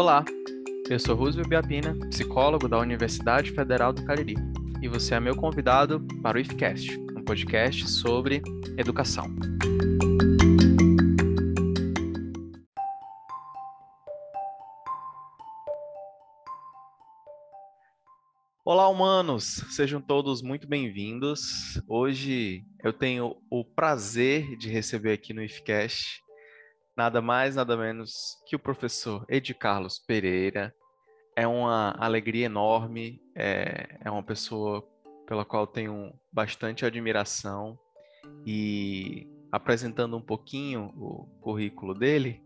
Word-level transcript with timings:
Olá, 0.00 0.24
eu 0.88 0.96
sou 0.96 1.16
Roosevelt 1.16 1.48
Biapina, 1.48 1.92
psicólogo 2.08 2.68
da 2.68 2.78
Universidade 2.78 3.50
Federal 3.50 3.92
do 3.92 4.04
Cariri, 4.04 4.36
e 4.80 4.86
você 4.86 5.16
é 5.16 5.18
meu 5.18 5.34
convidado 5.34 5.98
para 6.22 6.38
o 6.38 6.40
IFCast, 6.40 6.96
um 7.16 7.24
podcast 7.24 7.90
sobre 7.90 8.40
educação. 8.78 9.26
Olá, 18.64 18.86
humanos! 18.88 19.64
Sejam 19.68 20.00
todos 20.00 20.42
muito 20.42 20.68
bem-vindos. 20.68 21.82
Hoje 21.88 22.62
eu 22.84 22.92
tenho 22.92 23.34
o 23.50 23.64
prazer 23.64 24.56
de 24.58 24.68
receber 24.68 25.10
aqui 25.10 25.34
no 25.34 25.42
IFCast 25.42 26.22
nada 26.98 27.22
mais, 27.22 27.54
nada 27.54 27.76
menos 27.76 28.36
que 28.44 28.56
o 28.56 28.58
professor 28.58 29.24
Ed 29.28 29.54
Carlos 29.54 30.00
Pereira. 30.00 30.74
É 31.36 31.46
uma 31.46 31.94
alegria 31.96 32.46
enorme, 32.46 33.22
é, 33.36 34.00
é 34.04 34.10
uma 34.10 34.24
pessoa 34.24 34.84
pela 35.24 35.44
qual 35.44 35.64
tenho 35.64 36.12
bastante 36.32 36.84
admiração 36.84 37.78
e 38.44 39.28
apresentando 39.52 40.16
um 40.16 40.20
pouquinho 40.20 40.92
o 40.96 41.28
currículo 41.40 41.94
dele, 41.94 42.42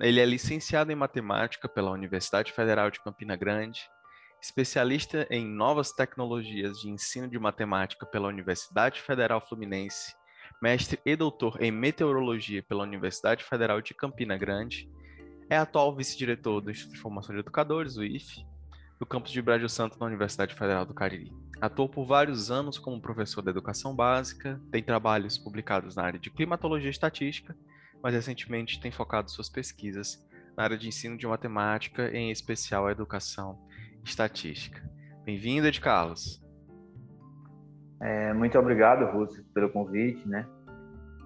ele 0.00 0.18
é 0.18 0.24
licenciado 0.24 0.90
em 0.90 0.96
matemática 0.96 1.68
pela 1.68 1.92
Universidade 1.92 2.52
Federal 2.52 2.90
de 2.90 3.00
Campina 3.00 3.36
Grande, 3.36 3.82
especialista 4.42 5.28
em 5.30 5.46
novas 5.46 5.92
tecnologias 5.92 6.80
de 6.80 6.90
ensino 6.90 7.28
de 7.28 7.38
matemática 7.38 8.04
pela 8.04 8.26
Universidade 8.26 9.00
Federal 9.00 9.40
Fluminense 9.40 10.12
mestre 10.62 11.00
e 11.04 11.16
doutor 11.16 11.60
em 11.60 11.72
meteorologia 11.72 12.62
pela 12.62 12.84
Universidade 12.84 13.42
Federal 13.42 13.82
de 13.82 13.92
Campina 13.92 14.38
Grande, 14.38 14.88
é 15.50 15.56
atual 15.56 15.94
vice-diretor 15.94 16.60
do 16.60 16.70
Instituto 16.70 16.94
de 16.94 17.00
Formação 17.00 17.34
de 17.34 17.40
Educadores, 17.40 17.96
o 17.96 18.04
IFE, 18.04 18.46
do 19.00 19.04
campus 19.04 19.32
de 19.32 19.42
Brasil 19.42 19.68
Santo 19.68 19.98
na 19.98 20.06
Universidade 20.06 20.54
Federal 20.54 20.86
do 20.86 20.94
Cariri. 20.94 21.32
Atuou 21.60 21.88
por 21.88 22.06
vários 22.06 22.48
anos 22.48 22.78
como 22.78 23.02
professor 23.02 23.42
de 23.42 23.50
educação 23.50 23.92
básica, 23.92 24.60
tem 24.70 24.84
trabalhos 24.84 25.36
publicados 25.36 25.96
na 25.96 26.04
área 26.04 26.20
de 26.20 26.30
climatologia 26.30 26.88
e 26.88 26.92
estatística, 26.92 27.56
mas 28.00 28.14
recentemente 28.14 28.80
tem 28.80 28.92
focado 28.92 29.32
suas 29.32 29.48
pesquisas 29.48 30.24
na 30.56 30.62
área 30.62 30.78
de 30.78 30.86
ensino 30.86 31.18
de 31.18 31.26
matemática, 31.26 32.16
em 32.16 32.30
especial 32.30 32.86
a 32.86 32.92
educação 32.92 33.58
estatística. 34.04 34.80
Bem-vindo, 35.24 35.66
Ed 35.66 35.80
Carlos. 35.80 36.41
É, 38.02 38.32
muito 38.32 38.58
obrigado, 38.58 39.04
Rússio, 39.12 39.44
pelo 39.54 39.70
convite, 39.70 40.28
né? 40.28 40.44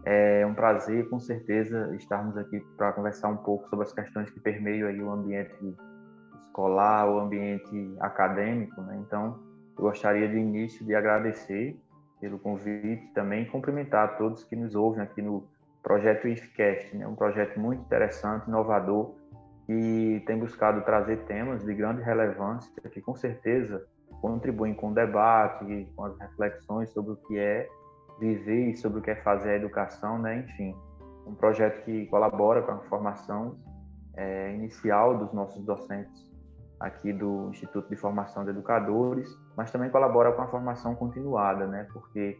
É 0.04 0.46
um 0.46 0.52
prazer, 0.52 1.08
com 1.08 1.18
certeza, 1.18 1.96
estarmos 1.96 2.36
aqui 2.36 2.60
para 2.76 2.92
conversar 2.92 3.28
um 3.28 3.38
pouco 3.38 3.66
sobre 3.70 3.86
as 3.86 3.92
questões 3.92 4.28
que 4.30 4.38
permeiam 4.38 4.86
aí 4.86 5.02
o 5.02 5.10
ambiente 5.10 5.74
escolar, 6.44 7.08
o 7.08 7.18
ambiente 7.18 7.96
acadêmico, 7.98 8.82
né? 8.82 8.98
Então, 9.00 9.40
eu 9.76 9.84
gostaria 9.84 10.28
de 10.28 10.36
início 10.36 10.84
de 10.84 10.94
agradecer 10.94 11.80
pelo 12.20 12.38
convite 12.38 13.10
também 13.14 13.46
cumprimentar 13.46 14.18
todos 14.18 14.44
que 14.44 14.54
nos 14.54 14.74
ouvem 14.74 15.02
aqui 15.02 15.22
no 15.22 15.48
projeto 15.82 16.28
IFCast, 16.28 16.94
né? 16.94 17.06
Um 17.06 17.14
projeto 17.14 17.58
muito 17.58 17.80
interessante, 17.80 18.48
inovador 18.48 19.14
e 19.66 20.22
tem 20.26 20.38
buscado 20.38 20.82
trazer 20.82 21.24
temas 21.24 21.64
de 21.64 21.72
grande 21.74 22.02
relevância 22.02 22.70
que 22.90 23.00
com 23.00 23.14
certeza 23.16 23.82
contribuem 24.20 24.74
com 24.74 24.90
o 24.90 24.94
debate, 24.94 25.88
com 25.94 26.04
as 26.04 26.18
reflexões 26.18 26.90
sobre 26.90 27.12
o 27.12 27.16
que 27.16 27.38
é 27.38 27.68
viver 28.18 28.70
e 28.70 28.76
sobre 28.76 28.98
o 28.98 29.02
que 29.02 29.10
é 29.10 29.16
fazer 29.16 29.50
a 29.50 29.56
educação, 29.56 30.18
né? 30.18 30.38
Enfim, 30.38 30.74
um 31.26 31.34
projeto 31.34 31.84
que 31.84 32.06
colabora 32.06 32.62
com 32.62 32.72
a 32.72 32.78
formação 32.88 33.58
é, 34.16 34.54
inicial 34.54 35.18
dos 35.18 35.32
nossos 35.32 35.62
docentes 35.64 36.26
aqui 36.78 37.12
do 37.12 37.48
Instituto 37.50 37.88
de 37.88 37.96
Formação 37.96 38.44
de 38.44 38.50
Educadores, 38.50 39.28
mas 39.56 39.70
também 39.70 39.90
colabora 39.90 40.32
com 40.32 40.42
a 40.42 40.46
formação 40.46 40.94
continuada, 40.94 41.66
né? 41.66 41.86
Porque 41.92 42.38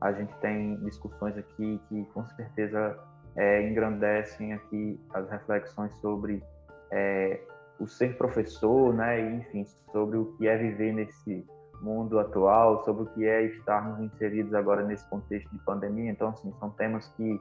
a 0.00 0.12
gente 0.12 0.34
tem 0.36 0.76
discussões 0.80 1.36
aqui 1.38 1.80
que 1.88 2.04
com 2.12 2.26
certeza 2.26 2.98
é, 3.36 3.68
engrandecem 3.68 4.52
aqui 4.52 5.00
as 5.12 5.28
reflexões 5.30 5.94
sobre 5.98 6.42
é, 6.90 7.40
o 7.78 7.86
ser 7.86 8.16
professor, 8.16 8.94
né, 8.94 9.36
enfim, 9.36 9.64
sobre 9.92 10.18
o 10.18 10.36
que 10.36 10.46
é 10.46 10.56
viver 10.56 10.92
nesse 10.92 11.46
mundo 11.80 12.18
atual, 12.18 12.84
sobre 12.84 13.02
o 13.02 13.06
que 13.06 13.26
é 13.26 13.42
estarmos 13.42 14.00
inseridos 14.00 14.54
agora 14.54 14.84
nesse 14.84 15.08
contexto 15.08 15.50
de 15.50 15.58
pandemia. 15.64 16.10
Então, 16.10 16.28
assim, 16.28 16.52
são 16.58 16.70
temas 16.70 17.08
que 17.16 17.40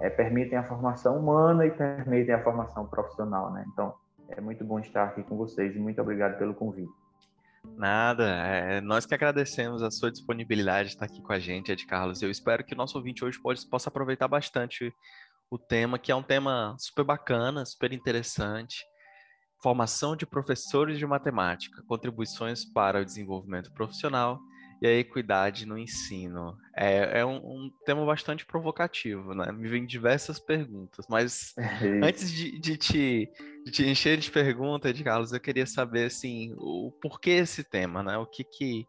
é, 0.00 0.10
permitem 0.10 0.58
a 0.58 0.64
formação 0.64 1.18
humana 1.18 1.66
e 1.66 1.70
permitem 1.70 2.34
a 2.34 2.42
formação 2.42 2.86
profissional, 2.86 3.52
né? 3.52 3.64
Então, 3.72 3.94
é 4.28 4.40
muito 4.40 4.64
bom 4.64 4.78
estar 4.80 5.04
aqui 5.04 5.22
com 5.22 5.36
vocês 5.36 5.74
e 5.74 5.78
muito 5.78 6.00
obrigado 6.00 6.36
pelo 6.38 6.54
convite. 6.54 6.92
Nada, 7.76 8.24
é, 8.24 8.80
nós 8.80 9.06
que 9.06 9.14
agradecemos 9.14 9.82
a 9.82 9.90
sua 9.90 10.10
disponibilidade 10.10 10.88
de 10.88 10.94
estar 10.94 11.06
aqui 11.06 11.20
com 11.22 11.32
a 11.32 11.38
gente, 11.38 11.72
Ed 11.72 11.84
Carlos. 11.86 12.22
Eu 12.22 12.30
espero 12.30 12.64
que 12.64 12.74
o 12.74 12.76
nosso 12.76 12.96
ouvinte 12.96 13.24
hoje 13.24 13.40
pode, 13.40 13.66
possa 13.68 13.88
aproveitar 13.88 14.28
bastante 14.28 14.92
o 15.50 15.58
tema, 15.58 15.98
que 15.98 16.12
é 16.12 16.14
um 16.14 16.22
tema 16.22 16.76
super 16.78 17.04
bacana, 17.04 17.64
super 17.64 17.92
interessante 17.92 18.84
formação 19.66 20.14
de 20.14 20.24
professores 20.24 20.96
de 20.96 21.04
matemática, 21.04 21.82
contribuições 21.88 22.64
para 22.64 23.00
o 23.00 23.04
desenvolvimento 23.04 23.72
profissional 23.72 24.40
e 24.80 24.86
a 24.86 24.92
equidade 24.92 25.66
no 25.66 25.76
ensino. 25.76 26.56
É, 26.76 27.18
é 27.18 27.26
um, 27.26 27.38
um, 27.38 27.70
tema 27.84 28.06
bastante 28.06 28.46
provocativo, 28.46 29.34
né? 29.34 29.50
Me 29.50 29.68
vem 29.68 29.84
diversas 29.84 30.38
perguntas, 30.38 31.06
mas 31.08 31.52
antes 32.00 32.30
de, 32.30 32.60
de, 32.60 32.76
te, 32.76 33.28
de 33.64 33.72
te 33.72 33.84
encher 33.84 34.18
de 34.18 34.30
perguntas, 34.30 34.94
de 34.94 35.02
Carlos, 35.02 35.32
eu 35.32 35.40
queria 35.40 35.66
saber 35.66 36.04
assim 36.04 36.54
o 36.58 36.92
porquê 37.02 37.30
esse 37.30 37.64
tema, 37.64 38.04
né? 38.04 38.16
O 38.16 38.24
que 38.26 38.44
que 38.44 38.86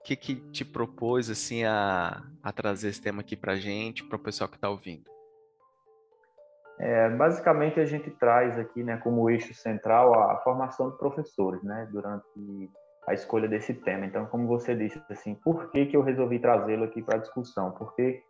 o 0.00 0.02
que, 0.02 0.16
que 0.16 0.34
te 0.50 0.64
propôs 0.64 1.30
assim 1.30 1.62
a, 1.62 2.24
a 2.42 2.50
trazer 2.50 2.88
esse 2.88 3.00
tema 3.00 3.20
aqui 3.20 3.36
para 3.36 3.54
gente, 3.54 4.02
para 4.02 4.16
o 4.16 4.20
pessoal 4.20 4.50
que 4.50 4.56
está 4.56 4.68
ouvindo? 4.68 5.04
É, 6.78 7.10
basicamente, 7.10 7.80
a 7.80 7.84
gente 7.84 8.10
traz 8.10 8.58
aqui 8.58 8.84
né, 8.84 8.96
como 8.98 9.28
eixo 9.28 9.52
central 9.54 10.14
a 10.14 10.36
formação 10.38 10.90
de 10.90 10.98
professores 10.98 11.62
né, 11.62 11.88
durante 11.90 12.70
a 13.06 13.14
escolha 13.14 13.48
desse 13.48 13.74
tema. 13.74 14.06
Então, 14.06 14.26
como 14.26 14.46
você 14.46 14.76
disse, 14.76 15.02
assim, 15.10 15.34
por 15.34 15.70
que, 15.70 15.86
que 15.86 15.96
eu 15.96 16.02
resolvi 16.02 16.38
trazê-lo 16.38 16.84
aqui 16.84 17.02
para 17.02 17.18
discussão? 17.18 17.72
Porque, 17.72 18.22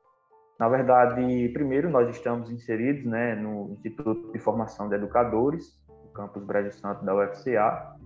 na 0.59 0.69
verdade, 0.69 1.51
primeiro, 1.53 1.91
nós 1.91 2.09
estamos 2.09 2.51
inseridos 2.51 3.05
né, 3.05 3.35
no 3.35 3.73
Instituto 3.73 4.33
de 4.33 4.39
Formação 4.39 4.89
de 4.89 4.95
Educadores, 4.95 5.79
no 6.05 6.11
campus 6.13 6.43
Brasil 6.45 6.73
Santo 6.73 7.05
da 7.05 7.15
UFCA, 7.15 7.97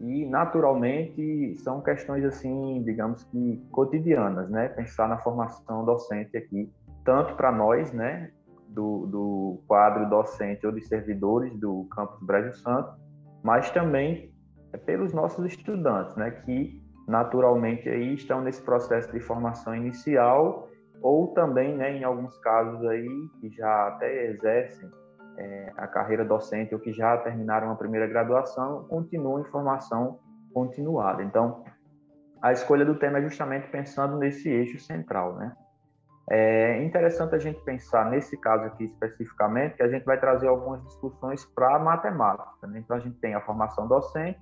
e, 0.00 0.24
naturalmente, 0.26 1.54
são 1.58 1.80
questões, 1.80 2.24
assim, 2.24 2.82
digamos 2.82 3.22
que 3.24 3.62
cotidianas, 3.70 4.50
né? 4.50 4.68
Pensar 4.68 5.08
na 5.08 5.18
formação 5.18 5.84
docente 5.84 6.36
aqui, 6.36 6.72
tanto 7.04 7.36
para 7.36 7.52
nós, 7.52 7.92
né, 7.92 8.32
do, 8.72 9.06
do 9.06 9.62
quadro 9.66 10.08
docente 10.08 10.66
ou 10.66 10.72
de 10.72 10.82
servidores 10.82 11.54
do 11.58 11.86
campus 11.94 12.20
Brasil 12.24 12.54
Santo, 12.54 12.92
mas 13.42 13.70
também 13.70 14.32
pelos 14.86 15.12
nossos 15.12 15.44
estudantes, 15.46 16.16
né, 16.16 16.30
que 16.30 16.82
naturalmente 17.06 17.88
aí 17.88 18.14
estão 18.14 18.40
nesse 18.40 18.62
processo 18.62 19.12
de 19.12 19.20
formação 19.20 19.74
inicial 19.74 20.68
ou 21.00 21.28
também, 21.28 21.76
né, 21.76 21.96
em 21.96 22.04
alguns 22.04 22.36
casos 22.38 22.84
aí 22.86 23.08
que 23.40 23.50
já 23.50 23.88
até 23.88 24.26
exercem 24.26 24.88
é, 25.36 25.72
a 25.76 25.86
carreira 25.86 26.24
docente 26.24 26.74
ou 26.74 26.80
que 26.80 26.92
já 26.92 27.16
terminaram 27.18 27.70
a 27.70 27.74
primeira 27.74 28.06
graduação, 28.06 28.84
continuam 28.84 29.40
em 29.40 29.44
formação 29.44 30.18
continuada. 30.52 31.22
Então, 31.22 31.64
a 32.40 32.52
escolha 32.52 32.84
do 32.84 32.94
tema 32.94 33.18
é 33.18 33.22
justamente 33.22 33.68
pensando 33.68 34.18
nesse 34.18 34.48
eixo 34.48 34.78
central, 34.78 35.34
né? 35.36 35.54
É 36.30 36.82
interessante 36.82 37.34
a 37.34 37.38
gente 37.38 37.60
pensar, 37.62 38.08
nesse 38.10 38.36
caso 38.36 38.64
aqui 38.64 38.84
especificamente, 38.84 39.76
que 39.76 39.82
a 39.82 39.88
gente 39.88 40.04
vai 40.04 40.18
trazer 40.18 40.48
algumas 40.48 40.82
discussões 40.84 41.44
para 41.44 41.78
matemática. 41.78 42.66
Né? 42.66 42.78
Então, 42.78 42.96
a 42.96 43.00
gente 43.00 43.16
tem 43.18 43.34
a 43.34 43.40
formação 43.40 43.88
docente, 43.88 44.40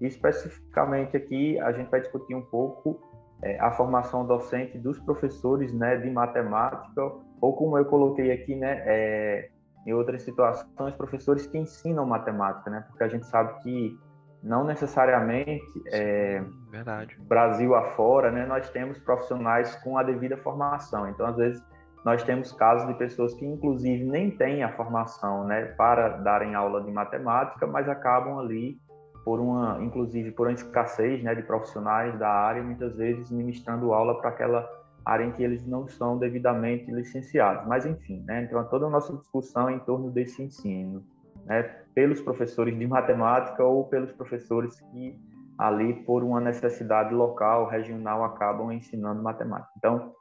e 0.00 0.06
especificamente 0.06 1.16
aqui 1.16 1.58
a 1.60 1.72
gente 1.72 1.90
vai 1.90 2.00
discutir 2.00 2.34
um 2.34 2.42
pouco 2.42 3.00
é, 3.42 3.58
a 3.60 3.70
formação 3.70 4.26
docente 4.26 4.78
dos 4.78 4.98
professores 5.00 5.72
né, 5.72 5.96
de 5.96 6.10
matemática, 6.10 7.02
ou 7.40 7.54
como 7.54 7.76
eu 7.78 7.84
coloquei 7.84 8.30
aqui, 8.32 8.54
né, 8.54 8.82
é, 8.86 9.50
em 9.86 9.92
outras 9.92 10.22
situações, 10.22 10.94
professores 10.96 11.46
que 11.46 11.58
ensinam 11.58 12.06
matemática, 12.06 12.70
né? 12.70 12.84
porque 12.88 13.02
a 13.02 13.08
gente 13.08 13.26
sabe 13.26 13.60
que 13.62 13.98
não 14.42 14.64
necessariamente 14.64 15.62
é, 15.86 16.42
Verdade. 16.70 17.16
Brasil 17.20 17.74
afora, 17.74 18.30
né, 18.30 18.44
nós 18.46 18.68
temos 18.70 18.98
profissionais 18.98 19.76
com 19.76 19.96
a 19.96 20.02
devida 20.02 20.36
formação. 20.36 21.08
Então, 21.08 21.26
às 21.26 21.36
vezes, 21.36 21.62
nós 22.04 22.22
temos 22.24 22.50
casos 22.52 22.88
de 22.88 22.94
pessoas 22.94 23.32
que, 23.34 23.46
inclusive, 23.46 24.04
nem 24.04 24.30
têm 24.30 24.64
a 24.64 24.72
formação 24.72 25.44
né, 25.44 25.66
para 25.76 26.08
darem 26.08 26.54
aula 26.54 26.82
de 26.82 26.90
matemática, 26.90 27.66
mas 27.66 27.88
acabam 27.88 28.38
ali 28.38 28.80
por 29.24 29.38
uma, 29.38 29.78
inclusive, 29.80 30.32
por 30.32 30.48
uma 30.48 30.52
escassez 30.52 31.22
né, 31.22 31.34
de 31.34 31.42
profissionais 31.42 32.18
da 32.18 32.28
área, 32.28 32.62
muitas 32.62 32.96
vezes 32.96 33.30
ministrando 33.30 33.92
aula 33.92 34.20
para 34.20 34.30
aquela 34.30 34.68
área 35.04 35.24
em 35.24 35.32
que 35.32 35.42
eles 35.42 35.64
não 35.66 35.86
são 35.86 36.18
devidamente 36.18 36.90
licenciados. 36.90 37.66
Mas, 37.68 37.86
enfim, 37.86 38.24
né, 38.26 38.42
então 38.42 38.64
toda 38.64 38.86
a 38.86 38.90
nossa 38.90 39.16
discussão 39.16 39.68
é 39.68 39.74
em 39.74 39.78
torno 39.80 40.10
desse 40.10 40.42
ensino. 40.42 41.04
né, 41.44 41.81
pelos 41.94 42.20
professores 42.20 42.78
de 42.78 42.86
matemática 42.86 43.64
ou 43.64 43.88
pelos 43.88 44.12
professores 44.12 44.80
que 44.92 45.18
ali 45.58 45.94
por 46.04 46.24
uma 46.24 46.40
necessidade 46.40 47.14
local, 47.14 47.66
regional, 47.66 48.24
acabam 48.24 48.72
ensinando 48.72 49.22
matemática. 49.22 49.70
Então, 49.76 50.12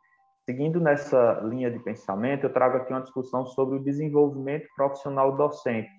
seguindo 0.46 0.80
nessa 0.80 1.42
linha 1.44 1.72
de 1.72 1.80
pensamento, 1.80 2.46
eu 2.46 2.54
trago 2.54 2.78
aqui 2.78 2.92
uma 2.92 3.02
discussão 3.02 3.46
sobre 3.46 3.78
o 3.78 3.84
desenvolvimento 3.84 4.68
profissional 4.76 5.36
docente, 5.36 5.90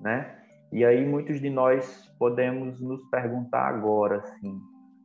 né? 0.00 0.38
E 0.72 0.84
aí 0.84 1.06
muitos 1.06 1.40
de 1.40 1.50
nós 1.50 2.10
podemos 2.18 2.80
nos 2.80 3.04
perguntar 3.10 3.68
agora, 3.68 4.18
assim, 4.18 4.58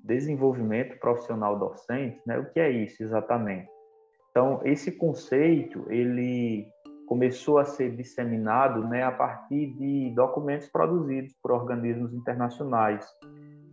desenvolvimento 0.03 0.97
profissional 0.99 1.59
docente, 1.59 2.19
né? 2.25 2.39
O 2.39 2.49
que 2.51 2.59
é 2.59 2.69
isso 2.69 3.03
exatamente? 3.03 3.67
Então, 4.31 4.61
esse 4.63 4.91
conceito, 4.91 5.85
ele 5.89 6.67
começou 7.07 7.57
a 7.57 7.63
ser 7.63 7.95
disseminado 7.95 8.85
né, 8.85 9.01
a 9.01 9.11
partir 9.11 9.73
de 9.73 10.11
documentos 10.13 10.67
produzidos 10.67 11.33
por 11.41 11.51
organismos 11.51 12.13
internacionais, 12.13 13.07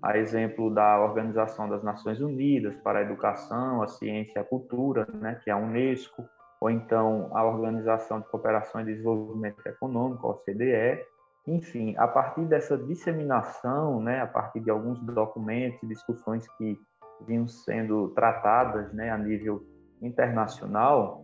a 0.01 0.17
exemplo 0.17 0.73
da 0.73 1.01
Organização 1.01 1.69
das 1.69 1.83
Nações 1.83 2.21
Unidas 2.21 2.77
para 2.77 3.01
a 3.01 3.03
Educação, 3.03 3.83
a 3.83 3.89
Ciência 3.89 4.39
e 4.39 4.41
a 4.41 4.45
Cultura, 4.45 5.07
né, 5.15 5.41
que 5.43 5.51
é 5.51 5.53
a 5.53 5.57
Unesco, 5.57 6.25
ou 6.61 6.71
então 6.71 7.29
a 7.33 7.45
Organização 7.45 8.21
de 8.21 8.29
Cooperação 8.29 8.81
e 8.81 8.85
Desenvolvimento 8.85 9.67
Econômico, 9.67 10.27
a 10.27 10.31
OCDE. 10.31 11.05
Enfim, 11.47 11.95
a 11.99 12.07
partir 12.07 12.43
dessa 12.43 12.79
disseminação, 12.79 14.01
né, 14.01 14.21
a 14.21 14.27
partir 14.27 14.61
de 14.61 14.71
alguns 14.71 15.01
documentos 15.01 15.83
e 15.83 15.87
discussões 15.87 16.47
que 16.57 16.79
vinham 17.27 17.49
sendo 17.49 18.09
tratadas 18.11 18.93
né, 18.93 19.11
a 19.11 19.19
nível 19.19 19.63
internacional, 20.01 21.24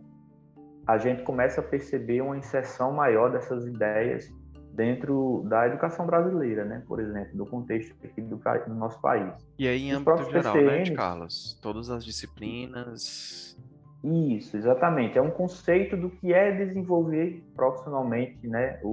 a 0.87 0.97
gente 0.97 1.23
começa 1.23 1.61
a 1.61 1.63
perceber 1.63 2.21
uma 2.21 2.37
inserção 2.37 2.91
maior 2.91 3.31
dessas 3.31 3.65
ideias 3.65 4.31
dentro 4.73 5.43
da 5.47 5.67
educação 5.67 6.05
brasileira, 6.05 6.63
né? 6.65 6.83
Por 6.87 6.99
exemplo, 6.99 7.37
do 7.37 7.45
contexto 7.45 7.93
aqui 8.03 8.21
do, 8.21 8.37
do 8.37 8.73
nosso 8.73 8.99
país. 9.01 9.33
E 9.59 9.67
aí, 9.67 9.83
em 9.83 9.91
âmbito 9.91 10.23
geral, 10.31 10.53
PCNs, 10.53 10.89
né, 10.89 10.95
Carlos? 10.95 11.59
Todas 11.61 11.89
as 11.89 12.03
disciplinas... 12.03 13.57
Isso, 14.03 14.57
exatamente. 14.57 15.17
É 15.17 15.21
um 15.21 15.29
conceito 15.29 15.95
do 15.95 16.09
que 16.09 16.33
é 16.33 16.51
desenvolver 16.51 17.43
profissionalmente 17.55 18.47
né, 18.47 18.79
o, 18.81 18.89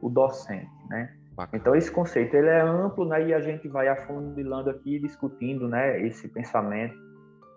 o, 0.00 0.06
o 0.06 0.08
docente, 0.08 0.70
né? 0.88 1.14
Bacana. 1.34 1.60
Então, 1.60 1.74
esse 1.74 1.90
conceito 1.90 2.34
ele 2.34 2.48
é 2.48 2.62
amplo 2.62 3.04
né, 3.06 3.28
e 3.28 3.34
a 3.34 3.40
gente 3.40 3.68
vai 3.68 3.88
afundilando 3.88 4.70
aqui, 4.70 4.98
discutindo 4.98 5.68
né, 5.68 6.00
esse 6.06 6.28
pensamento 6.28 6.94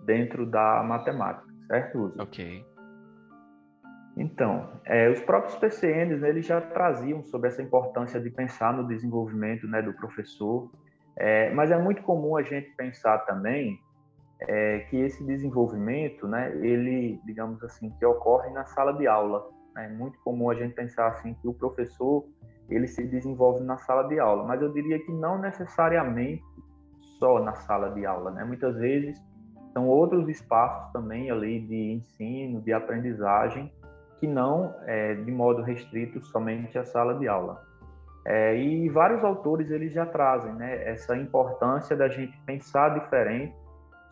dentro 0.05 0.45
da 0.45 0.83
matemática, 0.83 1.47
certo, 1.67 1.97
Uso? 1.99 2.21
Ok. 2.21 2.65
Então, 4.17 4.69
é, 4.85 5.09
os 5.09 5.19
próprios 5.21 5.55
PCNs 5.57 6.21
né, 6.21 6.29
eles 6.29 6.45
já 6.45 6.61
traziam 6.61 7.21
sobre 7.23 7.49
essa 7.49 7.61
importância 7.61 8.19
de 8.19 8.29
pensar 8.29 8.73
no 8.73 8.87
desenvolvimento 8.87 9.67
né, 9.67 9.81
do 9.81 9.93
professor, 9.93 10.71
é, 11.17 11.49
mas 11.53 11.69
é 11.69 11.77
muito 11.77 12.01
comum 12.01 12.37
a 12.37 12.41
gente 12.41 12.69
pensar 12.77 13.19
também 13.19 13.77
é, 14.41 14.79
que 14.89 14.97
esse 14.97 15.23
desenvolvimento, 15.25 16.27
né, 16.27 16.55
ele, 16.57 17.19
digamos 17.25 17.61
assim, 17.63 17.89
que 17.91 18.05
ocorre 18.05 18.49
na 18.51 18.65
sala 18.65 18.93
de 18.93 19.05
aula. 19.05 19.45
Né? 19.75 19.85
É 19.85 19.89
muito 19.89 20.17
comum 20.19 20.49
a 20.49 20.55
gente 20.55 20.73
pensar 20.73 21.07
assim 21.07 21.33
que 21.41 21.47
o 21.47 21.53
professor 21.53 22.25
ele 22.69 22.87
se 22.87 23.03
desenvolve 23.03 23.63
na 23.63 23.77
sala 23.77 24.07
de 24.07 24.19
aula, 24.19 24.43
mas 24.43 24.61
eu 24.61 24.71
diria 24.71 24.97
que 24.99 25.11
não 25.11 25.37
necessariamente 25.37 26.43
só 27.19 27.39
na 27.39 27.53
sala 27.53 27.91
de 27.91 28.05
aula, 28.05 28.31
né? 28.31 28.43
Muitas 28.43 28.75
vezes 28.75 29.21
são 29.71 29.87
outros 29.87 30.27
espaços 30.27 30.91
também 30.91 31.29
ali 31.29 31.59
de 31.59 31.93
ensino, 31.93 32.61
de 32.61 32.73
aprendizagem 32.73 33.71
que 34.19 34.27
não 34.27 34.73
é, 34.85 35.15
de 35.15 35.31
modo 35.31 35.61
restrito 35.61 36.21
somente 36.21 36.77
à 36.77 36.83
sala 36.83 37.15
de 37.15 37.27
aula. 37.27 37.61
É, 38.25 38.57
e 38.57 38.89
vários 38.89 39.23
autores 39.23 39.69
eles 39.69 39.93
já 39.93 40.05
trazem 40.05 40.51
né, 40.53 40.83
essa 40.89 41.15
importância 41.15 41.95
da 41.95 42.07
gente 42.07 42.35
pensar 42.45 42.99
diferente 42.99 43.55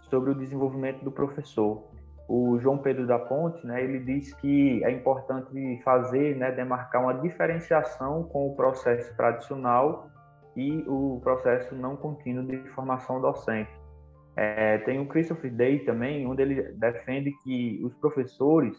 sobre 0.02 0.30
o 0.30 0.36
desenvolvimento 0.36 1.04
do 1.04 1.12
professor. 1.12 1.84
O 2.28 2.60
João 2.60 2.78
Pedro 2.78 3.08
da 3.08 3.18
Ponte, 3.18 3.66
né, 3.66 3.84
ele 3.84 4.00
diz 4.00 4.34
que 4.36 4.84
é 4.84 4.92
importante 4.92 5.82
fazer, 5.84 6.36
né, 6.38 6.52
demarcar 6.52 7.02
uma 7.02 7.16
diferenciação 7.16 8.24
com 8.24 8.48
o 8.48 8.56
processo 8.56 9.16
tradicional 9.18 10.08
e 10.56 10.84
o 10.88 11.20
processo 11.24 11.74
não 11.76 11.96
contínuo 11.96 12.46
de 12.46 12.58
formação 12.70 13.20
docente. 13.20 13.72
É, 14.36 14.78
tem 14.80 15.00
o 15.00 15.08
Christopher 15.08 15.52
Day 15.52 15.80
também, 15.80 16.26
onde 16.28 16.42
ele 16.42 16.62
defende 16.74 17.32
que 17.44 17.82
os 17.84 17.94
professores 17.96 18.76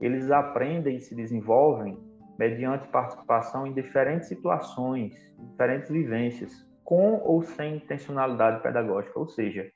eles 0.00 0.30
aprendem 0.30 0.96
e 0.96 1.00
se 1.00 1.14
desenvolvem 1.14 1.98
mediante 2.38 2.88
participação 2.88 3.66
em 3.66 3.72
diferentes 3.72 4.28
situações, 4.28 5.14
diferentes 5.50 5.90
vivências, 5.90 6.66
com 6.84 7.20
ou 7.24 7.42
sem 7.42 7.76
intencionalidade 7.76 8.62
pedagógica, 8.62 9.18
ou 9.18 9.26
seja, 9.26 9.70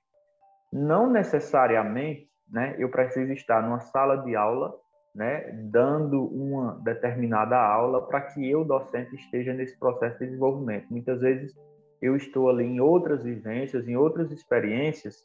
não 0.72 1.10
necessariamente, 1.10 2.28
né, 2.48 2.76
eu 2.78 2.88
preciso 2.88 3.32
estar 3.32 3.62
numa 3.62 3.80
sala 3.80 4.16
de 4.16 4.36
aula, 4.36 4.74
né, 5.14 5.50
dando 5.70 6.24
uma 6.26 6.78
determinada 6.84 7.58
aula 7.58 8.06
para 8.06 8.20
que 8.20 8.48
eu, 8.48 8.64
docente, 8.64 9.14
esteja 9.16 9.52
nesse 9.52 9.76
processo 9.78 10.18
de 10.18 10.26
desenvolvimento. 10.26 10.86
Muitas 10.90 11.20
vezes 11.20 11.52
eu 12.00 12.14
estou 12.14 12.48
ali 12.48 12.64
em 12.64 12.80
outras 12.80 13.24
vivências, 13.24 13.88
em 13.88 13.96
outras 13.96 14.30
experiências 14.30 15.16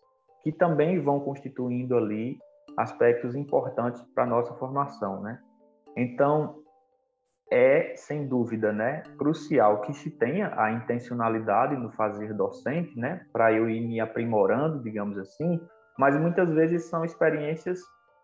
que 0.44 0.52
também 0.52 1.00
vão 1.00 1.20
constituindo 1.20 1.96
ali 1.96 2.40
aspectos 2.78 3.36
importantes 3.36 4.02
para 4.14 4.24
a 4.24 4.28
nossa 4.28 4.54
formação, 4.56 5.22
né? 5.22 5.40
Então, 5.96 6.64
é, 7.52 7.94
sem 7.96 8.28
dúvida, 8.28 8.74
né, 8.74 9.04
crucial 9.18 9.82
que 9.82 9.94
se 9.94 10.10
tenha 10.10 10.54
a 10.60 10.72
intencionalidade 10.72 11.76
no 11.76 11.92
fazer 11.92 12.34
docente, 12.34 12.98
né, 13.00 13.26
para 13.32 13.54
eu 13.54 13.70
ir 13.70 13.82
me 13.82 14.00
aprimorando, 14.00 14.82
digamos 14.82 15.18
assim, 15.18 15.62
mas 15.98 16.20
muitas 16.20 16.50
vezes 16.50 16.86
são 16.86 17.06
experiências, 17.06 17.80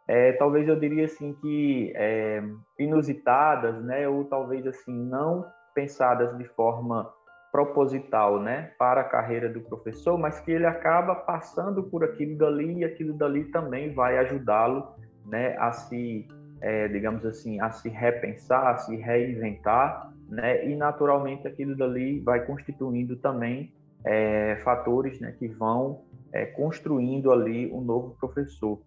é, 0.07 0.33
talvez 0.33 0.67
eu 0.67 0.79
diria 0.79 1.05
assim, 1.05 1.33
que 1.35 1.93
é, 1.95 2.43
inusitadas, 2.79 3.81
né, 3.83 4.07
ou 4.07 4.25
talvez 4.25 4.65
assim, 4.65 4.93
não 4.93 5.45
pensadas 5.73 6.35
de 6.37 6.45
forma 6.49 7.09
proposital, 7.51 8.41
né, 8.41 8.71
para 8.79 9.01
a 9.01 9.03
carreira 9.03 9.49
do 9.49 9.59
professor, 9.61 10.17
mas 10.17 10.39
que 10.39 10.51
ele 10.51 10.65
acaba 10.65 11.15
passando 11.15 11.83
por 11.83 12.03
aquilo 12.03 12.37
dali 12.37 12.79
e 12.79 12.85
aquilo 12.85 13.13
dali 13.13 13.45
também 13.45 13.93
vai 13.93 14.17
ajudá-lo, 14.19 14.87
né, 15.25 15.55
a 15.57 15.71
se, 15.71 16.27
é, 16.61 16.87
digamos 16.87 17.25
assim, 17.25 17.59
a 17.59 17.69
se 17.69 17.89
repensar, 17.89 18.71
a 18.71 18.77
se 18.77 18.95
reinventar, 18.95 20.11
né, 20.29 20.65
e 20.65 20.75
naturalmente 20.75 21.47
aquilo 21.47 21.75
dali 21.75 22.21
vai 22.21 22.45
constituindo 22.45 23.17
também 23.17 23.73
é, 24.05 24.55
fatores, 24.63 25.19
né, 25.19 25.35
que 25.37 25.47
vão 25.47 26.03
é, 26.31 26.45
construindo 26.45 27.31
ali 27.31 27.71
um 27.71 27.81
novo 27.81 28.15
professor. 28.19 28.79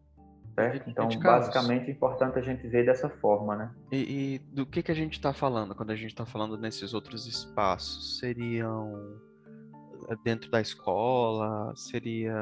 Certo? 0.54 0.88
Então, 0.88 1.08
basicamente, 1.20 1.88
é 1.88 1.90
importante 1.90 2.38
a 2.38 2.42
gente 2.42 2.66
ver 2.68 2.86
dessa 2.86 3.08
forma, 3.08 3.56
né? 3.56 3.70
E, 3.90 4.34
e 4.34 4.38
do 4.38 4.64
que, 4.64 4.82
que 4.82 4.92
a 4.92 4.94
gente 4.94 5.14
está 5.14 5.32
falando 5.32 5.74
quando 5.74 5.90
a 5.90 5.96
gente 5.96 6.10
está 6.10 6.24
falando 6.24 6.56
nesses 6.56 6.94
outros 6.94 7.26
espaços? 7.26 8.18
Seriam 8.20 9.18
eh, 10.08 10.16
dentro 10.22 10.50
da 10.50 10.60
escola? 10.60 11.72
Seria 11.74 12.36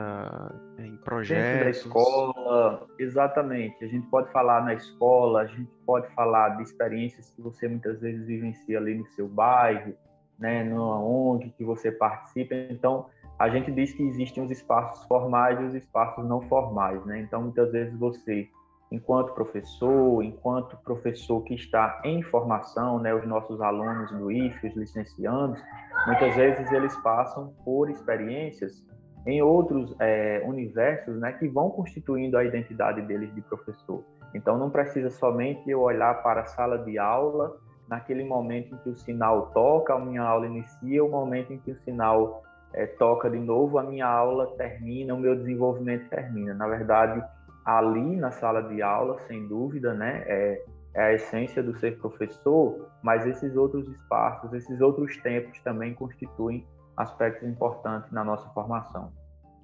eh, 0.78 0.86
em 0.86 0.96
projetos? 0.98 1.44
Dentro 1.44 1.64
da 1.64 1.70
escola, 1.70 2.86
exatamente. 2.98 3.82
A 3.82 3.88
gente 3.88 4.06
pode 4.08 4.30
falar 4.30 4.62
na 4.62 4.74
escola, 4.74 5.42
a 5.42 5.46
gente 5.46 5.70
pode 5.86 6.06
falar 6.14 6.50
de 6.56 6.64
experiências 6.64 7.30
que 7.30 7.40
você 7.40 7.66
muitas 7.66 8.00
vezes 8.00 8.26
vivencia 8.26 8.78
ali 8.78 8.94
no 8.94 9.06
seu 9.06 9.26
bairro, 9.26 9.94
né, 10.38 10.62
no 10.64 10.82
onde 10.82 11.50
que 11.50 11.64
você 11.64 11.90
participa. 11.90 12.54
Então, 12.54 13.06
a 13.38 13.48
gente 13.48 13.72
diz 13.72 13.92
que 13.92 14.02
existem 14.02 14.44
os 14.44 14.50
espaços 14.50 15.04
formais 15.06 15.60
e 15.60 15.64
os 15.64 15.74
espaços 15.74 16.24
não 16.24 16.40
formais, 16.42 17.04
né? 17.04 17.20
Então, 17.20 17.42
muitas 17.42 17.72
vezes 17.72 17.98
você, 17.98 18.48
enquanto 18.90 19.34
professor, 19.34 20.22
enquanto 20.22 20.76
professor 20.84 21.42
que 21.42 21.54
está 21.54 22.00
em 22.04 22.22
formação, 22.22 22.98
né, 22.98 23.14
os 23.14 23.26
nossos 23.26 23.60
alunos 23.60 24.10
do 24.12 24.30
IF, 24.30 24.66
os 24.66 24.76
licenciados, 24.76 25.60
muitas 26.06 26.36
vezes 26.36 26.70
eles 26.70 26.94
passam 27.02 27.54
por 27.64 27.90
experiências 27.90 28.84
em 29.26 29.40
outros 29.40 29.94
é, 30.00 30.42
universos, 30.44 31.18
né, 31.18 31.32
que 31.32 31.48
vão 31.48 31.70
constituindo 31.70 32.36
a 32.36 32.44
identidade 32.44 33.02
deles 33.02 33.32
de 33.34 33.40
professor. 33.42 34.04
Então, 34.34 34.58
não 34.58 34.70
precisa 34.70 35.10
somente 35.10 35.68
eu 35.70 35.80
olhar 35.80 36.22
para 36.22 36.42
a 36.42 36.46
sala 36.46 36.78
de 36.78 36.98
aula 36.98 37.56
naquele 37.88 38.24
momento 38.24 38.74
em 38.74 38.78
que 38.78 38.88
o 38.88 38.96
sinal 38.96 39.50
toca, 39.52 39.94
a 39.94 39.98
minha 39.98 40.22
aula 40.22 40.46
inicia, 40.46 41.04
o 41.04 41.10
momento 41.10 41.52
em 41.52 41.58
que 41.58 41.70
o 41.70 41.76
sinal 41.82 42.42
é, 42.74 42.86
toca 42.86 43.30
de 43.30 43.38
novo, 43.38 43.78
a 43.78 43.82
minha 43.82 44.06
aula 44.06 44.46
termina, 44.56 45.14
o 45.14 45.18
meu 45.18 45.36
desenvolvimento 45.36 46.08
termina. 46.08 46.54
Na 46.54 46.66
verdade, 46.66 47.22
ali 47.64 48.16
na 48.16 48.30
sala 48.30 48.62
de 48.62 48.82
aula, 48.82 49.18
sem 49.26 49.46
dúvida, 49.46 49.94
né, 49.94 50.24
é, 50.26 50.64
é 50.94 51.02
a 51.02 51.12
essência 51.12 51.62
do 51.62 51.78
ser 51.78 51.98
professor, 51.98 52.88
mas 53.02 53.26
esses 53.26 53.56
outros 53.56 53.88
espaços, 53.88 54.52
esses 54.52 54.80
outros 54.80 55.16
tempos 55.18 55.58
também 55.60 55.94
constituem 55.94 56.66
aspectos 56.96 57.48
importantes 57.48 58.10
na 58.10 58.24
nossa 58.24 58.48
formação. 58.50 59.12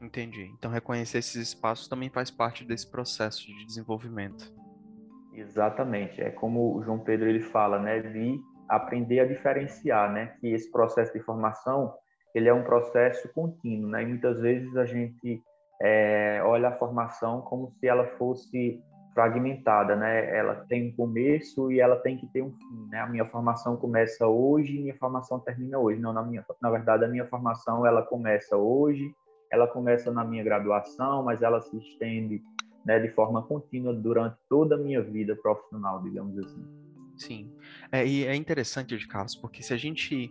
Entendi. 0.01 0.51
Então, 0.57 0.71
reconhecer 0.71 1.19
esses 1.19 1.35
espaços 1.35 1.89
também 1.89 2.09
faz 2.09 2.31
parte 2.31 2.65
desse 2.65 2.89
processo 2.91 3.47
de 3.47 3.67
desenvolvimento. 3.67 4.53
Exatamente. 5.35 6.21
É 6.21 6.31
como 6.31 6.77
o 6.77 6.83
João 6.83 6.99
Pedro 7.01 7.29
ele 7.29 7.41
fala, 7.41 7.79
né, 7.79 8.01
de 8.01 8.41
aprender 8.69 9.21
a 9.21 9.27
diferenciar, 9.27 10.13
né? 10.13 10.37
Que 10.41 10.49
esse 10.49 10.71
processo 10.71 11.13
de 11.13 11.21
formação 11.21 11.95
ele 12.35 12.49
é 12.49 12.55
um 12.55 12.63
processo 12.63 13.29
contínuo, 13.33 13.91
né? 13.91 14.03
E 14.03 14.07
muitas 14.07 14.41
vezes 14.41 14.77
a 14.77 14.85
gente 14.85 15.43
é, 15.83 16.41
olha 16.45 16.69
a 16.69 16.79
formação 16.79 17.41
como 17.43 17.71
se 17.79 17.87
ela 17.87 18.07
fosse 18.19 18.83
fragmentada, 19.15 19.97
né? 19.97 20.37
Ela 20.37 20.65
tem 20.69 20.89
um 20.89 20.97
começo 20.97 21.73
e 21.73 21.81
ela 21.81 21.97
tem 21.97 22.17
que 22.17 22.27
ter 22.29 22.43
um 22.43 22.53
fim, 22.53 22.89
né? 22.89 23.01
A 23.01 23.07
minha 23.07 23.25
formação 23.25 23.77
começa 23.77 24.27
hoje 24.27 24.79
minha 24.79 24.97
formação 24.97 25.41
termina 25.41 25.79
hoje. 25.79 26.01
Não, 26.01 26.13
na 26.13 26.23
minha, 26.23 26.45
na 26.63 26.71
verdade, 26.71 27.05
a 27.05 27.09
minha 27.09 27.27
formação 27.27 27.85
ela 27.85 28.03
começa 28.03 28.57
hoje, 28.57 29.13
ela 29.51 29.67
começa 29.67 30.13
na 30.13 30.25
minha 30.25 30.45
graduação, 30.45 31.25
mas 31.25 31.43
ela 31.43 31.61
se 31.61 31.77
estende, 31.77 32.41
né, 32.85 33.01
de 33.01 33.09
forma 33.09 33.43
contínua 33.43 33.93
durante 33.93 34.37
toda 34.49 34.77
a 34.77 34.79
minha 34.79 35.03
vida 35.03 35.35
profissional, 35.35 36.03
digamos 36.03 36.39
assim. 36.39 36.65
Sim, 37.17 37.53
é, 37.91 38.07
e 38.07 38.25
é 38.25 38.37
interessante, 38.37 38.97
Carlos, 39.09 39.35
porque 39.35 39.65
se 39.65 39.75
a 39.75 39.77
gente 39.77 40.31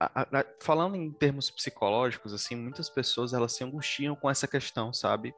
a, 0.00 0.22
a, 0.22 0.44
falando 0.60 0.96
em 0.96 1.12
termos 1.12 1.50
psicológicos, 1.50 2.32
assim, 2.32 2.56
muitas 2.56 2.88
pessoas 2.88 3.34
elas 3.34 3.52
se 3.52 3.62
angustiam 3.62 4.16
com 4.16 4.30
essa 4.30 4.48
questão, 4.48 4.94
sabe? 4.94 5.34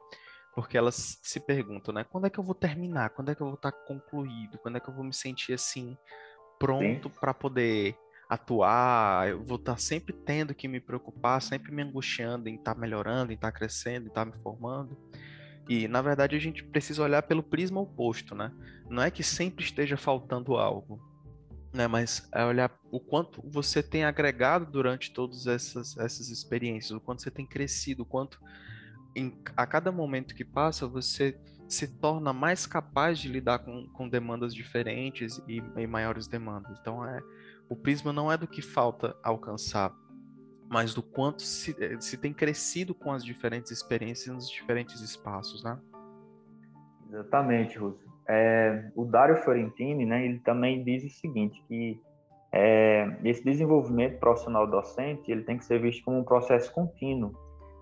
Porque 0.55 0.77
elas 0.77 1.19
se 1.21 1.39
perguntam, 1.39 1.93
né? 1.93 2.05
Quando 2.05 2.27
é 2.27 2.29
que 2.29 2.39
eu 2.39 2.43
vou 2.43 2.55
terminar? 2.55 3.09
Quando 3.09 3.29
é 3.29 3.35
que 3.35 3.41
eu 3.41 3.47
vou 3.47 3.55
estar 3.55 3.71
concluído? 3.71 4.57
Quando 4.59 4.77
é 4.77 4.79
que 4.79 4.89
eu 4.89 4.93
vou 4.93 5.03
me 5.03 5.13
sentir 5.13 5.53
assim 5.53 5.97
pronto 6.57 7.09
para 7.09 7.33
poder 7.33 7.97
atuar? 8.29 9.27
Eu 9.27 9.43
vou 9.43 9.57
estar 9.57 9.77
sempre 9.77 10.13
tendo 10.13 10.55
que 10.55 10.67
me 10.67 10.79
preocupar, 10.79 11.41
sempre 11.41 11.71
me 11.71 11.81
angustiando 11.81 12.47
em 12.47 12.55
estar 12.55 12.75
melhorando, 12.75 13.31
em 13.31 13.35
estar 13.35 13.51
crescendo, 13.51 14.05
em 14.05 14.09
estar 14.09 14.25
me 14.25 14.33
formando. 14.43 14.97
E 15.67 15.87
na 15.87 16.01
verdade 16.01 16.35
a 16.35 16.39
gente 16.39 16.63
precisa 16.63 17.03
olhar 17.03 17.23
pelo 17.23 17.43
prisma 17.43 17.81
oposto, 17.81 18.35
né? 18.35 18.51
Não 18.89 19.01
é 19.01 19.09
que 19.09 19.23
sempre 19.23 19.65
esteja 19.65 19.97
faltando 19.97 20.55
algo, 20.55 21.01
né? 21.73 21.87
Mas 21.87 22.27
é 22.31 22.45
olhar 22.45 22.71
o 22.91 22.99
quanto 22.99 23.41
você 23.49 23.81
tem 23.81 24.05
agregado 24.05 24.71
durante 24.71 25.11
todas 25.11 25.47
essas, 25.47 25.97
essas 25.97 26.29
experiências, 26.29 26.91
o 26.91 27.01
quanto 27.01 27.23
você 27.23 27.31
tem 27.31 27.45
crescido, 27.45 28.03
o 28.03 28.05
quanto 28.05 28.39
em, 29.15 29.37
a 29.57 29.65
cada 29.65 29.91
momento 29.91 30.35
que 30.35 30.45
passa 30.45 30.87
você 30.87 31.37
se 31.67 31.87
torna 31.87 32.31
mais 32.31 32.65
capaz 32.65 33.17
de 33.17 33.27
lidar 33.27 33.59
com, 33.59 33.87
com 33.87 34.07
demandas 34.07 34.53
diferentes 34.53 35.41
e, 35.47 35.63
e 35.77 35.87
maiores 35.87 36.27
demandas. 36.27 36.77
Então 36.79 37.05
é 37.05 37.21
o 37.67 37.75
prisma 37.75 38.13
não 38.13 38.31
é 38.31 38.37
do 38.37 38.47
que 38.47 38.61
falta 38.61 39.15
alcançar, 39.23 39.91
mas 40.69 40.93
do 40.93 41.01
quanto 41.01 41.41
se, 41.41 41.75
eh, 41.79 41.99
se 41.99 42.17
tem 42.17 42.33
crescido 42.33 42.93
com 42.93 43.11
as 43.11 43.23
diferentes 43.23 43.71
experiências 43.71 44.35
nos 44.35 44.49
diferentes 44.49 45.01
espaços, 45.01 45.63
né? 45.63 45.79
Exatamente, 47.09 47.77
Russo. 47.77 48.12
É, 48.27 48.89
o 48.95 49.05
Dario 49.05 49.37
Fiorentini, 49.37 50.05
né, 50.05 50.25
ele 50.25 50.39
também 50.39 50.83
diz 50.83 51.03
o 51.03 51.09
seguinte, 51.09 51.61
que 51.67 51.99
é, 52.51 53.17
esse 53.23 53.43
desenvolvimento 53.43 54.19
profissional 54.19 54.67
docente, 54.67 55.31
ele 55.31 55.43
tem 55.43 55.57
que 55.57 55.65
ser 55.65 55.79
visto 55.79 56.03
como 56.05 56.19
um 56.19 56.23
processo 56.23 56.71
contínuo, 56.73 57.31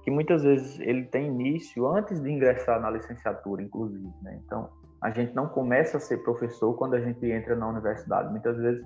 que 0.04 0.10
muitas 0.10 0.44
vezes 0.44 0.80
ele 0.80 1.04
tem 1.04 1.28
início 1.28 1.86
antes 1.88 2.22
de 2.22 2.32
ingressar 2.32 2.82
na 2.82 2.90
licenciatura, 2.90 3.62
inclusive. 3.62 4.10
Né? 4.22 4.40
Então, 4.46 4.70
a 5.02 5.12
gente 5.12 5.36
não 5.36 5.48
começa 5.48 5.98
a 5.98 6.00
ser 6.00 6.24
professor 6.24 6.74
quando 6.76 6.96
a 6.96 7.02
gente 7.02 7.26
entra 7.26 7.56
na 7.56 7.68
universidade. 7.68 8.32
Muitas 8.32 8.58
vezes 8.58 8.84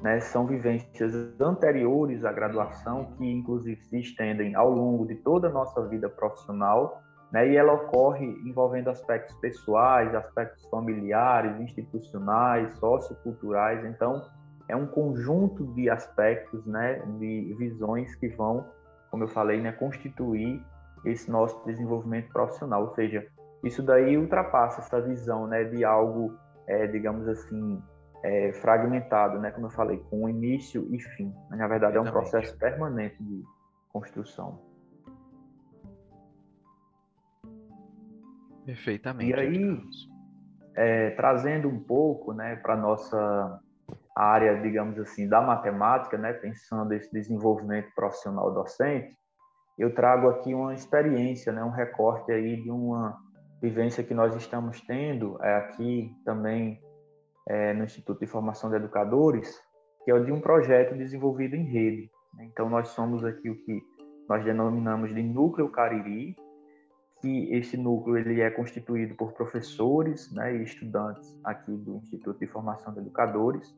né, 0.00 0.20
são 0.20 0.46
vivências 0.46 1.12
anteriores 1.40 2.24
à 2.24 2.32
graduação 2.32 3.12
que, 3.16 3.30
inclusive, 3.30 3.80
se 3.84 3.98
estendem 3.98 4.54
ao 4.54 4.70
longo 4.70 5.06
de 5.06 5.16
toda 5.16 5.48
a 5.48 5.52
nossa 5.52 5.86
vida 5.86 6.08
profissional 6.08 7.02
né? 7.36 7.50
E 7.50 7.54
ela 7.54 7.74
ocorre 7.74 8.24
envolvendo 8.46 8.88
aspectos 8.88 9.36
pessoais, 9.36 10.14
aspectos 10.14 10.64
familiares, 10.70 11.60
institucionais, 11.60 12.72
socioculturais. 12.78 13.84
Então, 13.84 14.24
é 14.66 14.74
um 14.74 14.86
conjunto 14.86 15.66
de 15.74 15.90
aspectos, 15.90 16.64
né, 16.64 16.94
de 17.18 17.54
visões 17.58 18.14
que 18.14 18.28
vão, 18.28 18.64
como 19.10 19.24
eu 19.24 19.28
falei, 19.28 19.60
né, 19.60 19.70
constituir 19.72 20.64
esse 21.04 21.30
nosso 21.30 21.62
desenvolvimento 21.66 22.32
profissional. 22.32 22.84
Ou 22.84 22.94
seja, 22.94 23.26
isso 23.62 23.82
daí 23.82 24.16
ultrapassa 24.16 24.80
essa 24.80 24.98
visão, 25.02 25.46
né, 25.46 25.64
de 25.64 25.84
algo, 25.84 26.34
é, 26.66 26.86
digamos 26.86 27.28
assim, 27.28 27.82
é, 28.24 28.54
fragmentado, 28.54 29.38
né, 29.38 29.50
como 29.50 29.66
eu 29.66 29.70
falei, 29.70 29.98
com 30.08 30.26
início 30.26 30.88
e 30.90 30.98
fim. 30.98 31.34
Na 31.50 31.68
verdade, 31.68 31.98
é 31.98 32.00
um 32.00 32.10
processo 32.10 32.56
permanente 32.56 33.22
de 33.22 33.44
construção. 33.92 34.58
Perfeitamente. 38.66 39.30
E 39.30 39.34
aí, 39.34 39.80
é, 40.74 41.10
trazendo 41.10 41.68
um 41.68 41.78
pouco 41.78 42.32
né, 42.32 42.56
para 42.56 42.74
a 42.74 42.76
nossa 42.76 43.60
área, 44.14 44.60
digamos 44.60 44.98
assim, 44.98 45.28
da 45.28 45.40
matemática, 45.40 46.18
né, 46.18 46.32
pensando 46.32 46.92
esse 46.92 47.10
desenvolvimento 47.12 47.94
profissional 47.94 48.52
docente, 48.52 49.16
eu 49.78 49.94
trago 49.94 50.28
aqui 50.28 50.52
uma 50.52 50.74
experiência, 50.74 51.52
né, 51.52 51.62
um 51.62 51.70
recorte 51.70 52.32
aí 52.32 52.60
de 52.60 52.70
uma 52.70 53.16
vivência 53.62 54.02
que 54.02 54.14
nós 54.14 54.34
estamos 54.34 54.80
tendo 54.80 55.38
é, 55.42 55.56
aqui 55.56 56.12
também 56.24 56.80
é, 57.48 57.72
no 57.72 57.84
Instituto 57.84 58.20
de 58.20 58.26
Formação 58.26 58.68
de 58.68 58.76
Educadores, 58.76 59.60
que 60.04 60.10
é 60.10 60.14
o 60.14 60.24
de 60.24 60.32
um 60.32 60.40
projeto 60.40 60.96
desenvolvido 60.96 61.54
em 61.54 61.64
rede. 61.64 62.10
Então, 62.40 62.68
nós 62.68 62.88
somos 62.88 63.24
aqui 63.24 63.48
o 63.48 63.56
que 63.64 63.80
nós 64.28 64.44
denominamos 64.44 65.14
de 65.14 65.22
Núcleo 65.22 65.70
Cariri, 65.70 66.36
que 67.26 67.52
esse 67.52 67.76
núcleo 67.76 68.16
ele 68.16 68.40
é 68.40 68.48
constituído 68.50 69.16
por 69.16 69.32
professores 69.32 70.32
né, 70.32 70.54
e 70.54 70.62
estudantes 70.62 71.36
aqui 71.42 71.72
do 71.72 71.96
Instituto 71.96 72.38
de 72.38 72.46
Formação 72.46 72.92
de 72.92 73.00
Educadores. 73.00 73.74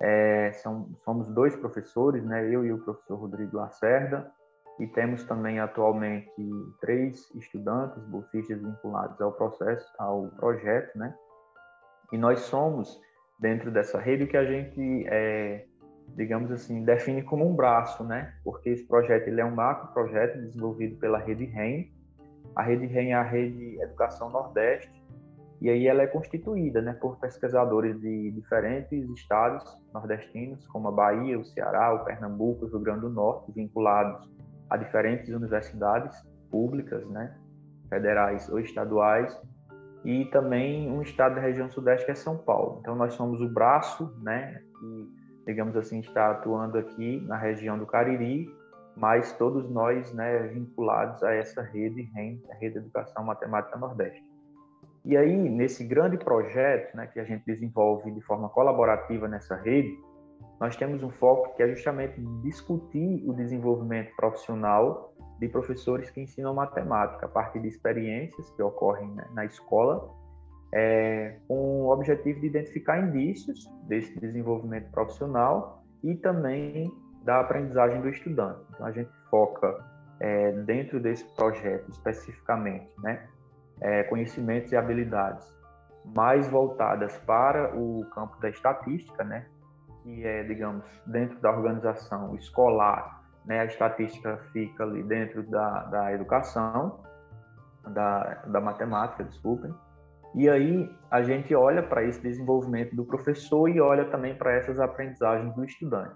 É, 0.00 0.52
são, 0.54 0.88
somos 1.04 1.28
dois 1.28 1.54
professores, 1.54 2.24
né, 2.24 2.42
eu 2.48 2.64
e 2.64 2.72
o 2.72 2.82
professor 2.82 3.16
Rodrigo 3.16 3.58
Lacerda, 3.58 4.32
e 4.78 4.86
temos 4.86 5.24
também 5.24 5.60
atualmente 5.60 6.32
três 6.80 7.30
estudantes 7.34 8.02
bolsistas 8.04 8.58
vinculados 8.58 9.20
ao 9.20 9.32
processo, 9.32 9.86
ao 9.98 10.28
projeto, 10.38 10.96
né? 10.96 11.14
E 12.10 12.16
nós 12.16 12.40
somos 12.40 12.98
dentro 13.38 13.70
dessa 13.70 13.98
rede 13.98 14.26
que 14.26 14.38
a 14.38 14.44
gente, 14.46 15.04
é, 15.06 15.66
digamos 16.16 16.50
assim, 16.50 16.82
define 16.82 17.22
como 17.22 17.46
um 17.46 17.54
braço, 17.54 18.02
né? 18.04 18.34
Porque 18.42 18.70
esse 18.70 18.88
projeto 18.88 19.28
ele 19.28 19.42
é 19.42 19.44
um 19.44 19.54
macro 19.54 19.92
projeto 19.92 20.40
desenvolvido 20.40 20.96
pela 20.96 21.18
rede 21.18 21.44
REM, 21.44 21.92
a 22.54 22.62
rede 22.62 22.86
REM 22.86 23.12
é 23.12 23.14
a 23.14 23.22
Rede 23.22 23.80
Educação 23.80 24.30
Nordeste, 24.30 25.00
e 25.60 25.68
aí 25.68 25.86
ela 25.86 26.02
é 26.02 26.06
constituída 26.06 26.80
né, 26.80 26.94
por 26.94 27.18
pesquisadores 27.18 28.00
de 28.00 28.30
diferentes 28.30 29.08
estados 29.10 29.62
nordestinos, 29.92 30.66
como 30.68 30.88
a 30.88 30.90
Bahia, 30.90 31.38
o 31.38 31.44
Ceará, 31.44 31.92
o 31.92 32.04
Pernambuco, 32.04 32.64
o 32.64 32.68
Rio 32.68 32.80
Grande 32.80 33.00
do 33.02 33.10
Norte, 33.10 33.52
vinculados 33.52 34.26
a 34.70 34.76
diferentes 34.76 35.28
universidades 35.28 36.16
públicas, 36.50 37.06
né, 37.10 37.36
federais 37.90 38.48
ou 38.48 38.58
estaduais, 38.58 39.38
e 40.02 40.24
também 40.26 40.90
um 40.90 41.02
estado 41.02 41.34
da 41.34 41.42
região 41.42 41.68
sudeste 41.68 42.06
que 42.06 42.12
é 42.12 42.14
São 42.14 42.38
Paulo. 42.38 42.78
Então 42.80 42.94
nós 42.94 43.12
somos 43.12 43.42
o 43.42 43.48
braço, 43.48 44.10
né, 44.22 44.62
que 44.78 45.20
digamos 45.46 45.76
assim 45.76 46.00
está 46.00 46.30
atuando 46.30 46.78
aqui 46.78 47.20
na 47.26 47.36
região 47.36 47.78
do 47.78 47.86
Cariri 47.86 48.48
mas 48.96 49.32
todos 49.38 49.70
nós 49.70 50.12
né, 50.12 50.48
vinculados 50.48 51.22
a 51.22 51.32
essa 51.32 51.62
rede 51.62 52.02
REM, 52.14 52.42
a 52.50 52.54
Rede 52.54 52.74
de 52.74 52.78
Educação 52.80 53.24
Matemática 53.24 53.78
Nordeste. 53.78 54.22
E 55.04 55.16
aí, 55.16 55.34
nesse 55.48 55.82
grande 55.84 56.18
projeto 56.18 56.94
né, 56.94 57.06
que 57.06 57.18
a 57.18 57.24
gente 57.24 57.44
desenvolve 57.46 58.10
de 58.10 58.20
forma 58.20 58.48
colaborativa 58.50 59.26
nessa 59.26 59.56
rede, 59.56 59.98
nós 60.60 60.76
temos 60.76 61.02
um 61.02 61.10
foco 61.10 61.56
que 61.56 61.62
é 61.62 61.68
justamente 61.68 62.20
discutir 62.42 63.24
o 63.26 63.32
desenvolvimento 63.32 64.14
profissional 64.14 65.14
de 65.38 65.48
professores 65.48 66.10
que 66.10 66.20
ensinam 66.20 66.52
matemática 66.52 67.24
a 67.24 67.28
partir 67.28 67.60
de 67.60 67.68
experiências 67.68 68.50
que 68.50 68.62
ocorrem 68.62 69.10
né, 69.12 69.26
na 69.32 69.46
escola, 69.46 70.14
é, 70.72 71.38
com 71.48 71.84
o 71.84 71.90
objetivo 71.90 72.40
de 72.40 72.46
identificar 72.46 73.00
indícios 73.00 73.66
desse 73.88 74.20
desenvolvimento 74.20 74.90
profissional 74.90 75.82
e 76.04 76.14
também 76.14 76.92
da 77.22 77.40
aprendizagem 77.40 78.00
do 78.00 78.08
estudante. 78.08 78.60
Então, 78.70 78.86
a 78.86 78.92
gente 78.92 79.10
foca 79.30 79.84
é, 80.18 80.52
dentro 80.52 81.00
desse 81.00 81.24
projeto 81.34 81.88
especificamente, 81.90 82.90
né, 82.98 83.26
é, 83.80 84.02
conhecimentos 84.04 84.70
e 84.72 84.76
habilidades 84.76 85.46
mais 86.04 86.48
voltadas 86.48 87.16
para 87.18 87.76
o 87.76 88.04
campo 88.14 88.38
da 88.40 88.48
estatística, 88.48 89.22
né, 89.24 89.46
que 90.02 90.26
é, 90.26 90.42
digamos, 90.44 90.84
dentro 91.06 91.38
da 91.40 91.50
organização 91.50 92.34
escolar, 92.36 93.22
né, 93.44 93.60
a 93.60 93.64
estatística 93.64 94.38
fica 94.52 94.84
ali 94.84 95.02
dentro 95.02 95.42
da, 95.42 95.84
da 95.84 96.12
educação, 96.12 97.02
da, 97.86 98.42
da 98.46 98.60
matemática, 98.60 99.24
desculpem, 99.24 99.74
e 100.34 100.48
aí 100.48 100.88
a 101.10 101.22
gente 101.22 101.54
olha 101.54 101.82
para 101.82 102.04
esse 102.04 102.20
desenvolvimento 102.22 102.94
do 102.94 103.04
professor 103.04 103.68
e 103.68 103.80
olha 103.80 104.04
também 104.10 104.34
para 104.34 104.52
essas 104.52 104.78
aprendizagens 104.78 105.52
do 105.54 105.64
estudante. 105.64 106.14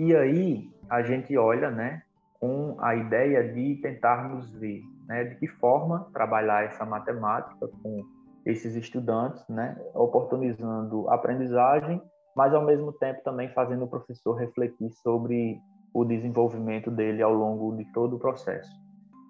E 0.00 0.16
aí 0.16 0.70
a 0.88 1.02
gente 1.02 1.36
olha, 1.36 1.70
né, 1.70 2.02
com 2.40 2.76
a 2.80 2.94
ideia 2.94 3.52
de 3.52 3.76
tentarmos 3.76 4.50
ver, 4.54 4.82
né, 5.06 5.24
de 5.24 5.36
que 5.36 5.46
forma 5.46 6.08
trabalhar 6.12 6.64
essa 6.64 6.86
matemática 6.86 7.68
com 7.82 8.04
esses 8.46 8.74
estudantes, 8.74 9.46
né, 9.48 9.76
oportunizando 9.94 11.08
aprendizagem 11.10 12.00
mas 12.34 12.54
ao 12.54 12.64
mesmo 12.64 12.92
tempo 12.92 13.22
também 13.22 13.48
fazendo 13.50 13.84
o 13.84 13.88
professor 13.88 14.34
refletir 14.34 14.90
sobre 15.02 15.60
o 15.92 16.04
desenvolvimento 16.04 16.90
dele 16.90 17.22
ao 17.22 17.34
longo 17.34 17.76
de 17.76 17.84
todo 17.92 18.16
o 18.16 18.18
processo. 18.18 18.70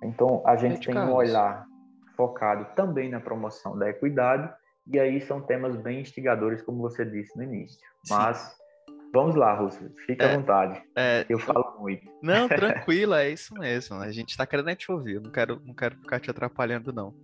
Então, 0.03 0.43
a 0.47 0.57
gente 0.57 0.87
tem 0.87 0.97
um 0.97 1.13
olhar 1.13 1.67
focado 2.17 2.67
também 2.75 3.11
na 3.11 3.21
promoção 3.21 3.79
da 3.79 3.89
equidade, 3.89 4.53
e 4.87 4.99
aí 4.99 5.21
são 5.21 5.41
temas 5.41 5.77
bem 5.77 6.01
instigadores, 6.01 6.63
como 6.63 6.79
você 6.79 7.05
disse 7.05 7.37
no 7.37 7.43
início. 7.43 7.79
Sim. 8.05 8.15
Vamos 9.13 9.35
lá, 9.35 9.55
Russo, 9.55 9.91
fique 10.07 10.23
é, 10.23 10.33
à 10.33 10.37
vontade. 10.37 10.83
É, 10.97 11.27
eu 11.29 11.39
falo 11.39 11.81
muito. 11.81 12.09
Não, 12.23 12.47
tranquilo, 12.49 13.15
é 13.15 13.31
isso 13.31 13.53
mesmo. 13.55 13.97
A 13.97 14.13
gente 14.13 14.31
está 14.31 14.47
querendo 14.47 14.75
te 14.77 14.91
ouvir, 14.91 15.21
não 15.21 15.31
quero, 15.31 15.61
não 15.65 15.75
quero 15.75 15.97
ficar 15.97 16.21
te 16.21 16.31
atrapalhando, 16.31 16.93
não. 16.93 17.15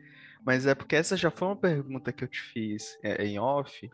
Mas 0.44 0.66
é 0.66 0.74
porque 0.74 0.96
essa 0.96 1.16
já 1.16 1.30
foi 1.30 1.48
uma 1.48 1.56
pergunta 1.56 2.12
que 2.12 2.24
eu 2.24 2.28
te 2.28 2.40
fiz 2.40 2.98
é, 3.02 3.24
em 3.24 3.38
off, 3.38 3.88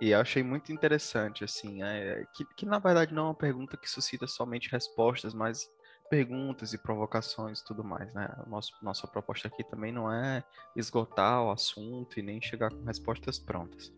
e 0.00 0.10
eu 0.10 0.20
achei 0.20 0.42
muito 0.42 0.72
interessante, 0.72 1.44
assim, 1.44 1.82
é, 1.82 2.24
que, 2.34 2.44
que 2.56 2.66
na 2.66 2.78
verdade 2.78 3.14
não 3.14 3.22
é 3.22 3.26
uma 3.28 3.34
pergunta 3.34 3.76
que 3.76 3.88
suscita 3.88 4.26
somente 4.26 4.70
respostas, 4.70 5.32
mas 5.32 5.70
perguntas 6.10 6.72
e 6.72 6.78
provocações 6.78 7.60
e 7.60 7.64
tudo 7.64 7.82
mais, 7.82 8.12
né? 8.12 8.28
Nosso, 8.46 8.72
nossa 8.82 9.06
proposta 9.06 9.48
aqui 9.48 9.64
também 9.64 9.92
não 9.92 10.12
é 10.12 10.44
esgotar 10.76 11.42
o 11.42 11.50
assunto 11.50 12.18
e 12.18 12.22
nem 12.22 12.40
chegar 12.42 12.70
com 12.70 12.84
respostas 12.84 13.38
prontas. 13.38 13.92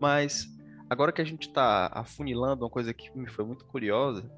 Mas 0.00 0.48
agora 0.88 1.12
que 1.12 1.20
a 1.20 1.24
gente 1.24 1.48
está 1.48 1.90
afunilando 1.92 2.64
uma 2.64 2.70
coisa 2.70 2.92
que 2.92 3.16
me 3.16 3.28
foi 3.28 3.44
muito 3.44 3.64
curiosa, 3.64 4.30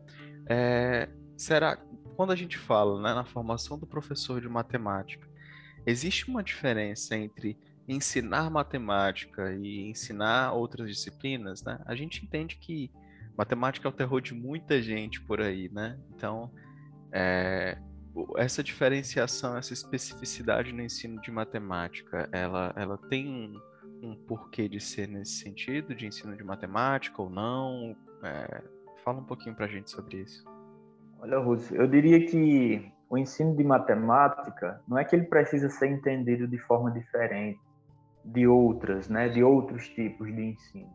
é, 0.49 1.09
será 1.37 1.79
quando 2.17 2.33
a 2.33 2.37
gente 2.37 2.57
fala 2.57 3.00
né, 3.00 3.15
na 3.15 3.25
formação 3.25 3.79
do 3.79 3.87
professor 3.87 4.41
de 4.41 4.49
matemática, 4.49 5.29
existe 5.85 6.29
uma 6.29 6.43
diferença 6.43 7.17
entre 7.17 7.59
ensinar 7.87 8.50
matemática 8.50 9.53
e 9.53 9.88
ensinar 9.88 10.53
outras 10.53 10.88
disciplinas, 10.88 11.62
né? 11.62 11.79
A 11.85 11.95
gente 11.95 12.25
entende 12.25 12.57
que 12.57 12.91
matemática 13.37 13.87
é 13.87 13.91
o 13.91 13.93
terror 13.93 14.21
de 14.21 14.35
muita 14.35 14.83
gente 14.83 15.21
por 15.21 15.41
aí, 15.41 15.69
né? 15.73 15.99
Então, 16.11 16.50
é, 17.12 17.79
essa 18.37 18.62
diferenciação, 18.62 19.57
essa 19.57 19.73
especificidade 19.73 20.73
no 20.73 20.83
ensino 20.83 21.21
de 21.21 21.31
matemática, 21.31 22.29
ela, 22.33 22.73
ela 22.76 22.97
tem 22.97 23.29
um, 23.29 23.61
um 24.03 24.15
porquê 24.15 24.69
de 24.69 24.81
ser 24.81 25.09
nesse 25.09 25.33
sentido, 25.33 25.95
de 25.95 26.07
ensino 26.07 26.37
de 26.37 26.45
matemática 26.45 27.21
ou 27.23 27.31
não? 27.31 27.97
É, 28.23 28.62
fala 29.05 29.21
um 29.21 29.25
pouquinho 29.25 29.55
para 29.55 29.67
a 29.67 29.69
gente 29.69 29.91
sobre 29.91 30.19
isso. 30.19 30.45
Olha, 31.19 31.38
Rússio, 31.38 31.76
eu 31.76 31.87
diria 31.87 32.25
que 32.26 32.91
o 33.09 33.17
ensino 33.17 33.57
de 33.57 33.65
matemática 33.65 34.81
não 34.87 34.99
é 34.99 35.05
que 35.05 35.15
ele 35.15 35.25
precisa 35.25 35.69
ser 35.69 35.88
entendido 35.88 36.47
de 36.47 36.59
forma 36.59 36.91
diferente 36.91 37.61
de 38.25 38.47
outras, 38.47 39.09
né, 39.09 39.29
de 39.29 39.43
outros 39.43 39.88
tipos 39.88 40.26
de 40.35 40.43
ensino. 40.43 40.91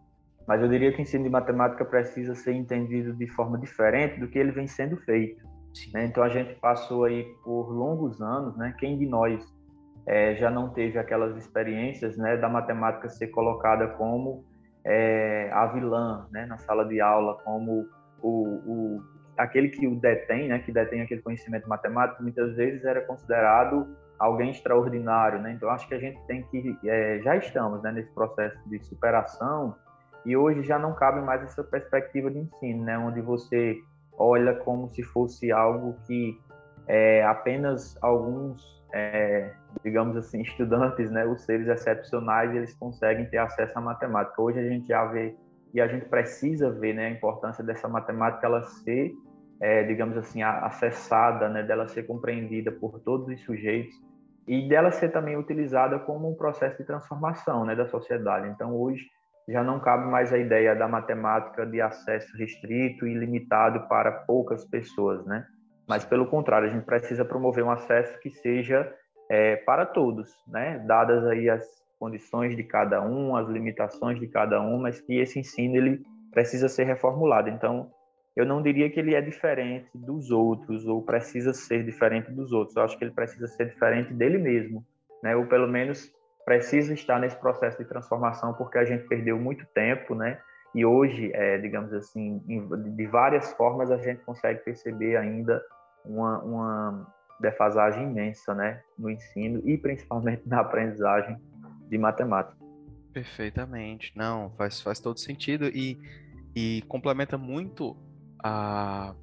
Mas 0.48 0.62
eu 0.62 0.68
diria 0.68 0.92
que 0.92 1.00
o 1.00 1.02
ensino 1.02 1.24
de 1.24 1.30
matemática 1.30 1.86
precisa 1.86 2.36
ser 2.36 2.54
entendido 2.54 3.14
de 3.14 3.28
forma 3.28 3.58
diferente 3.58 4.20
do 4.20 4.28
que 4.28 4.38
ele 4.38 4.52
vem 4.52 4.68
sendo 4.68 4.98
feito. 4.98 5.42
Né? 5.94 6.06
Então 6.06 6.24
a 6.24 6.30
gente 6.30 6.56
passou 6.56 7.06
aí 7.06 7.24
por 7.44 7.70
longos 7.72 8.22
anos, 8.22 8.58
né? 8.58 8.76
Quem 8.78 8.98
de 8.98 9.06
nós 9.06 9.42
é, 10.08 10.36
já 10.36 10.50
não 10.50 10.70
teve 10.70 10.98
aquelas 10.98 11.38
experiências, 11.38 12.18
né, 12.18 12.38
da 12.38 12.50
matemática 12.50 13.10
ser 13.10 13.28
colocada 13.28 13.88
como 13.90 14.44
é, 14.84 15.50
a 15.54 15.68
vilã, 15.68 16.28
né, 16.32 16.46
na 16.46 16.58
sala 16.58 16.86
de 16.86 17.00
aula, 17.00 17.38
como 17.44 17.88
o, 18.22 18.44
o 18.66 19.04
aquele 19.38 19.70
que 19.70 19.88
o 19.88 19.96
detém, 20.00 20.48
né, 20.48 20.60
que 20.60 20.72
detém 20.72 21.02
aquele 21.02 21.22
conhecimento 21.22 21.68
matemático, 21.68 22.22
muitas 22.22 22.56
vezes 22.56 22.84
era 22.84 23.02
considerado 23.02 23.88
alguém 24.22 24.52
extraordinário, 24.52 25.42
né? 25.42 25.54
Então 25.54 25.68
acho 25.70 25.88
que 25.88 25.96
a 25.96 26.00
gente 26.00 26.22
tem 26.28 26.44
que 26.44 26.78
é, 26.86 27.20
já 27.24 27.36
estamos 27.36 27.82
né, 27.82 27.92
nesse 27.92 28.14
processo 28.14 28.58
de 28.70 28.80
superação 28.86 29.76
e 30.24 30.38
hoje 30.38 30.62
já 30.62 30.78
não 30.78 30.94
cabe 30.94 31.22
mais 31.22 31.42
essa 31.42 31.64
perspectiva 31.64 32.30
de 32.30 32.38
ensino, 32.38 32.86
né? 32.86 32.98
Onde 33.00 33.20
você 33.20 33.76
olha 34.16 34.54
como 34.54 34.88
se 34.90 35.02
fosse 35.02 35.52
algo 35.52 35.96
que 36.06 36.40
é, 36.88 37.24
apenas 37.26 37.98
alguns, 38.02 38.81
é, 38.94 39.54
digamos 39.84 40.18
assim, 40.18 40.42
estudantes, 40.42 41.10
né, 41.12 41.26
os 41.26 41.42
seres 41.44 41.68
excepcionais, 41.68 42.54
eles 42.56 42.74
conseguem 42.76 43.26
ter 43.26 43.38
acesso 43.38 43.78
à 43.78 43.82
matemática. 43.82 44.42
Hoje 44.42 44.60
a 44.60 44.68
gente 44.68 44.88
já 44.88 45.06
vê 45.06 45.36
e 45.74 45.80
a 45.80 45.88
gente 45.88 46.06
precisa 46.06 46.70
ver, 46.70 46.94
né, 46.94 47.08
a 47.08 47.10
importância 47.10 47.64
dessa 47.64 47.88
matemática 47.88 48.46
ela 48.46 48.64
ser, 48.64 49.12
é, 49.60 49.84
digamos 49.84 50.18
assim, 50.18 50.44
acessada, 50.44 51.48
né, 51.48 51.64
dela 51.64 51.88
ser 51.88 52.04
compreendida 52.04 52.72
por 52.72 53.00
todos 53.00 53.28
os 53.28 53.42
sujeitos 53.44 53.94
e 54.48 54.68
dela 54.68 54.92
ser 54.92 55.10
também 55.10 55.38
utilizada 55.38 56.00
como 56.00 56.30
um 56.30 56.36
processo 56.36 56.78
de 56.78 56.84
transformação 56.84 57.66
né, 57.66 57.76
da 57.76 57.88
sociedade. 57.88 58.50
Então, 58.50 58.76
hoje, 58.76 59.06
já 59.48 59.64
não 59.64 59.80
cabe 59.80 60.10
mais 60.10 60.34
a 60.34 60.38
ideia 60.38 60.76
da 60.76 60.88
matemática 60.88 61.66
de 61.66 61.82
acesso 61.82 62.36
restrito 62.38 63.08
e 63.08 63.14
limitado 63.14 63.88
para 63.88 64.12
poucas 64.12 64.66
pessoas, 64.66 65.26
né? 65.26 65.46
Mas, 65.88 66.06
pelo 66.06 66.28
contrário, 66.28 66.68
a 66.68 66.72
gente 66.72 66.86
precisa 66.86 67.26
promover 67.26 67.64
um 67.64 67.72
acesso 67.72 68.20
que 68.20 68.30
seja 68.30 68.94
é, 69.30 69.56
para 69.58 69.86
todos, 69.86 70.30
né? 70.48 70.80
Dadas 70.80 71.26
aí 71.26 71.50
as 71.50 71.66
condições 72.00 72.56
de 72.56 72.64
cada 72.64 73.02
um, 73.02 73.36
as 73.36 73.48
limitações 73.48 74.20
de 74.20 74.28
cada 74.28 74.62
um, 74.62 74.80
mas 74.80 75.00
que 75.00 75.20
esse 75.20 75.40
ensino 75.40 75.76
ele 75.76 76.02
precisa 76.32 76.68
ser 76.68 76.86
reformulado. 76.86 77.50
Então, 77.50 77.92
eu 78.36 78.46
não 78.46 78.62
diria 78.62 78.90
que 78.90 79.00
ele 79.00 79.14
é 79.14 79.22
diferente 79.22 79.90
dos 79.94 80.32
outros 80.32 80.88
ou 80.88 81.02
precisa 81.02 81.54
ser 81.54 81.84
diferente 81.84 82.32
dos 82.32 82.52
outros. 82.52 82.76
Eu 82.76 82.84
acho 82.84 82.98
que 82.98 83.04
ele 83.04 83.12
precisa 83.12 83.48
ser 83.48 83.66
diferente 83.66 84.14
dele 84.14 84.38
mesmo, 84.38 84.86
né? 85.22 85.36
Ou 85.36 85.46
pelo 85.46 85.68
menos 85.68 86.12
precisa 86.46 86.94
estar 86.94 87.20
nesse 87.20 87.36
processo 87.36 87.78
de 87.78 87.86
transformação 87.86 88.54
porque 88.54 88.78
a 88.78 88.86
gente 88.86 89.08
perdeu 89.08 89.38
muito 89.38 89.66
tempo, 89.74 90.16
né? 90.16 90.40
E 90.74 90.86
hoje, 90.86 91.32
é, 91.34 91.58
digamos 91.58 91.92
assim, 91.94 92.40
de 92.96 93.06
várias 93.08 93.52
formas 93.54 93.92
a 93.92 93.98
gente 93.98 94.22
consegue 94.24 94.64
perceber 94.64 95.18
ainda 95.18 95.62
uma, 96.06 96.40
uma 96.44 97.14
defasagem 97.40 98.04
imensa, 98.04 98.54
né, 98.54 98.82
no 98.98 99.10
ensino 99.10 99.62
e 99.68 99.78
principalmente 99.78 100.44
na 100.48 100.62
aprendizagem 100.62 101.38
de 101.90 101.98
matemática. 101.98 102.56
Perfeitamente, 103.12 104.14
não, 104.16 104.52
faz, 104.52 104.80
faz 104.80 105.00
todo 105.00 105.20
sentido 105.20 105.66
e, 105.68 106.00
e 106.56 106.82
complementa 106.88 107.38
muito 107.38 107.98
a, 108.42 109.14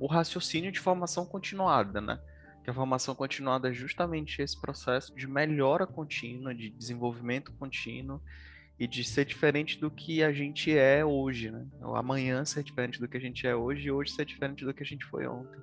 o 0.00 0.06
raciocínio 0.06 0.72
de 0.72 0.80
formação 0.80 1.24
continuada, 1.24 2.00
né? 2.00 2.18
Que 2.64 2.70
a 2.70 2.74
formação 2.74 3.14
continuada 3.14 3.68
é 3.68 3.72
justamente 3.72 4.42
esse 4.42 4.60
processo 4.60 5.14
de 5.14 5.28
melhora 5.28 5.86
contínua, 5.86 6.52
de 6.52 6.70
desenvolvimento 6.70 7.52
contínuo 7.52 8.20
e 8.78 8.86
de 8.86 9.02
ser 9.02 9.24
diferente 9.24 9.80
do 9.80 9.90
que 9.90 10.22
a 10.22 10.32
gente 10.32 10.76
é 10.76 11.04
hoje, 11.04 11.50
né? 11.50 11.66
Ou 11.82 11.96
amanhã 11.96 12.44
ser 12.44 12.62
diferente 12.62 13.00
do 13.00 13.08
que 13.08 13.16
a 13.16 13.20
gente 13.20 13.46
é 13.46 13.54
hoje 13.54 13.88
e 13.88 13.90
hoje 13.90 14.12
ser 14.12 14.24
diferente 14.24 14.64
do 14.64 14.72
que 14.72 14.82
a 14.82 14.86
gente 14.86 15.04
foi 15.06 15.26
ontem. 15.26 15.58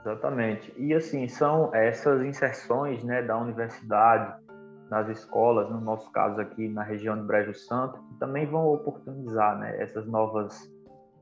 Exatamente. 0.00 0.72
E 0.76 0.92
assim, 0.92 1.26
são 1.28 1.74
essas 1.74 2.22
inserções 2.24 3.02
né, 3.04 3.22
da 3.22 3.38
universidade 3.38 4.42
nas 4.90 5.08
escolas, 5.08 5.70
no 5.70 5.80
nosso 5.80 6.10
caso 6.10 6.40
aqui 6.40 6.68
na 6.68 6.82
região 6.82 7.16
de 7.16 7.22
Brejo 7.22 7.54
Santo, 7.54 8.02
que 8.02 8.14
também 8.18 8.44
vão 8.44 8.66
oportunizar 8.66 9.58
né, 9.58 9.80
essas 9.80 10.06
novas 10.06 10.70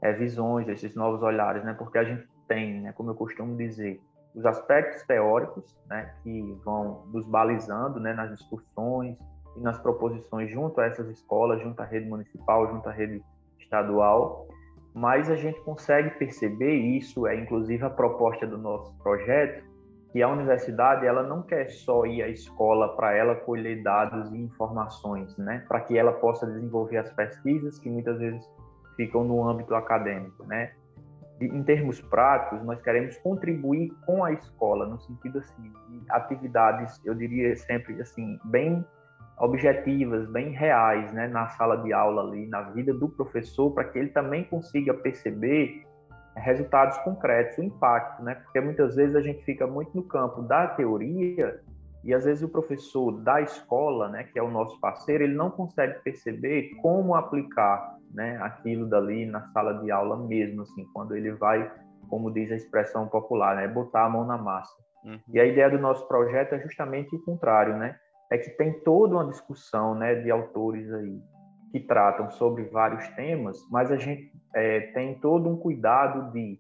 é, 0.03 0.13
visões, 0.13 0.67
esses 0.67 0.97
novos 0.97 1.23
olhares, 1.23 1.63
né? 1.63 1.75
Porque 1.75 1.99
a 1.99 2.05
gente 2.05 2.27
tem, 2.49 2.81
né, 2.81 2.93
como 2.93 3.11
eu 3.11 3.15
costumo 3.15 3.57
dizer, 3.57 4.01
os 4.35 4.45
aspectos 4.45 5.03
teóricos, 5.05 5.77
né, 5.89 6.13
que 6.23 6.59
vão 6.65 7.07
nos 7.13 7.25
balizando, 7.27 8.01
né, 8.01 8.13
nas 8.13 8.31
discussões 8.31 9.17
e 9.57 9.61
nas 9.61 9.79
proposições 9.79 10.51
junto 10.51 10.81
a 10.81 10.87
essas 10.87 11.09
escolas, 11.09 11.61
junto 11.63 11.81
à 11.81 11.85
rede 11.85 12.09
municipal, 12.09 12.69
junto 12.69 12.89
à 12.89 12.93
rede 12.93 13.23
estadual, 13.59 14.49
mas 14.95 15.31
a 15.31 15.37
gente 15.37 15.61
consegue 15.61 16.11
perceber 16.19 16.75
isso 16.75 17.27
é 17.27 17.37
inclusive 17.37 17.85
a 17.85 17.91
proposta 17.91 18.47
do 18.47 18.59
nosso 18.59 18.93
projeto 18.99 19.65
que 20.13 20.23
a 20.23 20.29
universidade 20.29 21.07
ela 21.07 21.23
não 21.23 21.43
quer 21.43 21.69
só 21.71 22.05
ir 22.05 22.23
à 22.23 22.29
escola 22.29 22.97
para 22.97 23.15
ela 23.15 23.37
colher 23.37 23.83
dados 23.83 24.33
e 24.33 24.39
informações, 24.39 25.37
né, 25.39 25.65
para 25.69 25.81
que 25.81 25.97
ela 25.97 26.13
possa 26.13 26.47
desenvolver 26.47 26.97
as 26.97 27.13
pesquisas 27.13 27.79
que 27.79 27.89
muitas 27.89 28.19
vezes 28.19 28.45
ficam 28.97 29.25
no 29.25 29.49
âmbito 29.49 29.75
acadêmico, 29.75 30.45
né? 30.45 30.73
Em 31.41 31.63
termos 31.63 32.03
práticos, 32.03 32.63
nós 32.65 32.83
queremos 32.83 33.17
contribuir 33.19 33.91
com 34.05 34.23
a 34.23 34.33
escola 34.33 34.85
no 34.85 35.01
sentido 35.01 35.39
assim 35.39 35.73
de 35.89 36.03
atividades, 36.11 37.01
eu 37.03 37.15
diria 37.15 37.57
sempre 37.57 37.99
assim, 37.99 38.39
bem 38.45 38.85
objetivas, 39.41 40.31
bem 40.31 40.51
reais, 40.51 41.13
né, 41.13 41.27
na 41.27 41.49
sala 41.49 41.77
de 41.79 41.93
aula 41.93 42.23
ali, 42.23 42.47
na 42.47 42.63
vida 42.63 42.93
do 42.93 43.09
professor, 43.09 43.73
para 43.73 43.85
que 43.85 43.99
ele 43.99 44.11
também 44.11 44.45
consiga 44.45 44.93
perceber 44.93 45.83
resultados 46.37 46.99
concretos, 46.99 47.59
o 47.59 47.63
impacto, 47.63 48.23
né? 48.23 48.35
Porque 48.37 48.61
muitas 48.61 48.95
vezes 48.95 49.17
a 49.17 49.21
gente 49.21 49.43
fica 49.45 49.67
muito 49.67 49.91
no 49.97 50.03
campo 50.03 50.43
da 50.43 50.69
teoria 50.69 51.61
e 52.05 52.15
às 52.15 52.25
vezes 52.25 52.43
o 52.43 52.49
professor 52.49 53.13
da 53.23 53.41
escola, 53.41 54.09
né, 54.09 54.25
que 54.25 54.39
é 54.39 54.43
o 54.43 54.51
nosso 54.51 54.79
parceiro, 54.81 55.25
ele 55.25 55.35
não 55.35 55.51
consegue 55.51 56.01
perceber 56.03 56.75
como 56.81 57.15
aplicar 57.15 57.97
né, 58.13 58.39
aquilo 58.43 58.87
dali 58.87 59.27
na 59.27 59.43
sala 59.49 59.75
de 59.75 59.91
aula 59.91 60.17
mesmo, 60.17 60.63
assim, 60.63 60.87
quando 60.95 61.15
ele 61.15 61.33
vai, 61.33 61.71
como 62.09 62.33
diz 62.33 62.51
a 62.51 62.57
expressão 62.57 63.07
popular, 63.07 63.57
né, 63.57 63.69
botar 63.69 64.07
a 64.07 64.09
mão 64.09 64.25
na 64.25 64.39
massa. 64.39 64.73
Uhum. 65.05 65.19
E 65.29 65.41
a 65.41 65.45
ideia 65.45 65.71
do 65.71 65.79
nosso 65.79 66.07
projeto 66.09 66.55
é 66.55 66.61
justamente 66.61 67.15
o 67.15 67.23
contrário, 67.23 67.77
né? 67.77 67.97
É 68.31 68.39
que 68.39 68.51
tem 68.51 68.73
toda 68.81 69.17
uma 69.17 69.27
discussão, 69.27 69.95
né, 69.95 70.15
de 70.15 70.31
autores 70.31 70.93
aí 70.93 71.21
que 71.73 71.81
tratam 71.81 72.31
sobre 72.31 72.65
vários 72.65 73.07
temas, 73.09 73.59
mas 73.71 73.91
a 73.91 73.97
gente 73.97 74.33
é, 74.55 74.81
tem 74.93 75.19
todo 75.21 75.49
um 75.49 75.57
cuidado 75.57 76.33
de 76.33 76.59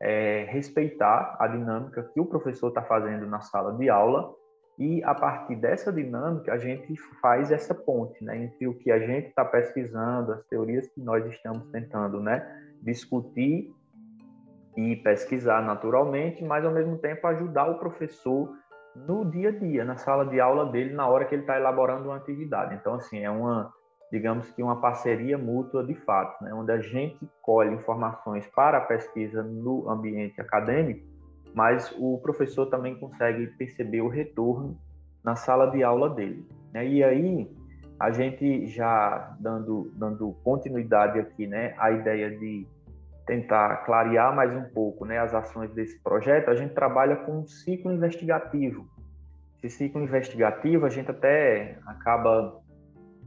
é, 0.00 0.46
respeitar 0.48 1.36
a 1.38 1.46
dinâmica 1.46 2.02
que 2.14 2.20
o 2.20 2.24
professor 2.24 2.68
está 2.68 2.82
fazendo 2.82 3.26
na 3.26 3.40
sala 3.40 3.76
de 3.76 3.90
aula 3.90 4.34
e 4.78 5.04
a 5.04 5.14
partir 5.14 5.56
dessa 5.56 5.92
dinâmica 5.92 6.54
a 6.54 6.58
gente 6.58 6.96
faz 7.20 7.52
essa 7.52 7.74
ponte 7.74 8.24
né, 8.24 8.44
entre 8.44 8.66
o 8.66 8.74
que 8.74 8.90
a 8.90 8.98
gente 8.98 9.28
está 9.28 9.44
pesquisando, 9.44 10.32
as 10.32 10.42
teorias 10.46 10.88
que 10.88 11.02
nós 11.02 11.26
estamos 11.26 11.70
tentando 11.70 12.18
né, 12.18 12.42
discutir 12.82 13.70
e 14.74 14.96
pesquisar 14.96 15.62
naturalmente, 15.62 16.42
mas 16.42 16.64
ao 16.64 16.72
mesmo 16.72 16.96
tempo 16.96 17.26
ajudar 17.26 17.66
o 17.66 17.78
professor 17.78 18.56
no 18.94 19.24
dia 19.24 19.50
a 19.50 19.52
dia, 19.52 19.84
na 19.84 19.96
sala 19.96 20.24
de 20.26 20.40
aula 20.40 20.66
dele, 20.66 20.92
na 20.94 21.06
hora 21.06 21.24
que 21.24 21.34
ele 21.34 21.42
está 21.42 21.56
elaborando 21.56 22.08
uma 22.08 22.16
atividade. 22.16 22.74
Então, 22.74 22.94
assim, 22.94 23.20
é 23.20 23.30
uma, 23.30 23.72
digamos 24.10 24.50
que 24.50 24.62
uma 24.62 24.80
parceria 24.80 25.38
mútua 25.38 25.84
de 25.84 25.94
fato, 25.94 26.42
né? 26.42 26.52
onde 26.52 26.72
a 26.72 26.80
gente 26.80 27.28
colhe 27.40 27.74
informações 27.74 28.46
para 28.48 28.78
a 28.78 28.82
pesquisa 28.82 29.42
no 29.42 29.88
ambiente 29.88 30.40
acadêmico, 30.40 31.06
mas 31.54 31.94
o 31.98 32.18
professor 32.18 32.66
também 32.66 32.98
consegue 32.98 33.46
perceber 33.58 34.00
o 34.00 34.08
retorno 34.08 34.78
na 35.24 35.36
sala 35.36 35.66
de 35.70 35.82
aula 35.82 36.10
dele. 36.10 36.46
Né? 36.72 36.86
E 36.86 37.04
aí, 37.04 37.50
a 38.00 38.10
gente 38.10 38.66
já 38.68 39.36
dando, 39.38 39.92
dando 39.94 40.34
continuidade 40.42 41.18
aqui, 41.18 41.46
né, 41.46 41.74
a 41.76 41.90
ideia 41.90 42.30
de 42.30 42.66
tentar 43.30 43.84
clarear 43.84 44.34
mais 44.34 44.52
um 44.52 44.64
pouco 44.74 45.04
né, 45.04 45.16
as 45.20 45.32
ações 45.32 45.72
desse 45.72 46.02
projeto, 46.02 46.50
a 46.50 46.56
gente 46.56 46.74
trabalha 46.74 47.14
com 47.14 47.42
um 47.42 47.46
ciclo 47.46 47.92
investigativo. 47.92 48.88
Esse 49.62 49.76
ciclo 49.76 50.02
investigativo, 50.02 50.84
a 50.84 50.88
gente 50.88 51.12
até 51.12 51.78
acaba 51.86 52.60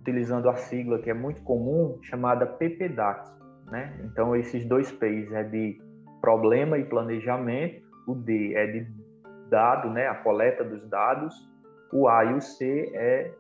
utilizando 0.02 0.50
a 0.50 0.58
sigla 0.58 1.00
que 1.00 1.10
é 1.10 1.14
muito 1.14 1.42
comum, 1.44 2.00
chamada 2.02 2.46
PPDAC. 2.46 3.32
Né? 3.72 3.98
Então, 4.04 4.36
esses 4.36 4.66
dois 4.66 4.92
P's 4.92 5.32
é 5.32 5.44
de 5.44 5.82
problema 6.20 6.78
e 6.78 6.84
planejamento, 6.84 7.82
o 8.06 8.14
D 8.14 8.56
é 8.56 8.68
de 8.68 8.88
dado, 9.50 9.90
né, 9.90 10.08
a 10.08 10.16
coleta 10.16 10.66
dos 10.66 10.86
dados, 10.90 11.34
o 11.94 12.10
A 12.10 12.26
e 12.26 12.34
o 12.34 12.42
C 12.42 12.92
é 12.94 13.32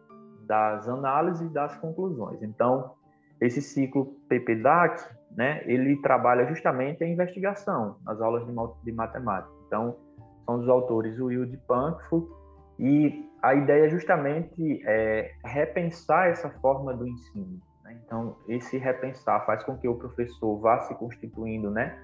das 0.47 0.87
análises 0.87 1.45
e 1.45 1.53
das 1.53 1.75
conclusões. 1.75 2.41
Então, 2.41 2.93
esse 3.41 3.61
ciclo 3.61 4.15
PPDAC, 4.29 5.03
né, 5.35 5.63
ele 5.65 5.99
trabalha 6.01 6.45
justamente 6.45 7.03
a 7.03 7.07
investigação 7.07 7.97
nas 8.05 8.21
aulas 8.21 8.45
de, 8.83 8.91
matemática. 8.91 9.53
Então, 9.67 9.95
são 10.45 10.59
dos 10.59 10.69
autores 10.69 11.19
Will 11.19 11.45
de 11.45 11.57
Pankford 11.57 12.27
e 12.79 13.29
a 13.41 13.55
ideia 13.55 13.89
justamente 13.89 14.81
é 14.85 15.31
repensar 15.45 16.29
essa 16.29 16.49
forma 16.61 16.93
do 16.93 17.07
ensino. 17.07 17.59
Né? 17.83 17.99
Então, 18.05 18.37
esse 18.47 18.77
repensar 18.77 19.45
faz 19.45 19.63
com 19.63 19.77
que 19.77 19.87
o 19.87 19.95
professor 19.95 20.59
vá 20.59 20.79
se 20.81 20.95
constituindo, 20.95 21.69
né, 21.71 21.97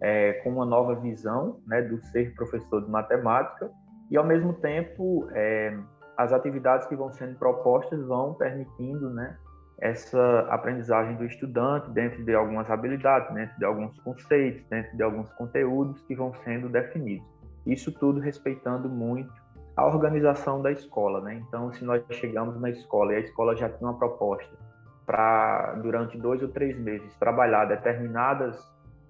é, 0.00 0.34
com 0.44 0.50
uma 0.50 0.66
nova 0.66 0.94
visão, 0.96 1.60
né, 1.66 1.82
do 1.82 1.98
ser 2.06 2.34
professor 2.34 2.84
de 2.84 2.90
matemática 2.90 3.70
e, 4.10 4.16
ao 4.16 4.24
mesmo 4.24 4.52
tempo, 4.54 5.26
é, 5.32 5.76
as 6.16 6.32
atividades 6.32 6.86
que 6.86 6.94
vão 6.94 7.12
sendo 7.12 7.38
propostas 7.38 8.00
vão 8.06 8.34
permitindo, 8.34 9.10
né, 9.10 9.36
essa 9.78 10.40
aprendizagem 10.50 11.16
do 11.16 11.24
estudante 11.24 11.90
dentro 11.90 12.24
de 12.24 12.34
algumas 12.34 12.70
habilidades, 12.70 13.32
dentro 13.34 13.58
de 13.58 13.64
alguns 13.64 13.98
conceitos, 14.00 14.64
dentro 14.68 14.96
de 14.96 15.02
alguns 15.02 15.30
conteúdos 15.32 16.00
que 16.02 16.14
vão 16.14 16.32
sendo 16.44 16.68
definidos. 16.68 17.26
Isso 17.66 17.90
tudo 17.92 18.20
respeitando 18.20 18.88
muito 18.88 19.32
a 19.76 19.86
organização 19.86 20.62
da 20.62 20.70
escola, 20.70 21.20
né? 21.20 21.42
Então, 21.48 21.72
se 21.72 21.84
nós 21.84 22.02
chegamos 22.10 22.60
na 22.60 22.70
escola 22.70 23.12
e 23.12 23.16
a 23.16 23.20
escola 23.20 23.56
já 23.56 23.68
tem 23.68 23.86
uma 23.86 23.98
proposta 23.98 24.56
para 25.04 25.74
durante 25.82 26.16
dois 26.16 26.40
ou 26.42 26.48
três 26.48 26.78
meses 26.78 27.14
trabalhar 27.16 27.64
determinadas 27.66 28.56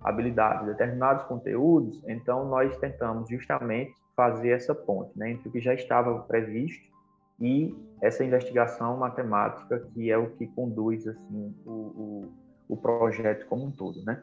habilidades, 0.03 0.67
determinados 0.67 1.25
conteúdos, 1.25 2.03
então 2.09 2.47
nós 2.47 2.77
tentamos 2.79 3.29
justamente 3.29 3.95
fazer 4.17 4.51
essa 4.51 4.75
ponte, 4.75 5.17
né, 5.17 5.31
entre 5.31 5.49
o 5.49 5.53
que 5.53 5.61
já 5.61 5.75
estava 5.75 6.19
previsto 6.21 6.94
e 7.45 7.77
essa 8.01 8.25
investigação 8.25 8.97
matemática 8.97 9.79
que 9.93 10.11
é 10.11 10.17
o 10.17 10.31
que 10.31 10.47
conduz 10.47 11.07
assim 11.07 11.55
o, 11.67 11.71
o, 11.71 12.33
o 12.71 12.77
projeto 12.79 13.47
como 13.47 13.67
um 13.67 13.71
todo, 13.71 14.03
né? 14.03 14.23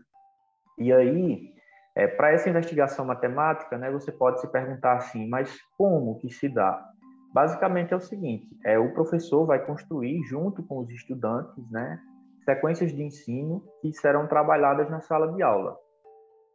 E 0.75 0.91
aí, 0.91 1.53
é, 1.95 2.07
para 2.07 2.31
essa 2.31 2.49
investigação 2.49 3.05
matemática, 3.05 3.77
né, 3.77 3.91
você 3.91 4.11
pode 4.11 4.41
se 4.41 4.47
perguntar 4.47 4.93
assim, 4.93 5.29
mas 5.29 5.55
como 5.77 6.17
que 6.17 6.31
se 6.31 6.49
dá? 6.49 6.83
Basicamente 7.31 7.93
é 7.93 7.95
o 7.97 8.01
seguinte: 8.01 8.47
é 8.65 8.79
o 8.79 8.91
professor 8.91 9.45
vai 9.45 9.63
construir 9.63 10.23
junto 10.23 10.63
com 10.63 10.79
os 10.79 10.89
estudantes, 10.89 11.69
né, 11.69 11.99
sequências 12.43 12.91
de 12.91 13.03
ensino 13.03 13.63
que 13.83 13.93
serão 13.93 14.25
trabalhadas 14.25 14.89
na 14.89 14.99
sala 15.01 15.31
de 15.31 15.43
aula. 15.43 15.77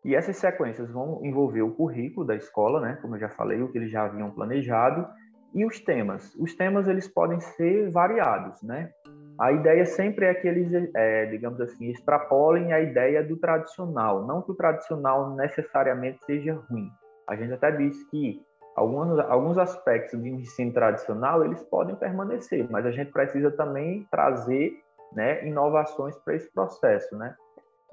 E 0.05 0.16
essas 0.16 0.37
sequências 0.37 0.90
vão 0.90 1.24
envolver 1.24 1.62
o 1.62 1.74
currículo 1.74 2.26
da 2.26 2.35
escola, 2.35 2.81
né, 2.81 2.98
como 3.00 3.14
eu 3.14 3.20
já 3.20 3.29
falei, 3.29 3.62
o 3.62 3.70
que 3.70 3.79
eles 3.79 3.90
já 3.90 4.05
haviam 4.05 4.31
planejado, 4.33 5.07
e 5.54 5.64
os 5.64 5.80
temas? 5.80 6.35
Os 6.37 6.54
temas 6.54 6.87
eles 6.88 7.09
podem 7.09 7.40
ser 7.40 7.90
variados, 7.90 8.62
né? 8.62 8.90
A 9.38 9.52
ideia 9.52 9.85
sempre 9.85 10.24
é 10.24 10.35
que 10.35 10.48
eles, 10.48 10.72
é, 10.94 11.26
digamos 11.26 11.61
assim, 11.61 11.90
extrapolem 11.90 12.72
a 12.72 12.80
ideia 12.80 13.22
do 13.22 13.37
tradicional. 13.37 14.26
Não 14.26 14.40
que 14.40 14.50
o 14.50 14.54
tradicional 14.54 15.35
necessariamente 15.35 16.24
seja 16.24 16.54
ruim. 16.70 16.88
A 17.28 17.37
gente 17.37 17.52
até 17.52 17.70
disse 17.70 18.09
que 18.11 18.40
alguns, 18.74 19.18
alguns 19.18 19.59
aspectos 19.59 20.18
do 20.18 20.26
ensino 20.26 20.72
tradicional 20.72 21.44
eles 21.44 21.62
podem 21.64 21.96
permanecer, 21.96 22.66
mas 22.70 22.87
a 22.87 22.90
gente 22.90 23.12
precisa 23.12 23.50
também 23.50 24.06
trazer 24.11 24.72
né, 25.12 25.46
inovações 25.46 26.16
para 26.18 26.35
esse 26.35 26.50
processo, 26.52 27.16
né? 27.16 27.35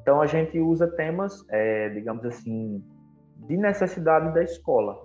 Então 0.01 0.21
a 0.21 0.25
gente 0.25 0.59
usa 0.59 0.87
temas, 0.87 1.45
é, 1.49 1.89
digamos 1.89 2.25
assim, 2.25 2.83
de 3.47 3.57
necessidade 3.57 4.33
da 4.33 4.43
escola, 4.43 4.97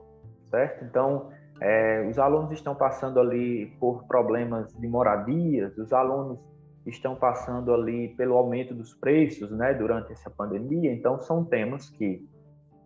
certo? 0.50 0.84
Então 0.84 1.30
é, 1.60 2.06
os 2.08 2.18
alunos 2.18 2.52
estão 2.52 2.74
passando 2.74 3.18
ali 3.18 3.66
por 3.80 4.06
problemas 4.06 4.72
de 4.74 4.86
moradias, 4.86 5.76
os 5.76 5.92
alunos 5.92 6.38
estão 6.86 7.14
passando 7.16 7.72
ali 7.74 8.14
pelo 8.16 8.36
aumento 8.36 8.74
dos 8.74 8.94
preços, 8.94 9.50
né, 9.50 9.74
durante 9.74 10.12
essa 10.12 10.30
pandemia. 10.30 10.92
Então, 10.92 11.18
são 11.18 11.44
temas 11.44 11.90
que 11.90 12.24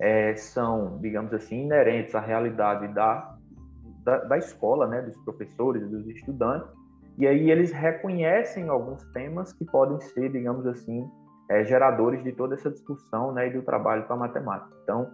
é, 0.00 0.34
são, 0.34 0.98
digamos 1.00 1.32
assim, 1.32 1.64
inerentes 1.64 2.14
à 2.14 2.20
realidade 2.20 2.88
da, 2.92 3.36
da, 4.04 4.18
da 4.24 4.38
escola, 4.38 4.86
né, 4.88 5.02
dos 5.02 5.16
professores, 5.18 5.88
dos 5.88 6.06
estudantes. 6.08 6.68
E 7.18 7.26
aí 7.26 7.50
eles 7.50 7.70
reconhecem 7.72 8.68
alguns 8.68 9.04
temas 9.12 9.52
que 9.52 9.64
podem 9.66 10.00
ser, 10.00 10.32
digamos 10.32 10.66
assim, 10.66 11.06
é, 11.50 11.62
geradores 11.64 12.24
de 12.24 12.32
toda 12.32 12.54
essa 12.54 12.70
discussão, 12.70 13.32
né, 13.32 13.48
e 13.48 13.52
do 13.52 13.62
trabalho 13.62 14.04
com 14.06 14.14
a 14.14 14.16
matemática. 14.16 14.74
Então, 14.82 15.08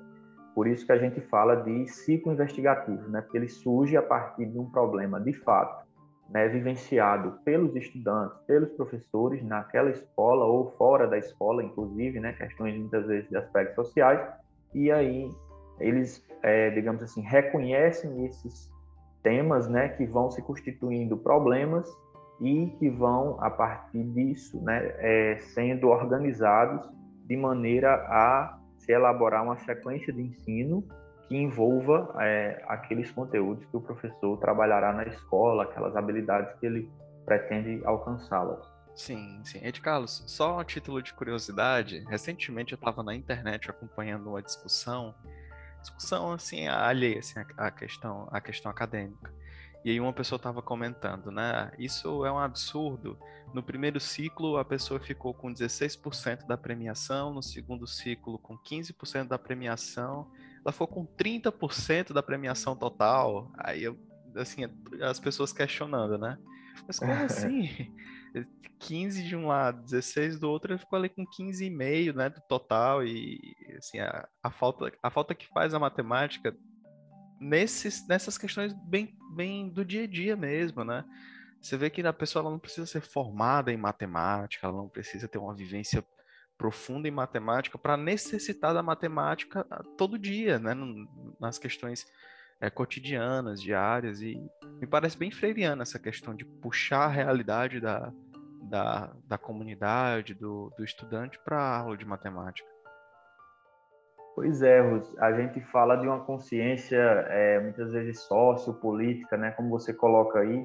por 0.54 0.66
isso 0.66 0.84
que 0.84 0.92
a 0.92 0.98
gente 0.98 1.20
fala 1.20 1.56
de 1.56 1.86
ciclo 1.86 2.32
investigativo, 2.32 3.08
né? 3.08 3.20
porque 3.20 3.36
ele 3.36 3.48
surge 3.48 3.96
a 3.96 4.02
partir 4.02 4.46
de 4.46 4.58
um 4.58 4.68
problema 4.70 5.20
de 5.20 5.32
fato, 5.32 5.86
né? 6.28 6.48
vivenciado 6.48 7.38
pelos 7.44 7.74
estudantes, 7.76 8.38
pelos 8.46 8.70
professores 8.70 9.42
naquela 9.44 9.90
escola 9.90 10.44
ou 10.44 10.72
fora 10.72 11.06
da 11.06 11.18
escola, 11.18 11.62
inclusive, 11.62 12.20
né? 12.20 12.32
questões 12.32 12.78
muitas 12.78 13.06
vezes 13.06 13.28
de 13.28 13.36
aspectos 13.36 13.74
sociais, 13.74 14.20
e 14.74 14.90
aí 14.90 15.30
eles, 15.78 16.26
é, 16.42 16.70
digamos 16.70 17.02
assim, 17.02 17.20
reconhecem 17.20 18.26
esses 18.26 18.70
temas 19.22 19.68
né? 19.68 19.88
que 19.90 20.06
vão 20.06 20.30
se 20.30 20.42
constituindo 20.42 21.16
problemas 21.16 21.88
e 22.40 22.66
que 22.78 22.88
vão, 22.88 23.36
a 23.40 23.50
partir 23.50 24.02
disso, 24.04 24.62
né? 24.62 24.94
É, 24.98 25.38
sendo 25.38 25.88
organizados 25.88 26.88
de 27.26 27.36
maneira 27.36 27.94
a 27.94 28.57
se 28.78 28.92
elaborar 28.92 29.44
uma 29.44 29.58
sequência 29.58 30.12
de 30.12 30.22
ensino 30.22 30.84
que 31.28 31.36
envolva 31.36 32.14
é, 32.20 32.64
aqueles 32.66 33.10
conteúdos 33.10 33.64
que 33.66 33.76
o 33.76 33.80
professor 33.80 34.38
trabalhará 34.38 34.92
na 34.92 35.04
escola, 35.04 35.64
aquelas 35.64 35.94
habilidades 35.94 36.58
que 36.58 36.66
ele 36.66 36.90
pretende 37.24 37.82
alcançá-las. 37.84 38.66
Sim, 38.94 39.40
sim. 39.44 39.60
Ed 39.62 39.80
Carlos, 39.80 40.24
só 40.26 40.58
a 40.58 40.64
título 40.64 41.00
de 41.02 41.12
curiosidade, 41.12 42.04
recentemente 42.08 42.72
eu 42.72 42.76
estava 42.76 43.02
na 43.02 43.14
internet 43.14 43.70
acompanhando 43.70 44.30
uma 44.30 44.42
discussão, 44.42 45.14
discussão 45.80 46.32
assim 46.32 46.66
alheia 46.66 47.20
assim, 47.20 47.34
questão, 47.76 48.26
à 48.32 48.40
questão 48.40 48.70
acadêmica. 48.70 49.32
E 49.88 49.92
aí 49.92 50.00
uma 50.00 50.12
pessoa 50.12 50.36
estava 50.36 50.60
comentando, 50.60 51.30
né? 51.30 51.72
Isso 51.78 52.22
é 52.26 52.30
um 52.30 52.38
absurdo. 52.38 53.18
No 53.54 53.62
primeiro 53.62 53.98
ciclo, 53.98 54.58
a 54.58 54.64
pessoa 54.64 55.00
ficou 55.00 55.32
com 55.32 55.50
16% 55.50 56.46
da 56.46 56.58
premiação, 56.58 57.32
no 57.32 57.42
segundo 57.42 57.86
ciclo, 57.86 58.38
com 58.38 58.58
15% 58.58 59.28
da 59.28 59.38
premiação, 59.38 60.30
ela 60.62 60.72
ficou 60.72 60.86
com 60.86 61.06
30% 61.06 62.12
da 62.12 62.22
premiação 62.22 62.76
total. 62.76 63.50
Aí, 63.56 63.84
eu, 63.84 63.98
assim, 64.36 64.66
as 65.00 65.18
pessoas 65.18 65.54
questionando, 65.54 66.18
né? 66.18 66.36
Mas 66.86 66.98
como 66.98 67.12
assim? 67.24 67.90
15 68.80 69.22
de 69.22 69.34
um 69.34 69.46
lado, 69.46 69.82
16 69.84 70.38
do 70.38 70.50
outro, 70.50 70.70
ele 70.70 70.80
ficou 70.80 70.98
ali 70.98 71.08
com 71.08 71.24
15,5, 71.24 72.14
né, 72.14 72.28
do 72.28 72.42
total, 72.42 73.02
e 73.02 73.40
assim, 73.78 74.00
a, 74.00 74.28
a, 74.42 74.50
falta, 74.50 74.92
a 75.02 75.10
falta 75.10 75.34
que 75.34 75.48
faz 75.48 75.72
a 75.72 75.78
matemática 75.78 76.54
nesses, 77.40 78.06
nessas 78.06 78.36
questões 78.36 78.72
bem, 78.84 79.16
bem 79.34 79.68
do 79.68 79.84
dia 79.84 80.04
a 80.04 80.06
dia 80.06 80.36
mesmo, 80.36 80.84
né? 80.84 81.04
você 81.60 81.76
vê 81.76 81.90
que 81.90 82.06
a 82.06 82.12
pessoa 82.12 82.42
ela 82.42 82.50
não 82.50 82.58
precisa 82.58 82.86
ser 82.86 83.00
formada 83.00 83.72
em 83.72 83.76
matemática, 83.76 84.66
ela 84.66 84.76
não 84.76 84.88
precisa 84.88 85.26
ter 85.28 85.38
uma 85.38 85.54
vivência 85.54 86.04
profunda 86.56 87.06
em 87.06 87.12
matemática 87.12 87.78
para 87.78 87.96
necessitar 87.96 88.74
da 88.74 88.82
matemática 88.82 89.66
ah, 89.70 89.82
todo 89.96 90.18
dia, 90.18 90.58
né? 90.58 90.72
nas 91.40 91.58
questões 91.58 92.04
é, 92.60 92.68
cotidianas, 92.68 93.62
diárias, 93.62 94.20
e 94.20 94.36
me 94.80 94.86
parece 94.86 95.16
bem 95.16 95.30
freiriana 95.30 95.82
essa 95.82 95.98
questão 95.98 96.34
de 96.34 96.44
puxar 96.44 97.04
a 97.04 97.08
realidade 97.08 97.80
da, 97.80 98.12
da, 98.62 99.14
da 99.26 99.38
comunidade, 99.38 100.34
do, 100.34 100.72
do 100.76 100.84
estudante 100.84 101.38
para 101.44 101.58
a 101.58 101.78
aula 101.78 101.96
de 101.96 102.04
matemática. 102.04 102.68
Pois 104.38 104.62
é, 104.62 104.80
a 105.18 105.32
gente 105.32 105.60
fala 105.62 105.96
de 105.96 106.06
uma 106.06 106.20
consciência 106.20 106.96
é, 106.96 107.58
muitas 107.58 107.90
vezes 107.90 108.20
sociopolítica, 108.20 109.36
né? 109.36 109.50
Como 109.50 109.68
você 109.68 109.92
coloca 109.92 110.38
aí, 110.38 110.64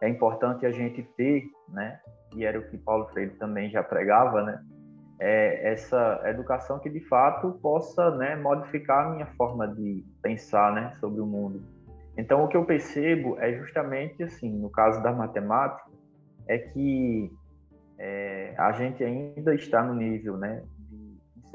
é 0.00 0.08
importante 0.08 0.64
a 0.64 0.70
gente 0.70 1.02
ter, 1.14 1.44
né? 1.68 2.00
E 2.34 2.42
era 2.42 2.58
o 2.58 2.62
que 2.70 2.78
Paulo 2.78 3.06
Freire 3.08 3.32
também 3.32 3.68
já 3.68 3.82
pregava, 3.82 4.42
né? 4.42 4.64
É 5.20 5.72
essa 5.72 6.22
educação 6.24 6.78
que 6.78 6.88
de 6.88 7.00
fato 7.00 7.58
possa, 7.60 8.16
né, 8.16 8.34
modificar 8.34 9.08
a 9.08 9.10
minha 9.10 9.26
forma 9.36 9.68
de 9.68 10.02
pensar, 10.22 10.72
né, 10.72 10.94
sobre 10.98 11.20
o 11.20 11.26
mundo. 11.26 11.62
Então, 12.16 12.44
o 12.44 12.48
que 12.48 12.56
eu 12.56 12.64
percebo 12.64 13.36
é 13.38 13.52
justamente 13.58 14.22
assim, 14.22 14.50
no 14.50 14.70
caso 14.70 15.02
da 15.02 15.12
matemática, 15.12 15.90
é 16.48 16.56
que 16.56 17.30
é, 17.98 18.54
a 18.56 18.72
gente 18.72 19.04
ainda 19.04 19.54
está 19.54 19.82
no 19.82 19.92
nível, 19.92 20.38
né, 20.38 20.62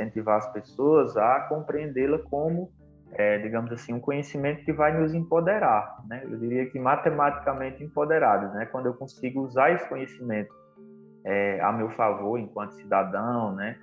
incentivar 0.02 0.38
as 0.38 0.52
pessoas 0.52 1.16
a 1.18 1.42
compreendê-la 1.42 2.20
como 2.20 2.72
é, 3.14 3.38
digamos 3.40 3.72
assim, 3.72 3.94
um 3.94 4.00
conhecimento 4.00 4.64
que 4.64 4.72
vai 4.72 4.98
nos 4.98 5.14
empoderar, 5.14 5.98
né? 6.08 6.22
Eu 6.24 6.38
diria 6.38 6.66
que 6.70 6.80
matematicamente 6.80 7.84
empoderados, 7.84 8.54
né? 8.54 8.66
Quando 8.66 8.86
eu 8.86 8.94
consigo 8.94 9.42
usar 9.42 9.72
esse 9.72 9.88
conhecimento 9.90 10.54
é, 11.26 11.60
a 11.62 11.72
meu 11.74 11.90
favor 11.90 12.40
enquanto 12.40 12.72
cidadão, 12.72 13.54
né? 13.54 13.78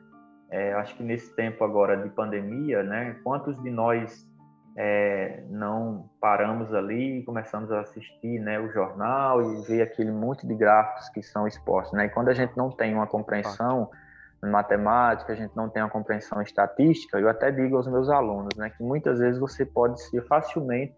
É, 0.51 0.73
acho 0.75 0.97
que 0.97 1.03
nesse 1.03 1.35
tempo 1.37 1.63
agora 1.63 1.97
de 1.97 2.09
pandemia, 2.09 2.83
né? 2.83 3.17
Quantos 3.23 3.63
de 3.63 3.71
nós 3.71 4.27
é, 4.75 5.45
não 5.51 6.09
paramos 6.19 6.73
ali 6.73 7.19
e 7.19 7.23
começamos 7.23 7.71
a 7.71 7.81
assistir, 7.81 8.41
né? 8.41 8.59
O 8.59 8.71
jornal 8.71 9.43
e 9.43 9.67
ver 9.67 9.83
aquele 9.83 10.11
monte 10.11 10.47
de 10.47 10.55
gráficos 10.55 11.11
que 11.11 11.23
são 11.23 11.47
expostos, 11.47 11.93
né? 11.93 12.07
E 12.07 12.09
quando 12.09 12.29
a 12.29 12.35
gente 12.35 12.57
não 12.57 12.71
tem 12.71 12.95
uma 12.95 13.07
compreensão 13.07 13.91
matemática, 14.47 15.33
a 15.33 15.37
gente 15.37 15.57
não 15.57 15.69
tem 15.69 15.83
uma 15.83 15.91
compreensão 15.91 16.41
estatística, 16.41 17.19
eu 17.19 17.29
até 17.29 17.51
digo 17.51 17.77
aos 17.77 17.89
meus 17.89 18.09
alunos, 18.09 18.57
né, 18.57 18.71
que 18.71 18.83
muitas 18.83 19.19
vezes 19.19 19.41
você 19.41 19.65
pode 19.65 20.01
ser 20.03 20.23
facilmente 20.27 20.95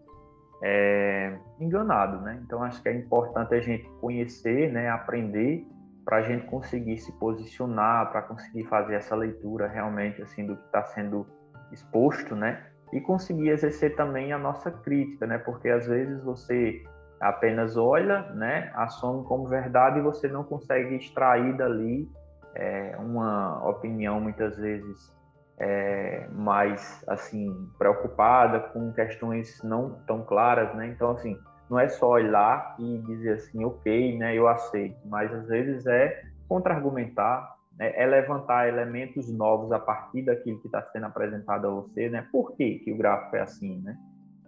é, 0.63 1.35
enganado, 1.59 2.21
né? 2.21 2.39
Então 2.45 2.61
acho 2.63 2.81
que 2.83 2.89
é 2.89 2.93
importante 2.93 3.55
a 3.55 3.59
gente 3.59 3.89
conhecer, 3.99 4.71
né, 4.71 4.89
aprender 4.89 5.65
para 6.05 6.17
a 6.17 6.21
gente 6.21 6.45
conseguir 6.45 6.97
se 6.99 7.11
posicionar, 7.13 8.11
para 8.11 8.21
conseguir 8.21 8.65
fazer 8.65 8.95
essa 8.95 9.15
leitura 9.15 9.67
realmente 9.67 10.21
assim 10.21 10.45
do 10.45 10.55
que 10.55 10.65
está 10.65 10.83
sendo 10.83 11.25
exposto, 11.71 12.35
né? 12.35 12.63
E 12.93 13.01
conseguir 13.01 13.49
exercer 13.49 13.95
também 13.95 14.33
a 14.33 14.37
nossa 14.37 14.69
crítica, 14.69 15.25
né? 15.25 15.39
Porque 15.39 15.69
às 15.69 15.87
vezes 15.87 16.23
você 16.23 16.83
apenas 17.19 17.77
olha, 17.77 18.23
né, 18.33 18.71
assume 18.73 19.23
como 19.25 19.47
verdade 19.47 19.99
e 19.99 20.01
você 20.01 20.27
não 20.27 20.43
consegue 20.43 20.95
extrair 20.95 21.55
dali 21.55 22.09
é, 22.55 22.95
uma 22.97 23.67
opinião 23.67 24.19
muitas 24.19 24.57
vezes 24.57 25.13
é, 25.57 26.27
mais 26.31 27.03
assim 27.07 27.69
preocupada 27.77 28.59
com 28.59 28.91
questões 28.93 29.61
não 29.63 29.99
tão 30.07 30.23
claras, 30.23 30.73
né? 30.75 30.87
Então 30.87 31.11
assim 31.11 31.37
não 31.69 31.79
é 31.79 31.87
só 31.87 32.09
olhar 32.09 32.75
e 32.79 32.97
dizer 33.07 33.33
assim 33.33 33.63
ok, 33.63 34.17
né? 34.17 34.35
Eu 34.35 34.47
aceito, 34.47 34.97
mas 35.05 35.31
às 35.33 35.47
vezes 35.47 35.85
é 35.85 36.23
contra-argumentar, 36.47 37.55
né, 37.79 37.93
é 37.95 38.05
levantar 38.05 38.67
elementos 38.67 39.31
novos 39.31 39.71
a 39.71 39.79
partir 39.79 40.23
daquilo 40.23 40.59
que 40.59 40.67
está 40.67 40.81
sendo 40.91 41.05
apresentado 41.05 41.67
a 41.67 41.69
você, 41.69 42.09
né? 42.09 42.27
Por 42.31 42.53
que, 42.57 42.79
que 42.79 42.91
o 42.91 42.97
gráfico 42.97 43.37
é 43.37 43.41
assim, 43.41 43.79
né? 43.81 43.97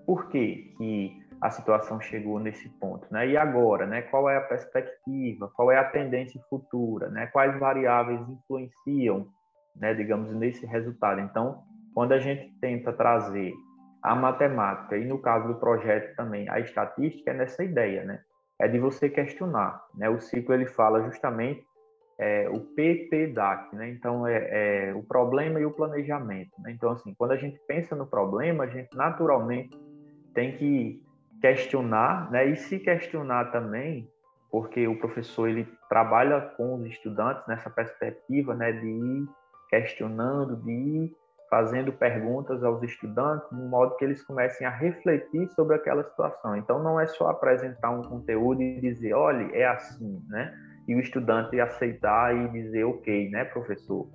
Por 0.05 0.27
que, 0.27 0.73
que 0.77 1.22
a 1.43 1.49
situação 1.49 1.99
chegou 1.99 2.39
nesse 2.39 2.69
ponto, 2.69 3.05
né? 3.11 3.27
E 3.27 3.35
agora, 3.35 3.85
né? 3.85 4.01
Qual 4.03 4.29
é 4.29 4.37
a 4.37 4.41
perspectiva? 4.41 5.51
Qual 5.53 5.69
é 5.69 5.77
a 5.77 5.83
tendência 5.83 6.39
futura? 6.49 7.09
Né? 7.09 7.27
Quais 7.27 7.59
variáveis 7.59 8.21
influenciam, 8.29 9.27
né? 9.75 9.93
Digamos 9.93 10.33
nesse 10.33 10.65
resultado. 10.65 11.19
Então, 11.19 11.61
quando 11.93 12.13
a 12.13 12.19
gente 12.19 12.49
tenta 12.61 12.93
trazer 12.93 13.51
a 14.01 14.15
matemática 14.15 14.97
e 14.97 15.03
no 15.03 15.19
caso 15.19 15.49
do 15.49 15.55
projeto 15.55 16.15
também 16.15 16.47
a 16.49 16.61
estatística 16.61 17.31
é 17.31 17.33
nessa 17.33 17.61
ideia, 17.61 18.05
né? 18.05 18.21
É 18.57 18.69
de 18.69 18.79
você 18.79 19.09
questionar, 19.09 19.83
né? 19.95 20.07
O 20.07 20.21
ciclo 20.21 20.55
ele 20.55 20.67
fala 20.67 21.03
justamente 21.03 21.61
é, 22.17 22.47
o 22.47 22.61
PPDAC, 22.61 23.75
né? 23.75 23.89
Então 23.89 24.25
é, 24.25 24.87
é 24.89 24.93
o 24.95 25.03
problema 25.03 25.59
e 25.59 25.65
o 25.65 25.71
planejamento. 25.71 26.53
Né? 26.59 26.71
Então 26.71 26.91
assim, 26.91 27.13
quando 27.17 27.31
a 27.31 27.37
gente 27.37 27.59
pensa 27.67 27.97
no 27.97 28.07
problema, 28.07 28.63
a 28.63 28.67
gente 28.67 28.95
naturalmente 28.95 29.77
tem 30.33 30.55
que 30.55 31.02
questionar, 31.43 32.31
né? 32.31 32.45
E 32.45 32.55
se 32.55 32.79
questionar 32.79 33.51
também, 33.51 34.09
porque 34.49 34.87
o 34.87 34.97
professor 34.97 35.49
ele 35.49 35.67
trabalha 35.89 36.39
com 36.55 36.75
os 36.75 36.85
estudantes 36.85 37.45
nessa 37.49 37.69
perspectiva, 37.69 38.55
né, 38.55 38.71
de 38.71 38.87
ir 38.87 39.27
questionando, 39.69 40.55
de 40.55 40.71
ir 40.71 41.11
fazendo 41.49 41.91
perguntas 41.91 42.63
aos 42.63 42.81
estudantes, 42.81 43.45
de 43.49 43.61
modo 43.61 43.97
que 43.97 44.05
eles 44.05 44.23
comecem 44.23 44.65
a 44.65 44.69
refletir 44.69 45.49
sobre 45.49 45.75
aquela 45.75 46.03
situação. 46.05 46.55
Então, 46.55 46.81
não 46.81 46.97
é 46.97 47.05
só 47.07 47.29
apresentar 47.29 47.89
um 47.89 48.03
conteúdo 48.03 48.61
e 48.61 48.79
dizer, 48.79 49.13
olha, 49.13 49.53
é 49.53 49.65
assim, 49.65 50.23
né? 50.29 50.53
E 50.87 50.95
o 50.95 50.99
estudante 51.01 51.59
aceitar 51.59 52.33
e 52.33 52.47
dizer, 52.53 52.85
ok, 52.85 53.29
né, 53.29 53.43
professor? 53.43 54.07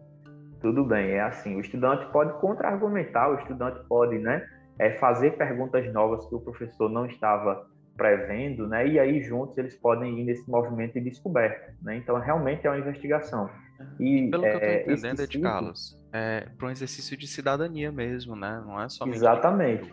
Tudo 0.62 0.82
bem, 0.82 1.10
é 1.10 1.20
assim. 1.20 1.56
O 1.56 1.60
estudante 1.60 2.06
pode 2.06 2.32
contra-argumentar, 2.40 3.28
o 3.30 3.34
estudante 3.34 3.80
pode, 3.86 4.18
né, 4.18 4.48
é, 4.78 4.92
fazer 4.92 5.36
perguntas 5.36 5.92
novas 5.92 6.26
que 6.28 6.34
o 6.34 6.40
professor 6.40 6.88
não 6.88 7.06
estava 7.06 7.66
prevendo, 7.96 8.66
né? 8.68 8.86
E 8.86 8.98
aí 8.98 9.20
juntos 9.22 9.58
eles 9.58 9.74
podem 9.74 10.20
ir 10.20 10.24
nesse 10.24 10.48
movimento 10.48 10.94
de 10.94 11.00
descoberta, 11.00 11.74
né? 11.82 11.96
Então 11.96 12.18
realmente 12.18 12.66
é 12.66 12.70
uma 12.70 12.78
investigação. 12.78 13.50
E 13.98 14.30
pelo 14.30 14.44
é, 14.44 14.50
que 14.50 14.64
eu 14.64 14.70
estou 14.70 14.92
entendendo, 14.92 15.20
Ed 15.20 15.40
Carlos, 15.40 15.98
é 16.12 16.48
para 16.56 16.68
um 16.68 16.70
exercício 16.70 17.16
de 17.16 17.26
cidadania 17.26 17.90
mesmo, 17.90 18.36
né? 18.36 18.62
Não 18.64 18.80
é 18.80 18.88
somente 18.88 19.16
exatamente. 19.16 19.92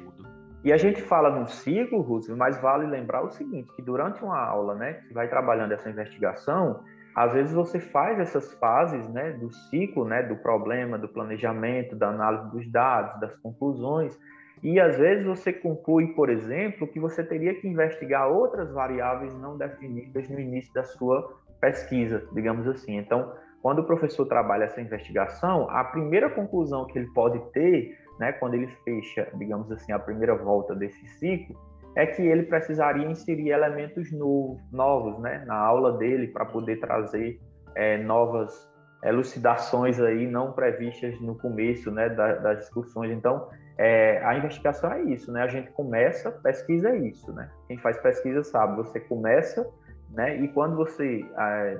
E 0.63 0.73
a 0.73 0.77
gente 0.77 0.99
fala 0.99 1.29
num 1.29 1.45
ciclo, 1.45 2.01
Russo, 2.01 2.35
mas 2.35 2.59
vale 2.59 2.87
lembrar 2.87 3.23
o 3.23 3.29
seguinte, 3.29 3.71
que 3.75 3.83
durante 3.83 4.23
uma 4.23 4.39
aula, 4.39 4.73
né, 4.73 4.93
que 5.07 5.13
vai 5.13 5.27
trabalhando 5.27 5.71
essa 5.71 5.87
investigação, 5.87 6.83
às 7.15 7.33
vezes 7.33 7.53
você 7.53 7.79
faz 7.79 8.19
essas 8.19 8.51
fases, 8.55 9.07
né, 9.09 9.33
do 9.33 9.51
ciclo, 9.51 10.05
né, 10.05 10.23
do 10.23 10.35
problema, 10.37 10.97
do 10.97 11.07
planejamento, 11.07 11.95
da 11.95 12.09
análise 12.09 12.49
dos 12.49 12.67
dados, 12.71 13.19
das 13.19 13.35
conclusões, 13.37 14.17
e 14.63 14.79
às 14.79 14.97
vezes 14.97 15.25
você 15.25 15.51
conclui, 15.53 16.07
por 16.13 16.29
exemplo, 16.29 16.87
que 16.87 16.99
você 16.99 17.23
teria 17.23 17.53
que 17.53 17.67
investigar 17.67 18.29
outras 18.29 18.71
variáveis 18.71 19.33
não 19.39 19.57
definidas 19.57 20.29
no 20.29 20.39
início 20.39 20.73
da 20.73 20.83
sua 20.83 21.39
pesquisa, 21.59 22.27
digamos 22.33 22.67
assim. 22.67 22.97
Então, 22.97 23.33
quando 23.61 23.79
o 23.79 23.83
professor 23.83 24.25
trabalha 24.27 24.65
essa 24.65 24.81
investigação, 24.81 25.69
a 25.69 25.83
primeira 25.83 26.29
conclusão 26.29 26.85
que 26.85 26.97
ele 26.99 27.07
pode 27.13 27.39
ter, 27.51 27.97
né, 28.19 28.31
quando 28.33 28.53
ele 28.53 28.67
fecha, 28.83 29.27
digamos 29.35 29.71
assim, 29.71 29.91
a 29.91 29.99
primeira 29.99 30.35
volta 30.35 30.75
desse 30.75 31.05
ciclo, 31.19 31.55
é 31.95 32.05
que 32.05 32.21
ele 32.21 32.43
precisaria 32.43 33.07
inserir 33.07 33.49
elementos 33.49 34.11
novos, 34.71 35.17
né, 35.19 35.43
na 35.47 35.55
aula 35.55 35.97
dele 35.97 36.27
para 36.27 36.45
poder 36.45 36.79
trazer 36.79 37.39
é, 37.73 37.97
novas 37.97 38.69
elucidações 39.03 39.99
aí 39.99 40.27
não 40.27 40.51
previstas 40.51 41.19
no 41.21 41.37
começo, 41.37 41.91
né, 41.91 42.09
das 42.09 42.59
discussões. 42.59 43.11
Então, 43.11 43.47
é, 43.77 44.23
a 44.23 44.37
investigação 44.37 44.91
é 44.91 45.01
isso, 45.03 45.31
né? 45.31 45.43
A 45.43 45.47
gente 45.47 45.69
começa, 45.71 46.31
pesquisa 46.31 46.89
é 46.89 46.97
isso, 46.97 47.31
né? 47.33 47.49
Quem 47.67 47.77
faz 47.77 47.97
pesquisa 47.97 48.43
sabe, 48.43 48.77
você 48.77 48.99
começa, 48.99 49.69
né? 50.11 50.37
E 50.37 50.47
quando 50.47 50.75
você 50.77 51.25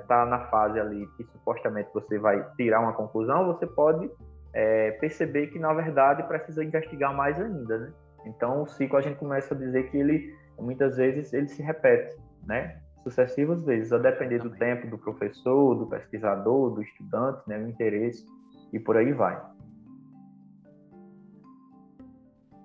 está 0.00 0.22
é, 0.22 0.28
na 0.28 0.40
fase 0.46 0.78
ali 0.78 1.06
que 1.16 1.24
supostamente 1.24 1.88
você 1.94 2.18
vai 2.18 2.44
tirar 2.56 2.80
uma 2.80 2.92
conclusão, 2.92 3.46
você 3.46 3.66
pode 3.66 4.10
é, 4.52 4.90
perceber 4.92 5.46
que 5.48 5.58
na 5.58 5.72
verdade 5.72 6.22
precisa 6.24 6.62
investigar 6.62 7.14
mais 7.14 7.40
ainda, 7.40 7.78
né? 7.78 7.92
Então 8.26 8.62
o 8.62 8.66
ciclo 8.66 8.98
a 8.98 9.00
gente 9.00 9.16
começa 9.16 9.54
a 9.54 9.56
dizer 9.56 9.90
que 9.90 9.96
ele 9.96 10.34
muitas 10.58 10.96
vezes 10.96 11.32
ele 11.32 11.48
se 11.48 11.62
repete, 11.62 12.14
né? 12.46 12.78
Sucessivas 13.04 13.64
vezes, 13.64 13.92
a 13.92 13.98
depender 13.98 14.40
do 14.40 14.50
tempo 14.50 14.86
do 14.88 14.98
professor, 14.98 15.76
do 15.76 15.86
pesquisador, 15.86 16.74
do 16.74 16.82
estudante, 16.82 17.40
né? 17.46 17.56
O 17.56 17.68
interesse 17.68 18.26
e 18.72 18.78
por 18.78 18.96
aí 18.96 19.12
vai. 19.12 19.40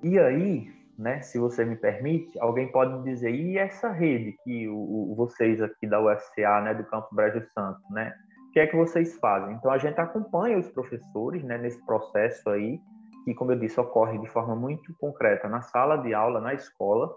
E 0.03 0.17
aí, 0.17 0.67
né, 0.97 1.21
se 1.21 1.37
você 1.37 1.63
me 1.63 1.75
permite, 1.75 2.39
alguém 2.39 2.71
pode 2.71 3.03
dizer, 3.03 3.31
e 3.31 3.57
essa 3.57 3.91
rede 3.91 4.35
que 4.43 4.67
o, 4.67 5.11
o, 5.11 5.15
vocês 5.15 5.61
aqui 5.61 5.87
da 5.87 6.01
UFCA, 6.01 6.61
né, 6.61 6.73
do 6.73 6.83
Campo 6.85 7.13
Brejo 7.13 7.43
Santo, 7.53 7.81
né, 7.91 8.13
o 8.49 8.51
que 8.51 8.59
é 8.59 8.67
que 8.67 8.75
vocês 8.75 9.17
fazem? 9.19 9.55
Então, 9.55 9.71
a 9.71 9.77
gente 9.77 9.99
acompanha 9.99 10.57
os 10.57 10.67
professores 10.69 11.43
né, 11.43 11.57
nesse 11.57 11.83
processo 11.85 12.49
aí, 12.49 12.79
que, 13.23 13.33
como 13.33 13.51
eu 13.51 13.59
disse, 13.59 13.79
ocorre 13.79 14.17
de 14.17 14.27
forma 14.27 14.55
muito 14.55 14.93
concreta 14.99 15.47
na 15.47 15.61
sala 15.61 15.97
de 15.97 16.13
aula, 16.13 16.41
na 16.41 16.53
escola, 16.53 17.09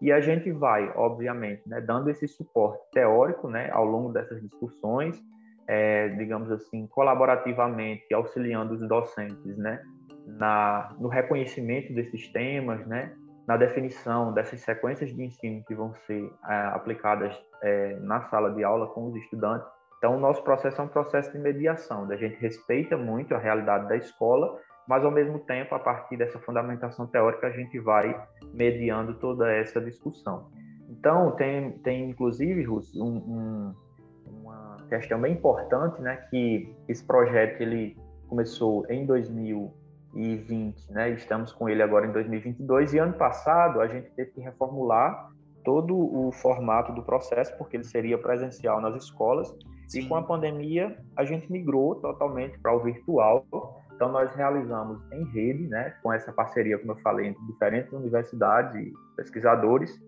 E 0.00 0.12
a 0.12 0.20
gente 0.20 0.52
vai, 0.52 0.92
obviamente, 0.94 1.62
né, 1.66 1.80
dando 1.80 2.10
esse 2.10 2.28
suporte 2.28 2.82
teórico 2.92 3.48
né, 3.48 3.70
ao 3.70 3.84
longo 3.84 4.12
dessas 4.12 4.42
discussões, 4.42 5.18
é, 5.66 6.10
digamos 6.10 6.50
assim, 6.50 6.86
colaborativamente, 6.86 8.12
auxiliando 8.12 8.74
os 8.74 8.86
docentes 8.86 9.56
né, 9.56 9.82
na, 10.26 10.94
no 10.98 11.08
reconhecimento 11.08 11.92
desses 11.94 12.28
temas, 12.32 12.84
né, 12.86 13.14
na 13.46 13.56
definição 13.56 14.32
dessas 14.32 14.60
sequências 14.60 15.14
de 15.14 15.22
ensino 15.22 15.62
que 15.64 15.74
vão 15.74 15.94
ser 16.06 16.28
é, 16.48 16.54
aplicadas 16.74 17.32
é, 17.62 17.96
na 18.00 18.22
sala 18.22 18.52
de 18.52 18.64
aula 18.64 18.88
com 18.88 19.06
os 19.06 19.16
estudantes. 19.16 19.68
Então, 19.98 20.16
o 20.16 20.20
nosso 20.20 20.42
processo 20.42 20.80
é 20.80 20.84
um 20.84 20.88
processo 20.88 21.32
de 21.32 21.38
mediação, 21.38 22.10
a 22.10 22.16
gente 22.16 22.36
respeita 22.40 22.96
muito 22.96 23.34
a 23.34 23.38
realidade 23.38 23.88
da 23.88 23.96
escola, 23.96 24.58
mas 24.86 25.04
ao 25.04 25.10
mesmo 25.10 25.38
tempo, 25.40 25.74
a 25.74 25.78
partir 25.78 26.16
dessa 26.16 26.38
fundamentação 26.40 27.06
teórica, 27.06 27.46
a 27.46 27.50
gente 27.50 27.78
vai 27.78 28.20
mediando 28.52 29.14
toda 29.14 29.50
essa 29.50 29.80
discussão. 29.80 30.50
Então, 30.88 31.32
tem, 31.32 31.72
tem 31.78 32.10
inclusive, 32.10 32.62
Russo, 32.62 33.02
um, 33.02 33.16
um, 33.16 33.74
uma 34.26 34.76
questão 34.88 35.20
bem 35.20 35.32
importante, 35.32 36.00
né, 36.00 36.16
que 36.30 36.72
esse 36.88 37.04
projeto 37.04 37.60
ele 37.60 37.96
começou 38.28 38.84
em 38.88 39.06
2020, 40.16 40.92
né, 40.92 41.10
estamos 41.10 41.52
com 41.52 41.68
ele 41.68 41.82
agora 41.82 42.06
em 42.06 42.12
2022, 42.12 42.94
e 42.94 42.98
ano 42.98 43.12
passado 43.12 43.80
a 43.80 43.86
gente 43.86 44.10
teve 44.12 44.30
que 44.30 44.40
reformular 44.40 45.30
todo 45.64 45.96
o 45.96 46.32
formato 46.32 46.92
do 46.92 47.02
processo, 47.02 47.56
porque 47.58 47.76
ele 47.76 47.84
seria 47.84 48.16
presencial 48.16 48.80
nas 48.80 48.94
escolas, 48.96 49.54
Sim. 49.88 50.00
e 50.00 50.08
com 50.08 50.16
a 50.16 50.22
pandemia 50.22 50.96
a 51.16 51.24
gente 51.24 51.50
migrou 51.50 51.96
totalmente 51.96 52.58
para 52.58 52.74
o 52.74 52.80
virtual, 52.80 53.44
então, 53.96 54.12
nós 54.12 54.30
realizamos 54.34 55.00
em 55.10 55.24
rede, 55.24 55.66
né, 55.68 55.94
com 56.02 56.12
essa 56.12 56.30
parceria, 56.30 56.78
como 56.78 56.92
eu 56.92 56.96
falei, 56.96 57.28
entre 57.28 57.42
diferentes 57.46 57.90
universidades 57.94 58.74
e 58.74 58.92
pesquisadores, 59.16 59.98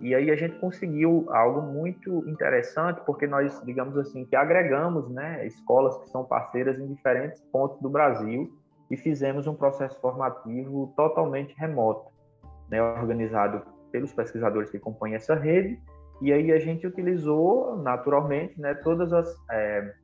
e 0.00 0.12
aí 0.12 0.30
a 0.30 0.36
gente 0.36 0.58
conseguiu 0.58 1.24
algo 1.30 1.62
muito 1.62 2.28
interessante, 2.28 3.00
porque 3.06 3.28
nós, 3.28 3.62
digamos 3.64 3.96
assim, 3.96 4.24
que 4.24 4.34
agregamos 4.34 5.08
né, 5.08 5.46
escolas 5.46 5.96
que 5.98 6.10
são 6.10 6.24
parceiras 6.24 6.80
em 6.80 6.92
diferentes 6.92 7.40
pontos 7.52 7.80
do 7.80 7.88
Brasil 7.88 8.52
e 8.90 8.96
fizemos 8.96 9.46
um 9.46 9.54
processo 9.54 9.98
formativo 10.00 10.92
totalmente 10.96 11.54
remoto, 11.58 12.10
né, 12.70 12.82
organizado 12.82 13.62
pelos 13.90 14.12
pesquisadores 14.12 14.70
que 14.70 14.78
compõem 14.78 15.14
essa 15.14 15.34
rede, 15.34 15.80
e 16.20 16.32
aí 16.32 16.52
a 16.52 16.58
gente 16.58 16.86
utilizou 16.86 17.76
naturalmente 17.76 18.60
né, 18.60 18.74
todas 18.74 19.12
as 19.12 19.36
é, 19.50 19.94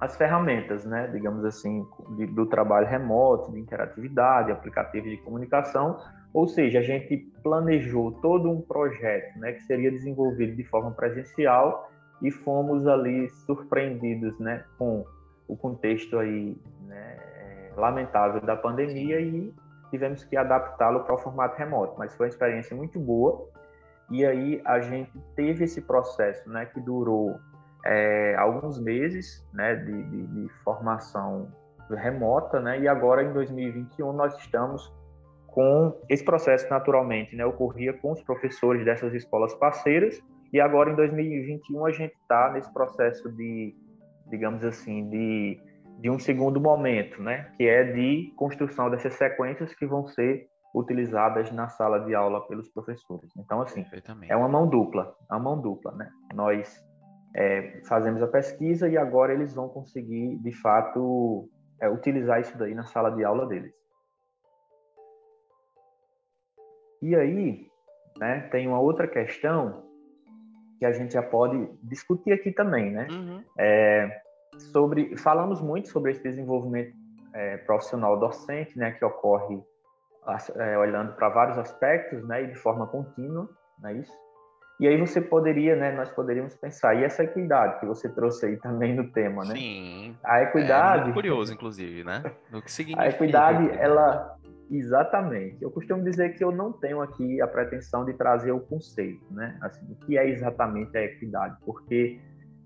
as 0.00 0.16
ferramentas, 0.16 0.84
né, 0.84 1.08
digamos 1.12 1.44
assim, 1.44 1.86
de, 2.16 2.26
do 2.26 2.46
trabalho 2.46 2.86
remoto, 2.86 3.52
de 3.52 3.60
interatividade, 3.60 4.50
aplicativo 4.50 5.08
de 5.08 5.16
comunicação, 5.18 5.98
ou 6.32 6.48
seja, 6.48 6.80
a 6.80 6.82
gente 6.82 7.16
planejou 7.42 8.12
todo 8.20 8.50
um 8.50 8.60
projeto, 8.60 9.38
né, 9.38 9.52
que 9.52 9.62
seria 9.62 9.90
desenvolvido 9.90 10.56
de 10.56 10.64
forma 10.64 10.90
presencial 10.90 11.90
e 12.20 12.30
fomos 12.30 12.86
ali 12.86 13.30
surpreendidos, 13.46 14.38
né, 14.38 14.64
com 14.78 15.04
o 15.46 15.56
contexto 15.56 16.18
aí, 16.18 16.56
né, 16.86 17.16
lamentável 17.76 18.40
da 18.40 18.56
pandemia 18.56 19.20
e 19.20 19.54
tivemos 19.90 20.24
que 20.24 20.36
adaptá-lo 20.36 21.00
para 21.04 21.14
o 21.14 21.18
formato 21.18 21.56
remoto, 21.56 21.94
mas 21.98 22.14
foi 22.14 22.26
uma 22.26 22.30
experiência 22.30 22.76
muito 22.76 22.98
boa. 22.98 23.48
E 24.10 24.24
aí 24.24 24.60
a 24.64 24.80
gente 24.80 25.12
teve 25.34 25.64
esse 25.64 25.80
processo, 25.80 26.48
né, 26.50 26.66
que 26.66 26.80
durou 26.80 27.38
é, 27.86 28.34
alguns 28.36 28.78
meses 28.78 29.46
né, 29.52 29.76
de, 29.76 30.02
de, 30.02 30.26
de, 30.26 30.48
formação 30.64 31.48
remota, 31.90 32.60
né, 32.60 32.80
e 32.80 32.88
agora 32.88 33.22
em 33.22 33.32
2021 33.32 34.12
nós 34.12 34.36
estamos 34.38 34.92
com 35.46 35.96
esse 36.08 36.24
processo 36.24 36.68
naturalmente, 36.68 37.36
né, 37.36 37.44
ocorria 37.46 37.92
com 37.92 38.12
os 38.12 38.22
professores 38.22 38.84
dessas 38.84 39.14
escolas 39.14 39.54
parceiras, 39.54 40.20
e 40.52 40.60
agora 40.60 40.90
em 40.90 40.94
2021 40.94 41.86
a 41.86 41.92
gente 41.92 42.14
está 42.14 42.50
nesse 42.52 42.72
processo 42.72 43.30
de, 43.32 43.74
digamos 44.28 44.64
assim, 44.64 45.08
de, 45.08 45.60
de 45.98 46.10
um 46.10 46.18
segundo 46.18 46.60
momento, 46.60 47.22
né, 47.22 47.50
que 47.56 47.66
é 47.66 47.84
de 47.84 48.32
construção 48.36 48.90
dessas 48.90 49.14
sequências 49.14 49.74
que 49.74 49.86
vão 49.86 50.06
ser 50.06 50.48
utilizadas 50.74 51.52
na 51.52 51.68
sala 51.68 52.00
de 52.00 52.14
aula 52.14 52.46
pelos 52.48 52.68
professores. 52.68 53.30
Então, 53.36 53.62
assim, 53.62 53.86
é 54.28 54.36
uma 54.36 54.48
mão 54.48 54.68
dupla, 54.68 55.14
uma 55.30 55.38
mão 55.38 55.60
dupla, 55.60 55.92
né? 55.92 56.10
Nós 56.34 56.84
é, 57.34 57.80
fazemos 57.86 58.20
a 58.22 58.26
pesquisa 58.26 58.88
e 58.88 58.98
agora 58.98 59.32
eles 59.32 59.54
vão 59.54 59.68
conseguir, 59.68 60.36
de 60.38 60.52
fato, 60.52 61.48
é, 61.80 61.88
utilizar 61.88 62.40
isso 62.40 62.58
daí 62.58 62.74
na 62.74 62.84
sala 62.84 63.10
de 63.10 63.24
aula 63.24 63.46
deles. 63.46 63.72
E 67.00 67.14
aí, 67.14 67.68
né, 68.18 68.48
tem 68.50 68.66
uma 68.66 68.80
outra 68.80 69.06
questão 69.06 69.84
que 70.78 70.84
a 70.84 70.92
gente 70.92 71.14
já 71.14 71.22
pode 71.22 71.68
discutir 71.82 72.32
aqui 72.32 72.50
também, 72.50 72.90
né? 72.90 73.06
Uhum. 73.10 73.44
É, 73.58 74.22
sobre, 74.58 75.16
falamos 75.16 75.60
muito 75.60 75.88
sobre 75.88 76.12
esse 76.12 76.22
desenvolvimento 76.22 76.94
é, 77.32 77.56
profissional 77.58 78.18
docente, 78.18 78.78
né, 78.78 78.92
que 78.92 79.04
ocorre 79.04 79.62
é, 80.56 80.78
olhando 80.78 81.12
para 81.14 81.28
vários 81.28 81.58
aspectos, 81.58 82.26
né, 82.26 82.44
e 82.44 82.46
de 82.46 82.54
forma 82.54 82.86
contínua, 82.86 83.48
não 83.80 83.90
é 83.90 83.94
isso? 83.94 84.12
E 84.80 84.88
aí 84.88 84.98
você 84.98 85.20
poderia, 85.20 85.76
né, 85.76 85.92
nós 85.92 86.10
poderíamos 86.10 86.54
pensar, 86.56 86.94
e 86.94 87.04
essa 87.04 87.22
equidade 87.22 87.78
que 87.78 87.86
você 87.86 88.08
trouxe 88.08 88.46
aí 88.46 88.56
também 88.56 88.94
no 88.94 89.10
tema, 89.12 89.44
né? 89.44 89.54
Sim. 89.54 90.16
A 90.24 90.42
equidade... 90.42 91.10
É 91.10 91.12
curioso, 91.12 91.52
inclusive, 91.52 92.02
né? 92.02 92.22
O 92.52 92.60
que 92.60 92.70
significa... 92.72 93.02
A 93.02 93.08
equidade, 93.08 93.70
ela... 93.78 94.36
Exatamente. 94.70 95.58
Eu 95.62 95.70
costumo 95.70 96.02
dizer 96.02 96.30
que 96.36 96.42
eu 96.42 96.50
não 96.50 96.72
tenho 96.72 97.02
aqui 97.02 97.40
a 97.40 97.46
pretensão 97.46 98.04
de 98.04 98.14
trazer 98.14 98.50
o 98.50 98.58
conceito, 98.58 99.24
né? 99.30 99.56
Assim, 99.60 99.86
o 99.92 99.94
que 99.94 100.16
é 100.16 100.26
exatamente 100.26 100.96
a 100.96 101.02
equidade? 101.02 101.56
Porque 101.64 102.18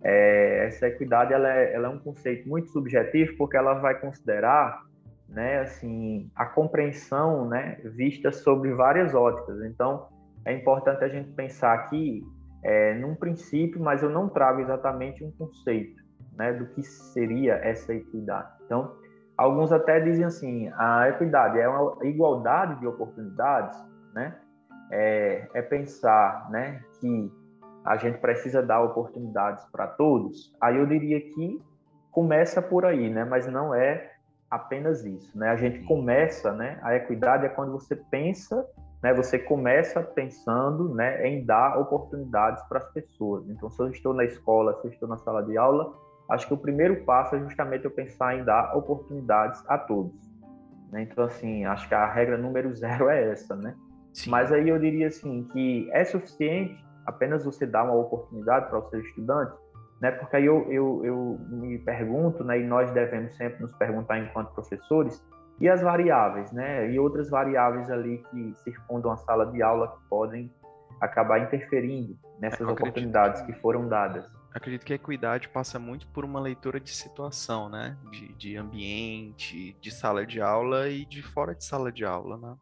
é, 0.03 0.67
essa 0.67 0.87
equidade, 0.87 1.33
ela 1.33 1.53
é, 1.53 1.75
ela 1.75 1.89
é 1.89 1.91
um 1.91 1.99
conceito 1.99 2.49
muito 2.49 2.71
subjetivo, 2.71 3.37
porque 3.37 3.57
ela 3.57 3.75
vai 3.75 3.99
considerar 3.99 4.83
né, 5.29 5.61
assim, 5.61 6.31
a 6.35 6.47
compreensão 6.47 7.49
né, 7.49 7.79
vista 7.85 8.33
sobre 8.33 8.73
várias 8.73 9.15
óticas. 9.15 9.63
Então, 9.65 10.09
é 10.45 10.53
importante 10.55 11.05
a 11.05 11.09
gente 11.09 11.31
pensar 11.33 11.75
aqui 11.75 12.23
é, 12.63 12.95
num 12.95 13.15
princípio, 13.15 13.81
mas 13.81 14.03
eu 14.03 14.11
não 14.11 14.29
trago 14.29 14.61
exatamente 14.61 15.23
um 15.23 15.31
conceito 15.33 16.03
né, 16.37 16.53
do 16.53 16.67
que 16.67 16.83
seria 16.83 17.55
essa 17.57 17.93
equidade. 17.93 18.49
Então, 18.65 18.97
alguns 19.37 19.73
até 19.73 20.01
dizem 20.01 20.25
assim, 20.25 20.71
a 20.77 21.09
equidade 21.09 21.59
é 21.59 21.69
uma 21.69 22.05
igualdade 22.07 22.79
de 22.81 22.87
oportunidades, 22.87 23.77
né? 24.15 24.37
É, 24.91 25.47
é 25.53 25.61
pensar, 25.61 26.49
né, 26.51 26.81
que 26.99 27.31
a 27.85 27.97
gente 27.97 28.19
precisa 28.19 28.63
dar 28.63 28.83
oportunidades 28.83 29.65
para 29.73 29.87
todos. 29.87 30.55
Aí 30.61 30.77
eu 30.77 30.87
diria 30.87 31.21
que 31.21 31.63
começa 32.11 32.61
por 32.61 32.85
aí, 32.85 33.09
né? 33.09 33.25
Mas 33.25 33.47
não 33.47 33.75
é 33.75 34.13
apenas 34.51 35.05
isso, 35.05 35.39
né? 35.39 35.51
A 35.51 35.57
gente 35.57 35.81
começa, 35.85 36.53
né? 36.53 36.79
A 36.83 36.95
equidade 36.95 37.47
é 37.47 37.49
quando 37.49 37.73
você 37.73 37.97
pensa 37.97 38.67
né, 39.03 39.15
você 39.15 39.39
começa 39.39 40.03
pensando 40.03 40.95
né, 40.95 41.27
em 41.27 41.45
dar 41.45 41.79
oportunidades 41.79 42.63
para 42.65 42.79
as 42.79 42.91
pessoas. 42.91 43.49
Então, 43.49 43.71
se 43.71 43.81
eu 43.81 43.89
estou 43.89 44.13
na 44.13 44.25
escola, 44.25 44.75
se 44.81 44.89
eu 44.89 44.91
estou 44.91 45.09
na 45.09 45.17
sala 45.19 45.43
de 45.43 45.57
aula, 45.57 45.95
acho 46.29 46.47
que 46.47 46.55
o 46.55 46.59
primeiro 46.59 47.05
passo 47.05 47.37
é 47.37 47.41
justamente 47.41 47.85
eu 47.85 47.91
pensar 47.91 48.37
em 48.37 48.45
dar 48.45 48.77
oportunidades 48.77 49.63
a 49.69 49.79
todos. 49.79 50.15
Né? 50.91 51.03
Então, 51.03 51.25
assim, 51.25 51.65
acho 51.65 51.89
que 51.89 51.95
a 51.95 52.07
regra 52.07 52.37
número 52.37 52.73
zero 52.75 53.09
é 53.09 53.31
essa, 53.31 53.55
né? 53.55 53.75
Sim. 54.13 54.31
Mas 54.31 54.51
aí 54.51 54.69
eu 54.69 54.79
diria 54.79 55.09
assim 55.09 55.45
que 55.53 55.89
é 55.93 56.05
suficiente 56.05 56.85
apenas 57.09 57.43
você 57.43 57.67
dar 57.67 57.85
uma 57.85 57.95
oportunidade 57.95 58.69
para 58.69 58.79
o 58.79 58.91
seu 58.91 59.01
estudante, 59.01 59.57
né? 59.99 60.11
Porque 60.11 60.37
aí 60.37 60.45
eu, 60.45 60.71
eu, 60.71 61.01
eu 61.03 61.41
me 61.49 61.79
pergunto, 61.79 62.45
né? 62.45 62.61
E 62.61 62.67
nós 62.67 62.91
devemos 62.93 63.35
sempre 63.35 63.63
nos 63.63 63.73
perguntar 63.73 64.19
enquanto 64.19 64.53
professores, 64.53 65.25
e 65.59 65.69
as 65.69 65.81
variáveis, 65.81 66.53
né? 66.53 66.91
E 66.93 66.99
outras 67.01 67.31
variáveis 67.31 67.91
ali 67.91 68.23
que 68.31 68.55
circundam 68.63 69.11
a 69.11 69.17
sala 69.17 69.47
de 69.47 69.63
aula 69.63 69.89
que 69.89 70.09
podem 70.09 70.53
acabar 71.01 71.39
interferindo 71.41 72.17
nessas 72.39 72.69
oportunidades 72.69 73.41
que, 73.41 73.53
que 73.53 73.61
foram 73.61 73.89
dadas. 73.89 74.31
Acredito 74.55 74.85
que 74.85 74.93
a 74.93 74.97
equidade 74.97 75.49
passa 75.49 75.79
muito 75.79 76.07
por 76.09 76.25
uma 76.25 76.41
leitura 76.41 76.79
de 76.79 76.91
situação, 76.91 77.71
né? 77.71 77.97
De, 78.11 78.35
de 78.35 78.57
ambiente, 78.57 79.75
de 79.81 79.91
sala 79.91 80.27
de 80.27 80.43
aula 80.43 80.89
e 80.89 81.07
de 81.07 81.23
fora 81.23 81.55
de 81.55 81.65
sala 81.65 81.91
de 81.91 82.05
aula, 82.05 82.37
né? 82.37 82.55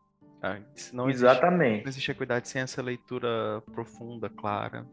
Ah, 0.42 0.58
não 0.92 1.08
Exatamente. 1.08 1.64
Existe, 1.64 1.84
não 1.84 1.88
existe 1.88 2.10
equidade 2.10 2.48
sem 2.48 2.62
essa 2.62 2.82
leitura 2.82 3.62
profunda, 3.72 4.28
clara. 4.28 4.86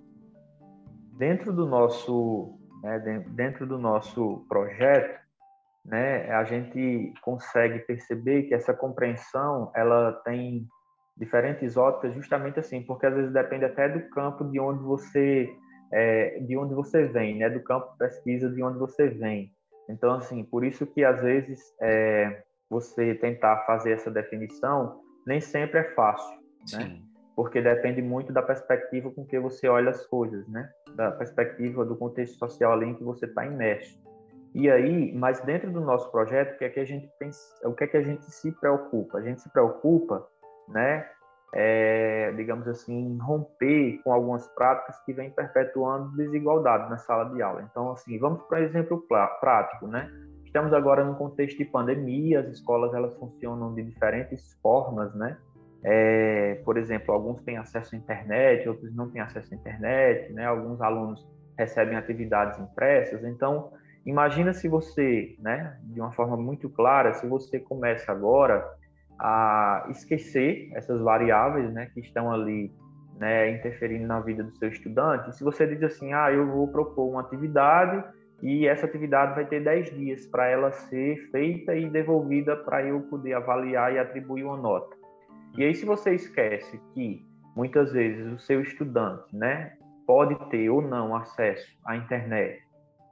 Dentro 1.17 1.53
do 1.53 1.65
nosso, 1.65 2.57
né, 2.81 2.99
dentro 3.29 3.67
do 3.67 3.77
nosso 3.77 4.45
projeto, 4.49 5.19
né, 5.85 6.31
a 6.31 6.43
gente 6.43 7.13
consegue 7.21 7.79
perceber 7.79 8.43
que 8.43 8.53
essa 8.53 8.73
compreensão 8.73 9.71
ela 9.75 10.13
tem 10.23 10.65
diferentes 11.15 11.77
óticas 11.77 12.15
justamente 12.15 12.59
assim, 12.59 12.81
porque 12.81 13.05
às 13.05 13.13
vezes 13.13 13.33
depende 13.33 13.65
até 13.65 13.87
do 13.89 14.09
campo 14.09 14.45
de 14.45 14.59
onde 14.59 14.81
você 14.81 15.49
é, 15.91 16.39
de 16.39 16.57
onde 16.57 16.73
você 16.73 17.05
vem, 17.05 17.37
né, 17.37 17.49
do 17.49 17.61
campo 17.61 17.91
de 17.91 17.97
pesquisa 17.97 18.49
de 18.49 18.63
onde 18.63 18.79
você 18.79 19.09
vem. 19.09 19.51
Então 19.89 20.13
assim, 20.13 20.43
por 20.43 20.63
isso 20.63 20.87
que 20.87 21.03
às 21.03 21.21
vezes 21.21 21.59
é, 21.81 22.43
você 22.69 23.13
tentar 23.15 23.65
fazer 23.65 23.91
essa 23.91 24.09
definição 24.09 25.02
nem 25.25 25.39
sempre 25.41 25.79
é 25.79 25.83
fácil, 25.95 26.37
né? 26.73 27.01
porque 27.35 27.61
depende 27.61 28.01
muito 28.01 28.31
da 28.31 28.41
perspectiva 28.41 29.09
com 29.11 29.25
que 29.25 29.39
você 29.39 29.67
olha 29.67 29.89
as 29.89 30.05
coisas, 30.05 30.47
né? 30.47 30.69
Da 30.95 31.11
perspectiva 31.11 31.83
do 31.83 31.95
contexto 31.95 32.37
social 32.37 32.73
ali 32.73 32.87
em 32.87 32.95
que 32.95 33.03
você 33.03 33.25
está 33.25 33.45
imerso. 33.45 34.01
E 34.53 34.69
aí, 34.69 35.11
mas 35.15 35.41
dentro 35.41 35.71
do 35.71 35.81
nosso 35.81 36.11
projeto, 36.11 36.53
o 36.53 36.57
que 36.57 36.65
é 36.65 36.69
que 36.69 36.79
a 36.79 36.85
gente 36.85 37.09
pensa, 37.17 37.67
o 37.67 37.73
que 37.73 37.85
é 37.85 37.87
que 37.87 37.97
a 37.97 38.03
gente 38.03 38.23
se 38.25 38.51
preocupa? 38.51 39.17
A 39.17 39.21
gente 39.21 39.41
se 39.41 39.49
preocupa, 39.51 40.27
né? 40.67 41.09
É, 41.55 42.31
digamos 42.35 42.67
assim, 42.67 43.17
romper 43.19 43.99
com 44.03 44.11
algumas 44.11 44.47
práticas 44.49 44.99
que 45.05 45.13
vêm 45.13 45.29
perpetuando 45.29 46.15
desigualdade 46.15 46.89
na 46.89 46.97
sala 46.97 47.31
de 47.33 47.41
aula. 47.41 47.67
Então, 47.69 47.91
assim, 47.91 48.17
vamos 48.17 48.43
para 48.43 48.59
um 48.59 48.63
exemplo 48.63 49.05
prático, 49.39 49.87
né? 49.87 50.09
Estamos 50.53 50.71
agora 50.71 51.03
num 51.03 51.15
contexto 51.15 51.57
de 51.57 51.65
pandemia, 51.65 52.41
as 52.41 52.47
escolas 52.49 52.93
elas 52.93 53.17
funcionam 53.17 53.73
de 53.73 53.81
diferentes 53.81 54.53
formas, 54.61 55.11
né? 55.15 55.35
É, 55.83 56.61
por 56.63 56.77
exemplo, 56.77 57.11
alguns 57.11 57.41
têm 57.41 57.57
acesso 57.57 57.95
à 57.95 57.97
internet, 57.97 58.69
outros 58.69 58.95
não 58.95 59.09
têm 59.09 59.19
acesso 59.19 59.51
à 59.51 59.57
internet, 59.57 60.31
né? 60.31 60.45
Alguns 60.45 60.79
alunos 60.79 61.27
recebem 61.57 61.97
atividades 61.97 62.59
impressas. 62.59 63.23
Então, 63.23 63.71
imagina 64.05 64.53
se 64.53 64.67
você, 64.67 65.35
né, 65.39 65.75
de 65.85 65.99
uma 65.99 66.11
forma 66.11 66.37
muito 66.37 66.69
clara, 66.69 67.15
se 67.15 67.25
você 67.25 67.59
começa 67.59 68.11
agora 68.11 68.63
a 69.17 69.87
esquecer 69.89 70.69
essas 70.75 71.01
variáveis, 71.01 71.73
né, 71.73 71.87
que 71.91 71.99
estão 71.99 72.31
ali, 72.31 72.71
né, 73.17 73.49
interferindo 73.49 74.05
na 74.05 74.19
vida 74.19 74.43
do 74.43 74.55
seu 74.57 74.69
estudante. 74.69 75.35
Se 75.35 75.43
você 75.43 75.65
diz 75.65 75.81
assim, 75.81 76.13
ah, 76.13 76.31
eu 76.31 76.45
vou 76.45 76.67
propor 76.67 77.09
uma 77.09 77.21
atividade 77.21 78.03
e 78.43 78.67
essa 78.67 78.85
atividade 78.85 79.35
vai 79.35 79.45
ter 79.45 79.63
10 79.63 79.95
dias 79.95 80.25
para 80.25 80.45
ela 80.49 80.69
ser 80.69 81.15
feita 81.31 81.73
e 81.73 81.89
devolvida 81.89 82.57
para 82.57 82.85
eu 82.85 82.99
poder 83.03 83.35
avaliar 83.35 83.93
e 83.93 83.97
atribuir 83.97 84.43
uma 84.43 84.57
nota. 84.57 84.93
E 85.57 85.63
aí, 85.63 85.73
se 85.73 85.85
você 85.85 86.13
esquece 86.13 86.77
que 86.93 87.25
muitas 87.55 87.93
vezes 87.93 88.33
o 88.33 88.37
seu 88.37 88.61
estudante, 88.61 89.33
né, 89.33 89.77
pode 90.05 90.35
ter 90.49 90.69
ou 90.69 90.81
não 90.81 91.15
acesso 91.15 91.65
à 91.85 91.95
internet, 91.95 92.61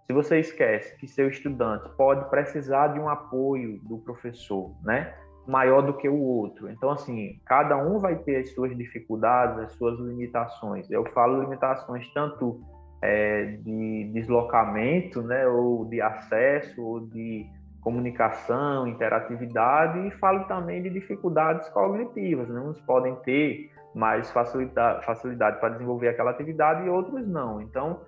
se 0.05 0.11
você 0.11 0.41
esquece 0.41 0.97
que 0.97 1.07
seu 1.07 1.29
estudante 1.29 1.89
pode 1.95 2.29
precisar 2.29 2.89
de 2.89 2.99
um 2.99 3.07
apoio 3.07 3.79
do 3.83 3.99
professor, 3.99 4.75
né, 4.83 5.15
maior 5.47 5.81
do 5.81 5.93
que 5.93 6.09
o 6.09 6.19
outro. 6.19 6.69
Então, 6.69 6.89
assim, 6.89 7.39
cada 7.45 7.77
um 7.77 7.99
vai 7.99 8.17
ter 8.17 8.35
as 8.35 8.53
suas 8.53 8.77
dificuldades, 8.77 9.59
as 9.59 9.71
suas 9.77 9.97
limitações. 9.97 10.91
Eu 10.91 11.05
falo 11.13 11.41
limitações 11.41 12.05
tanto 12.13 12.59
é, 13.01 13.45
de 13.63 14.11
deslocamento, 14.13 15.21
né, 15.21 15.47
ou 15.47 15.85
de 15.85 16.01
acesso, 16.01 16.81
ou 16.81 16.99
de 16.99 17.45
comunicação, 17.81 18.87
interatividade 18.87 20.07
e 20.07 20.11
falo 20.11 20.43
também 20.45 20.83
de 20.83 20.89
dificuldades 20.89 21.67
cognitivas. 21.69 22.47
Né? 22.47 22.59
Uns 22.59 22.79
podem 22.81 23.15
ter 23.17 23.71
mais 23.93 24.31
facilidade, 24.31 25.59
para 25.59 25.69
desenvolver 25.69 26.09
aquela 26.09 26.31
atividade 26.31 26.85
e 26.85 26.89
outros 26.89 27.27
não. 27.27 27.59
Então, 27.59 28.01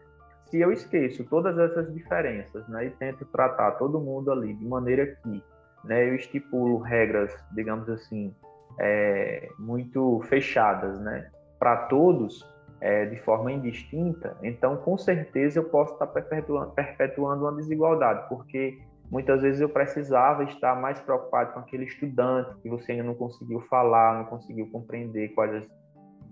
se 0.45 0.59
eu 0.59 0.71
esqueço 0.71 1.25
todas 1.25 1.57
essas 1.57 1.91
diferenças 1.93 2.67
né, 2.69 2.85
e 2.85 2.89
tento 2.91 3.25
tratar 3.25 3.71
todo 3.71 3.99
mundo 3.99 4.31
ali 4.31 4.53
de 4.53 4.65
maneira 4.65 5.07
que 5.07 5.43
né, 5.83 6.07
eu 6.07 6.15
estipulo 6.15 6.77
regras, 6.77 7.35
digamos 7.53 7.89
assim, 7.89 8.33
é, 8.79 9.49
muito 9.59 10.21
fechadas 10.29 10.99
né, 11.01 11.29
para 11.59 11.87
todos, 11.87 12.47
é, 12.83 13.05
de 13.05 13.15
forma 13.21 13.51
indistinta, 13.51 14.37
então 14.43 14.77
com 14.77 14.97
certeza 14.97 15.59
eu 15.59 15.63
posso 15.63 15.93
estar 15.93 16.07
perpetuando, 16.07 16.71
perpetuando 16.71 17.45
uma 17.45 17.55
desigualdade, 17.55 18.27
porque 18.27 18.77
Muitas 19.13 19.43
vezes 19.43 19.61
eu 19.61 19.69
precisava 19.69 20.43
estar 20.43 20.75
mais 20.79 20.99
preocupado 20.99 21.53
com 21.53 21.59
aquele 21.59 21.85
estudante 21.85 22.55
que 22.63 22.67
você 22.67 22.93
ainda 22.93 23.03
não 23.03 23.13
conseguiu 23.13 23.61
falar, 23.61 24.17
não 24.17 24.25
conseguiu 24.25 24.67
compreender 24.71 25.29
quais 25.35 25.53
as 25.53 25.67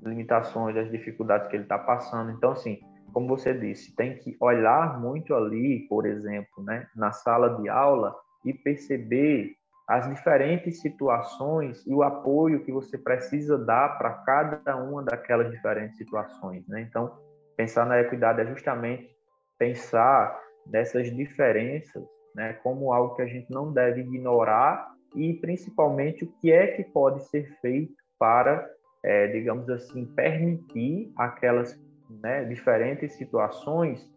limitações, 0.04 0.76
as 0.76 0.89
dificuldades 0.89 1.47
que 1.47 1.56
ele 1.56 1.64
está 1.64 1.78
passando. 1.78 2.32
Então, 2.32 2.52
assim, 2.52 2.80
como 3.14 3.28
você 3.28 3.54
disse, 3.54 3.95
tem 3.95 4.18
que 4.18 4.36
olhar 4.39 4.99
muito 4.99 5.36
ali, 5.36 5.86
por 5.88 6.08
exemplo, 6.08 6.64
né, 6.64 6.88
na 6.95 7.12
sala 7.12 7.62
de 7.62 7.70
aula 7.70 8.16
e 8.43 8.52
perceber 8.52 9.54
as 9.91 10.07
diferentes 10.07 10.79
situações 10.79 11.85
e 11.85 11.93
o 11.93 12.01
apoio 12.01 12.63
que 12.63 12.71
você 12.71 12.97
precisa 12.97 13.57
dar 13.57 13.97
para 13.97 14.13
cada 14.23 14.77
uma 14.77 15.03
daquelas 15.03 15.51
diferentes 15.51 15.97
situações. 15.97 16.65
Né? 16.65 16.79
Então, 16.79 17.19
pensar 17.57 17.85
na 17.85 17.99
equidade 17.99 18.39
é 18.39 18.45
justamente 18.45 19.13
pensar 19.59 20.39
nessas 20.65 21.13
diferenças 21.13 22.01
né, 22.33 22.53
como 22.63 22.93
algo 22.93 23.15
que 23.15 23.21
a 23.21 23.25
gente 23.25 23.51
não 23.51 23.73
deve 23.73 23.99
ignorar 23.99 24.93
e 25.13 25.33
principalmente 25.33 26.23
o 26.23 26.31
que 26.39 26.53
é 26.53 26.67
que 26.67 26.85
pode 26.85 27.25
ser 27.25 27.53
feito 27.59 27.93
para, 28.17 28.65
é, 29.03 29.27
digamos 29.27 29.69
assim, 29.69 30.05
permitir 30.05 31.11
aquelas 31.17 31.77
né, 32.09 32.45
diferentes 32.45 33.11
situações 33.15 34.09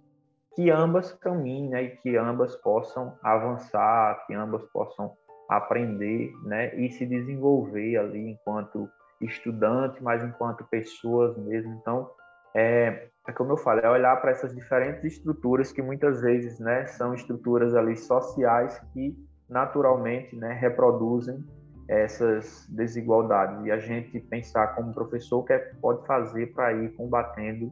que 0.55 0.71
ambas 0.71 1.13
caminhem 1.15 1.71
né, 1.71 1.83
e 1.83 1.97
que 1.97 2.17
ambas 2.17 2.55
possam 2.55 3.19
avançar, 3.25 4.25
que 4.25 4.35
ambas 4.35 4.65
possam 4.67 5.13
aprender 5.49 6.33
né, 6.45 6.75
e 6.77 6.91
se 6.91 7.05
desenvolver 7.05 7.97
ali 7.97 8.31
enquanto 8.31 8.89
estudante, 9.21 10.03
mas 10.03 10.23
enquanto 10.25 10.65
pessoas 10.65 11.37
mesmo. 11.39 11.75
Então, 11.81 12.11
é, 12.55 13.09
é 13.27 13.33
como 13.33 13.53
eu 13.53 13.57
falo, 13.57 13.81
é 13.81 13.91
olhar 13.91 14.17
para 14.21 14.31
essas 14.31 14.55
diferentes 14.55 15.05
estruturas 15.05 15.73
que 15.73 15.83
muitas 15.83 16.21
vezes 16.21 16.59
né, 16.59 16.87
são 16.87 17.15
estruturas 17.15 17.75
ali 17.75 17.97
sociais 17.97 18.79
que 18.93 19.17
naturalmente 19.49 20.35
né, 20.37 20.53
reproduzem 20.55 21.45
essas 21.87 22.67
desigualdades 22.71 23.67
e 23.67 23.71
a 23.71 23.79
gente 23.79 24.19
pensar 24.21 24.75
como 24.75 24.95
professor 24.95 25.41
o 25.41 25.45
que 25.45 25.53
é 25.53 25.59
pode 25.83 26.07
fazer 26.07 26.53
para 26.55 26.73
ir 26.73 26.95
combatendo 26.95 27.71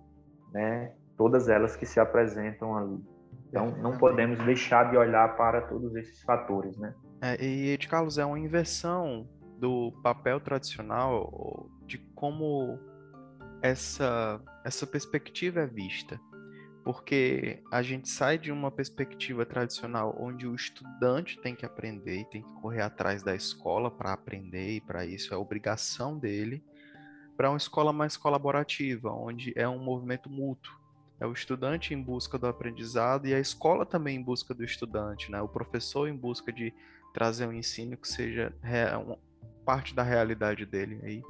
né, 0.52 0.92
todas 1.16 1.48
elas 1.48 1.74
que 1.76 1.86
se 1.86 1.98
apresentam 1.98 2.76
ali. 2.76 3.00
Então, 3.48 3.70
não 3.82 3.96
podemos 3.98 4.38
deixar 4.44 4.90
de 4.90 4.96
olhar 4.96 5.36
para 5.36 5.62
todos 5.62 5.94
esses 5.94 6.22
fatores, 6.22 6.76
né? 6.78 6.94
É, 7.22 7.40
e, 7.40 7.78
de 7.78 7.86
Carlos, 7.86 8.18
é 8.18 8.24
uma 8.24 8.38
inversão 8.38 9.28
do 9.60 9.92
papel 10.02 10.40
tradicional 10.40 11.70
de 11.86 11.96
como 12.16 12.80
essa, 13.62 14.42
essa 14.64 14.84
perspectiva 14.84 15.60
é 15.60 15.66
vista. 15.68 16.20
Porque 16.84 17.62
a 17.70 17.80
gente 17.80 18.08
sai 18.08 18.36
de 18.38 18.50
uma 18.50 18.72
perspectiva 18.72 19.46
tradicional 19.46 20.16
onde 20.18 20.48
o 20.48 20.54
estudante 20.56 21.40
tem 21.40 21.54
que 21.54 21.64
aprender 21.64 22.22
e 22.22 22.24
tem 22.24 22.42
que 22.42 22.52
correr 22.54 22.82
atrás 22.82 23.22
da 23.22 23.36
escola 23.36 23.88
para 23.88 24.12
aprender, 24.12 24.72
e 24.72 24.80
para 24.80 25.06
isso 25.06 25.32
é 25.32 25.36
obrigação 25.36 26.18
dele, 26.18 26.60
para 27.36 27.50
uma 27.50 27.56
escola 27.56 27.92
mais 27.92 28.16
colaborativa, 28.16 29.12
onde 29.12 29.52
é 29.54 29.68
um 29.68 29.78
movimento 29.78 30.28
mútuo. 30.28 30.74
É 31.20 31.26
o 31.26 31.32
estudante 31.32 31.94
em 31.94 32.02
busca 32.02 32.36
do 32.36 32.48
aprendizado 32.48 33.28
e 33.28 33.34
a 33.34 33.38
escola 33.38 33.86
também 33.86 34.16
em 34.16 34.22
busca 34.22 34.52
do 34.52 34.64
estudante, 34.64 35.30
né? 35.30 35.40
o 35.40 35.46
professor 35.46 36.08
em 36.08 36.16
busca 36.16 36.52
de 36.52 36.74
trazer 37.12 37.46
um 37.46 37.52
ensino 37.52 37.96
que 37.96 38.08
seja 38.08 38.52
parte 39.64 39.94
da 39.94 40.02
realidade 40.02 40.66
dele. 40.66 41.00
Aí 41.02 41.22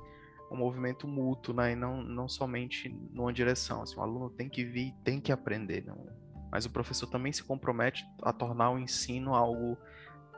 um 0.51 0.57
movimento 0.57 1.09
mútuo, 1.09 1.55
né? 1.55 1.72
E 1.72 1.74
não, 1.74 2.03
não 2.03 2.28
somente 2.28 2.89
numa 3.11 3.33
direção. 3.33 3.83
Assim, 3.83 3.99
o 3.99 4.03
aluno 4.03 4.28
tem 4.28 4.49
que 4.49 4.64
vir, 4.64 4.95
tem 5.03 5.18
que 5.18 5.33
aprender, 5.33 5.85
não? 5.87 6.07
mas 6.53 6.66
o 6.66 6.70
professor 6.70 7.07
também 7.07 7.33
se 7.33 7.43
compromete 7.43 8.05
a 8.22 8.30
tornar 8.30 8.70
o 8.70 8.78
ensino 8.78 9.35
algo 9.35 9.78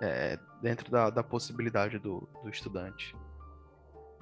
é, 0.00 0.38
dentro 0.62 0.88
da, 0.88 1.10
da 1.10 1.24
possibilidade 1.24 1.98
do, 1.98 2.28
do 2.40 2.48
estudante. 2.48 3.16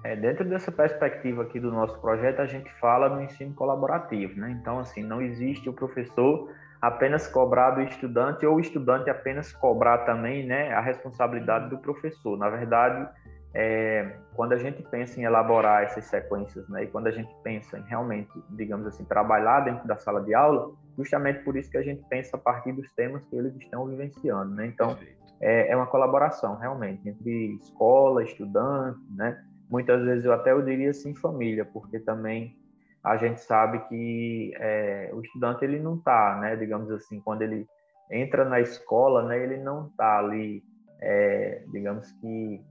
É, 0.03 0.17
dentro 0.17 0.49
dessa 0.49 0.73
perspectiva 0.73 1.43
aqui 1.43 1.61
do 1.61 1.71
nosso 1.71 2.01
projeto, 2.01 2.41
a 2.41 2.47
gente 2.47 2.73
fala 2.81 3.11
no 3.11 3.23
ensino 3.23 3.53
colaborativo, 3.53 4.41
né? 4.41 4.51
Então, 4.59 4.79
assim, 4.79 5.03
não 5.03 5.21
existe 5.21 5.69
o 5.69 5.73
professor 5.73 6.51
apenas 6.83 7.29
cobrar 7.29 7.71
do 7.71 7.83
estudante 7.83 8.45
ou 8.45 8.57
o 8.57 8.61
estudante 8.61 9.09
apenas 9.09 9.53
cobrar 9.53 9.99
também, 9.99 10.45
né, 10.45 10.73
a 10.73 10.81
responsabilidade 10.81 11.71
do 11.71 11.79
professor. 11.79 12.37
Na 12.37 12.51
verdade, 12.51 13.09
é, 13.55 14.17
quando 14.35 14.53
a 14.55 14.59
gente 14.59 14.83
pensa 14.91 15.21
em 15.21 15.23
elaborar 15.23 15.85
essas 15.85 16.07
sequências, 16.07 16.69
né, 16.69 16.83
e 16.83 16.87
quando 16.89 17.07
a 17.07 17.13
gente 17.13 17.33
pensa 17.45 17.79
em 17.79 17.83
realmente, 17.83 18.33
digamos 18.51 18.85
assim, 18.89 19.05
trabalhar 19.05 19.61
dentro 19.61 19.87
da 19.87 19.97
sala 19.97 20.21
de 20.23 20.35
aula, 20.35 20.73
justamente 20.99 21.45
por 21.45 21.57
isso 21.57 21.71
que 21.71 21.79
a 21.79 21.83
gente 21.83 22.03
pensa 22.09 22.37
a 22.37 22.41
partir 22.41 22.73
dos 22.73 22.91
temas 22.95 23.25
que 23.27 23.37
eles 23.37 23.55
estão 23.55 23.87
vivenciando, 23.87 24.53
né? 24.53 24.67
Então, 24.67 24.99
é, 25.41 25.69
é, 25.69 25.77
uma 25.77 25.87
colaboração 25.87 26.57
realmente 26.57 27.09
entre 27.09 27.55
escola, 27.63 28.25
estudante, 28.25 29.01
né? 29.11 29.41
Muitas 29.71 30.03
vezes 30.03 30.25
eu 30.25 30.33
até 30.33 30.51
eu 30.51 30.63
diria 30.63 30.91
assim 30.91 31.15
família, 31.15 31.65
porque 31.65 32.01
também 32.01 32.57
a 33.03 33.17
gente 33.17 33.41
sabe 33.41 33.81
que 33.89 34.53
é, 34.57 35.11
o 35.13 35.21
estudante 35.21 35.65
ele 35.65 35.81
não 35.81 35.97
está, 35.97 36.39
né? 36.41 36.55
Digamos 36.57 36.91
assim, 36.91 37.21
quando 37.21 37.43
ele 37.43 37.67
entra 38.11 38.45
na 38.45 38.61
escola, 38.61 39.25
né? 39.25 39.43
Ele 39.43 39.57
não 39.57 39.89
está 39.89 40.19
ali, 40.19 40.63
é, 41.01 41.65
digamos 41.73 42.11
que 42.21 42.65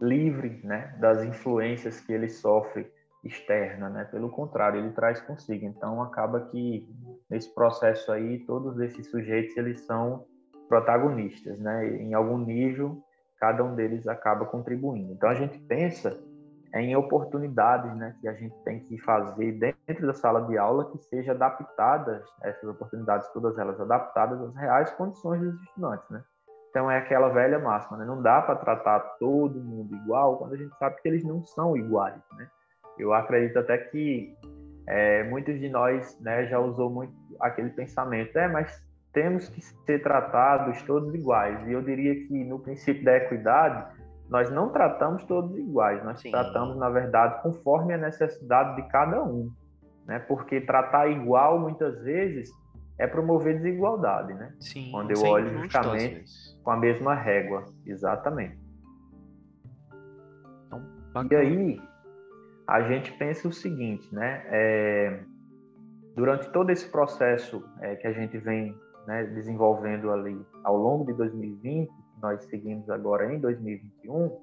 livre 0.00 0.60
né, 0.62 0.94
das 1.00 1.24
influências 1.24 2.00
que 2.00 2.12
ele 2.12 2.28
sofre 2.28 2.90
externa, 3.22 3.90
né? 3.90 4.04
Pelo 4.04 4.30
contrário, 4.30 4.80
ele 4.80 4.92
traz 4.92 5.20
consigo. 5.20 5.66
Então 5.66 6.02
acaba 6.02 6.40
que 6.46 6.88
nesse 7.28 7.52
processo 7.54 8.10
aí 8.10 8.38
todos 8.46 8.78
esses 8.80 9.10
sujeitos 9.10 9.56
eles 9.56 9.80
são 9.82 10.24
protagonistas, 10.68 11.58
né? 11.58 11.86
Em 11.88 12.14
algum 12.14 12.38
nível 12.38 13.02
cada 13.38 13.62
um 13.62 13.74
deles 13.74 14.06
acaba 14.08 14.46
contribuindo. 14.46 15.12
Então 15.12 15.28
a 15.28 15.34
gente 15.34 15.58
pensa 15.58 16.18
em 16.74 16.94
oportunidades 16.94 17.94
né, 17.96 18.14
que 18.20 18.28
a 18.28 18.34
gente 18.34 18.54
tem 18.64 18.80
que 18.80 18.98
fazer 18.98 19.52
dentro 19.52 20.06
da 20.06 20.12
sala 20.12 20.42
de 20.42 20.58
aula 20.58 20.90
que 20.90 20.98
seja 20.98 21.32
adaptadas, 21.32 22.22
essas 22.42 22.68
oportunidades, 22.68 23.28
todas 23.32 23.56
elas 23.58 23.80
adaptadas 23.80 24.40
às 24.40 24.54
reais 24.54 24.90
condições 24.92 25.40
dos 25.40 25.62
estudantes. 25.62 26.08
Né? 26.10 26.22
Então, 26.70 26.90
é 26.90 26.98
aquela 26.98 27.28
velha 27.30 27.58
máxima, 27.58 27.96
né? 27.96 28.04
não 28.04 28.20
dá 28.20 28.42
para 28.42 28.56
tratar 28.56 29.00
todo 29.18 29.58
mundo 29.58 29.94
igual 29.96 30.36
quando 30.38 30.54
a 30.54 30.56
gente 30.56 30.76
sabe 30.78 31.00
que 31.00 31.08
eles 31.08 31.24
não 31.24 31.42
são 31.42 31.76
iguais. 31.76 32.22
Né? 32.36 32.46
Eu 32.98 33.14
acredito 33.14 33.58
até 33.58 33.78
que 33.78 34.36
é, 34.86 35.24
muitos 35.24 35.58
de 35.58 35.68
nós 35.68 36.18
né, 36.20 36.46
já 36.46 36.58
usou 36.58 36.90
muito 36.90 37.12
aquele 37.40 37.70
pensamento, 37.70 38.36
é, 38.38 38.48
mas 38.48 38.82
temos 39.12 39.48
que 39.48 39.60
ser 39.60 40.02
tratados 40.02 40.82
todos 40.82 41.14
iguais. 41.14 41.66
E 41.66 41.72
eu 41.72 41.82
diria 41.82 42.14
que 42.14 42.44
no 42.44 42.58
princípio 42.58 43.04
da 43.04 43.16
equidade, 43.16 43.97
nós 44.28 44.50
não 44.50 44.68
tratamos 44.70 45.24
todos 45.24 45.56
iguais, 45.56 46.04
nós 46.04 46.20
Sim. 46.20 46.30
tratamos, 46.30 46.76
na 46.76 46.90
verdade, 46.90 47.42
conforme 47.42 47.94
a 47.94 47.98
necessidade 47.98 48.76
de 48.76 48.88
cada 48.88 49.22
um. 49.22 49.50
Né? 50.06 50.18
Porque 50.18 50.60
tratar 50.60 51.08
igual, 51.08 51.58
muitas 51.58 52.02
vezes, 52.02 52.50
é 52.98 53.06
promover 53.06 53.56
desigualdade, 53.56 54.34
né? 54.34 54.52
Sim, 54.60 54.90
Quando 54.90 55.12
eu 55.12 55.22
olho 55.22 55.62
justamente 55.62 56.24
com 56.62 56.70
a 56.70 56.76
mesma 56.76 57.14
régua, 57.14 57.64
exatamente. 57.86 58.58
Então, 61.10 61.26
e 61.30 61.36
aí, 61.36 61.80
a 62.66 62.82
gente 62.82 63.12
pensa 63.12 63.48
o 63.48 63.52
seguinte, 63.52 64.12
né? 64.12 64.42
É, 64.46 65.20
durante 66.14 66.50
todo 66.50 66.70
esse 66.70 66.90
processo 66.90 67.64
é, 67.80 67.94
que 67.96 68.06
a 68.06 68.12
gente 68.12 68.36
vem 68.38 68.74
né, 69.06 69.24
desenvolvendo 69.24 70.10
ali 70.10 70.44
ao 70.64 70.76
longo 70.76 71.06
de 71.06 71.14
2020, 71.14 71.90
nós 72.20 72.42
seguimos 72.44 72.88
agora 72.90 73.32
em 73.32 73.38
2021, 73.38 74.38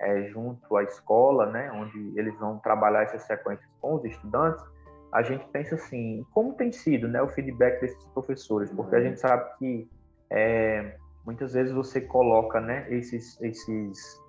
é, 0.00 0.24
junto 0.28 0.76
à 0.76 0.82
escola, 0.82 1.46
né, 1.46 1.70
onde 1.72 2.18
eles 2.18 2.36
vão 2.38 2.58
trabalhar 2.58 3.02
essas 3.02 3.22
sequências 3.22 3.68
com 3.80 3.94
os 3.94 4.04
estudantes, 4.04 4.64
a 5.12 5.22
gente 5.22 5.46
pensa 5.48 5.74
assim, 5.74 6.26
como 6.32 6.54
tem 6.54 6.72
sido 6.72 7.06
né, 7.06 7.20
o 7.22 7.28
feedback 7.28 7.80
desses 7.80 8.04
professores? 8.06 8.70
Porque 8.70 8.96
a 8.96 9.00
gente 9.00 9.20
sabe 9.20 9.44
que 9.58 9.88
é, 10.30 10.96
muitas 11.24 11.52
vezes 11.52 11.72
você 11.72 12.00
coloca 12.00 12.60
né, 12.60 12.86
esses, 12.88 13.40
esses, 13.42 14.20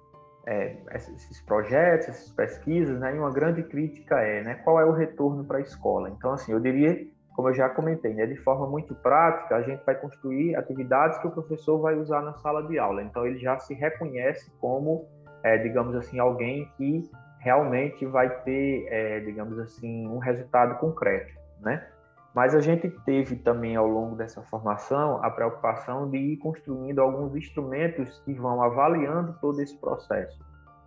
é, 0.45 0.75
esses 0.93 1.41
projetos, 1.41 2.09
essas 2.09 2.31
pesquisas, 2.33 2.99
né, 2.99 3.15
e 3.15 3.19
uma 3.19 3.31
grande 3.31 3.63
crítica 3.63 4.19
é 4.19 4.43
né, 4.43 4.55
qual 4.55 4.79
é 4.79 4.85
o 4.85 4.91
retorno 4.91 5.45
para 5.45 5.59
a 5.59 5.61
escola. 5.61 6.09
Então, 6.09 6.33
assim, 6.33 6.51
eu 6.51 6.59
diria 6.59 7.07
como 7.33 7.49
eu 7.49 7.53
já 7.53 7.67
comentei, 7.69 8.13
né, 8.13 8.25
de 8.25 8.35
forma 8.37 8.67
muito 8.67 8.93
prática, 8.95 9.55
a 9.55 9.61
gente 9.61 9.83
vai 9.83 9.95
construir 9.95 10.55
atividades 10.55 11.17
que 11.17 11.27
o 11.27 11.31
professor 11.31 11.79
vai 11.79 11.95
usar 11.95 12.21
na 12.21 12.33
sala 12.35 12.63
de 12.67 12.77
aula. 12.77 13.01
Então, 13.01 13.25
ele 13.25 13.39
já 13.39 13.57
se 13.57 13.73
reconhece 13.73 14.51
como, 14.59 15.05
é, 15.43 15.57
digamos 15.57 15.95
assim, 15.95 16.19
alguém 16.19 16.69
que 16.77 17.09
realmente 17.39 18.05
vai 18.05 18.29
ter, 18.43 18.87
é, 18.89 19.19
digamos 19.21 19.57
assim, 19.59 20.07
um 20.07 20.19
resultado 20.19 20.79
concreto, 20.79 21.33
né? 21.59 21.85
Mas 22.33 22.55
a 22.55 22.61
gente 22.61 22.89
teve 23.05 23.35
também 23.35 23.75
ao 23.75 23.87
longo 23.87 24.15
dessa 24.15 24.41
formação 24.43 25.23
a 25.23 25.29
preocupação 25.29 26.09
de 26.09 26.17
ir 26.17 26.37
construindo 26.37 26.99
alguns 26.99 27.35
instrumentos 27.35 28.19
que 28.25 28.33
vão 28.33 28.63
avaliando 28.63 29.37
todo 29.39 29.61
esse 29.61 29.77
processo. 29.77 30.39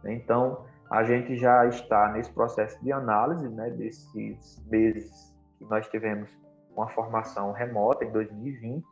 Né? 0.03 0.15
Então, 0.15 0.65
a 0.91 1.05
gente 1.05 1.37
já 1.37 1.65
está 1.67 2.11
nesse 2.13 2.33
processo 2.33 2.83
de 2.83 2.91
análise, 2.91 3.49
né, 3.49 3.71
desses 3.71 4.61
meses 4.69 5.36
que 5.59 5.65
nós 5.65 5.89
tivemos 5.89 6.31
uma 6.71 6.89
formação 6.89 7.53
remota 7.53 8.05
em 8.05 8.13
2020, 8.13 8.85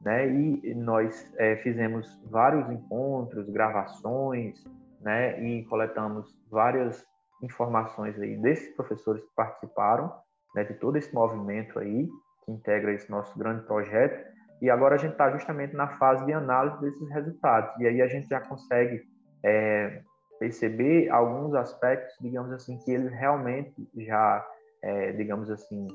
né? 0.00 0.28
E 0.28 0.74
nós 0.74 1.32
é, 1.36 1.56
fizemos 1.56 2.18
vários 2.30 2.70
encontros, 2.70 3.48
gravações, 3.50 4.64
né? 5.00 5.42
E 5.42 5.64
coletamos 5.64 6.38
várias 6.50 7.04
informações 7.42 8.18
aí 8.18 8.36
desses 8.36 8.74
professores 8.74 9.22
que 9.22 9.34
participaram, 9.34 10.12
né? 10.54 10.64
De 10.64 10.74
todo 10.74 10.96
esse 10.96 11.12
movimento 11.14 11.78
aí 11.78 12.08
que 12.44 12.52
integra 12.52 12.92
esse 12.92 13.10
nosso 13.10 13.38
grande 13.38 13.64
projeto. 13.66 14.26
E 14.60 14.70
agora 14.70 14.96
a 14.96 14.98
gente 14.98 15.12
está 15.12 15.30
justamente 15.30 15.74
na 15.76 15.88
fase 15.98 16.24
de 16.24 16.32
análise 16.32 16.80
desses 16.80 17.08
resultados. 17.10 17.78
E 17.78 17.86
aí 17.86 18.02
a 18.02 18.08
gente 18.08 18.26
já 18.26 18.40
consegue 18.40 19.02
é, 19.44 20.02
perceber 20.38 21.08
alguns 21.10 21.54
aspectos, 21.54 22.16
digamos 22.20 22.52
assim, 22.52 22.78
que 22.78 22.90
eles 22.90 23.12
realmente 23.12 23.88
já 23.96 24.44
é, 24.82 25.12
digamos 25.12 25.50
assim, 25.50 25.86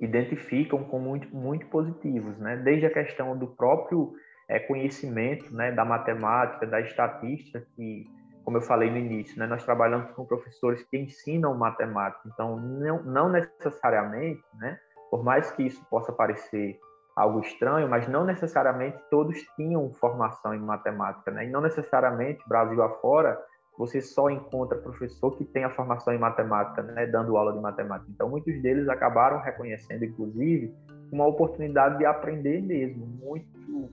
identificam 0.00 0.82
como 0.84 1.04
muito, 1.08 1.34
muito 1.34 1.66
positivos, 1.66 2.36
né? 2.38 2.56
Desde 2.56 2.86
a 2.86 2.90
questão 2.90 3.36
do 3.38 3.46
próprio 3.46 4.12
é, 4.48 4.58
conhecimento, 4.58 5.54
né, 5.54 5.72
da 5.72 5.84
matemática, 5.84 6.66
da 6.66 6.80
estatística, 6.80 7.64
que, 7.76 8.04
como 8.44 8.56
eu 8.56 8.62
falei 8.62 8.90
no 8.90 8.98
início, 8.98 9.38
né, 9.38 9.46
nós 9.46 9.64
trabalhamos 9.64 10.10
com 10.12 10.26
professores 10.26 10.82
que 10.90 10.98
ensinam 10.98 11.54
matemática, 11.56 12.22
então 12.26 12.56
não, 12.56 13.02
não 13.04 13.28
necessariamente, 13.28 14.42
né, 14.58 14.76
por 15.10 15.22
mais 15.22 15.50
que 15.52 15.62
isso 15.62 15.84
possa 15.88 16.12
parecer 16.12 16.78
algo 17.14 17.40
estranho, 17.40 17.88
mas 17.88 18.08
não 18.08 18.24
necessariamente 18.24 18.98
todos 19.10 19.38
tinham 19.56 19.92
formação 19.94 20.54
em 20.54 20.58
matemática, 20.58 21.30
né? 21.30 21.46
E 21.46 21.50
não 21.50 21.60
necessariamente 21.60 22.42
Brasil 22.48 22.82
afora 22.82 23.38
você 23.86 24.00
só 24.00 24.30
encontra 24.30 24.78
professor 24.78 25.36
que 25.36 25.44
tem 25.44 25.64
a 25.64 25.70
formação 25.70 26.14
em 26.14 26.18
matemática, 26.18 26.82
né, 26.82 27.04
dando 27.04 27.36
aula 27.36 27.52
de 27.52 27.58
matemática. 27.58 28.08
Então, 28.14 28.28
muitos 28.28 28.62
deles 28.62 28.88
acabaram 28.88 29.40
reconhecendo, 29.40 30.04
inclusive, 30.04 30.72
uma 31.10 31.26
oportunidade 31.26 31.98
de 31.98 32.06
aprender 32.06 32.62
mesmo 32.62 33.04
muito, 33.04 33.90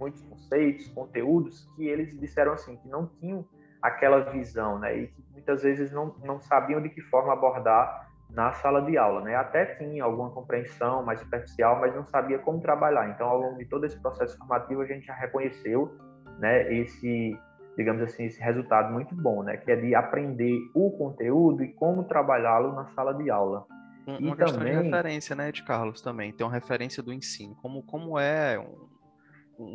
muitos 0.00 0.22
conceitos, 0.22 0.88
conteúdos 0.88 1.70
que 1.76 1.86
eles 1.86 2.18
disseram 2.18 2.52
assim 2.52 2.76
que 2.76 2.88
não 2.88 3.06
tinham 3.20 3.44
aquela 3.82 4.20
visão, 4.20 4.78
né, 4.78 4.96
e 4.96 5.06
que 5.08 5.22
muitas 5.30 5.62
vezes 5.62 5.92
não, 5.92 6.14
não 6.24 6.40
sabiam 6.40 6.80
de 6.80 6.88
que 6.88 7.02
forma 7.02 7.32
abordar 7.32 8.08
na 8.30 8.52
sala 8.52 8.82
de 8.82 8.96
aula, 8.98 9.22
né? 9.22 9.34
Até 9.34 9.64
tinha 9.76 10.04
alguma 10.04 10.30
compreensão 10.30 11.02
mais 11.02 11.18
superficial, 11.20 11.80
mas 11.80 11.94
não 11.94 12.04
sabia 12.04 12.38
como 12.38 12.60
trabalhar. 12.60 13.08
Então, 13.08 13.26
ao 13.26 13.38
longo 13.38 13.56
de 13.56 13.64
todo 13.64 13.86
esse 13.86 13.98
processo 13.98 14.36
formativo, 14.36 14.82
a 14.82 14.84
gente 14.84 15.06
já 15.06 15.14
reconheceu, 15.14 15.96
né, 16.38 16.70
esse 16.74 17.38
digamos 17.78 18.02
assim, 18.02 18.24
esse 18.24 18.40
resultado 18.40 18.92
muito 18.92 19.14
bom, 19.14 19.44
né? 19.44 19.56
Que 19.56 19.70
é 19.70 19.76
de 19.76 19.94
aprender 19.94 20.58
o 20.74 20.90
conteúdo 20.90 21.62
e 21.62 21.72
como 21.72 22.02
trabalhá-lo 22.02 22.74
na 22.74 22.86
sala 22.88 23.14
de 23.14 23.30
aula. 23.30 23.64
Uma 24.04 24.18
e 24.18 24.36
questão 24.36 24.58
também... 24.58 24.76
de 24.76 24.82
referência, 24.82 25.36
né, 25.36 25.52
de 25.52 25.62
Carlos, 25.62 26.00
também. 26.00 26.32
Ter 26.32 26.42
uma 26.42 26.52
referência 26.52 27.00
do 27.00 27.12
ensino. 27.12 27.54
Como, 27.62 27.84
como 27.84 28.18
é 28.18 28.58
um, 28.58 28.88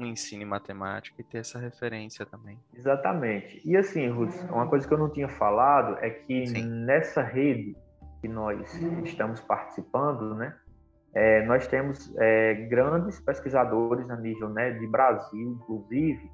um 0.01 0.05
ensino 0.05 0.43
em 0.43 0.45
matemática 0.45 1.15
e 1.21 1.23
ter 1.23 1.37
essa 1.37 1.57
referência 1.57 2.25
também. 2.25 2.59
Exatamente. 2.75 3.61
E 3.63 3.77
assim, 3.77 4.09
Ruth, 4.09 4.35
uma 4.49 4.67
coisa 4.67 4.85
que 4.85 4.93
eu 4.93 4.97
não 4.97 5.09
tinha 5.09 5.29
falado 5.29 5.97
é 6.01 6.09
que 6.09 6.45
Sim. 6.47 6.65
nessa 6.65 7.21
rede 7.21 7.73
que 8.19 8.27
nós 8.27 8.59
estamos 9.05 9.39
participando, 9.39 10.35
né, 10.35 10.53
é, 11.13 11.45
nós 11.45 11.67
temos 11.67 12.13
é, 12.17 12.53
grandes 12.69 13.17
pesquisadores 13.21 14.09
a 14.09 14.17
nível 14.17 14.49
né, 14.49 14.71
de 14.71 14.87
Brasil, 14.87 15.57
inclusive, 15.61 16.29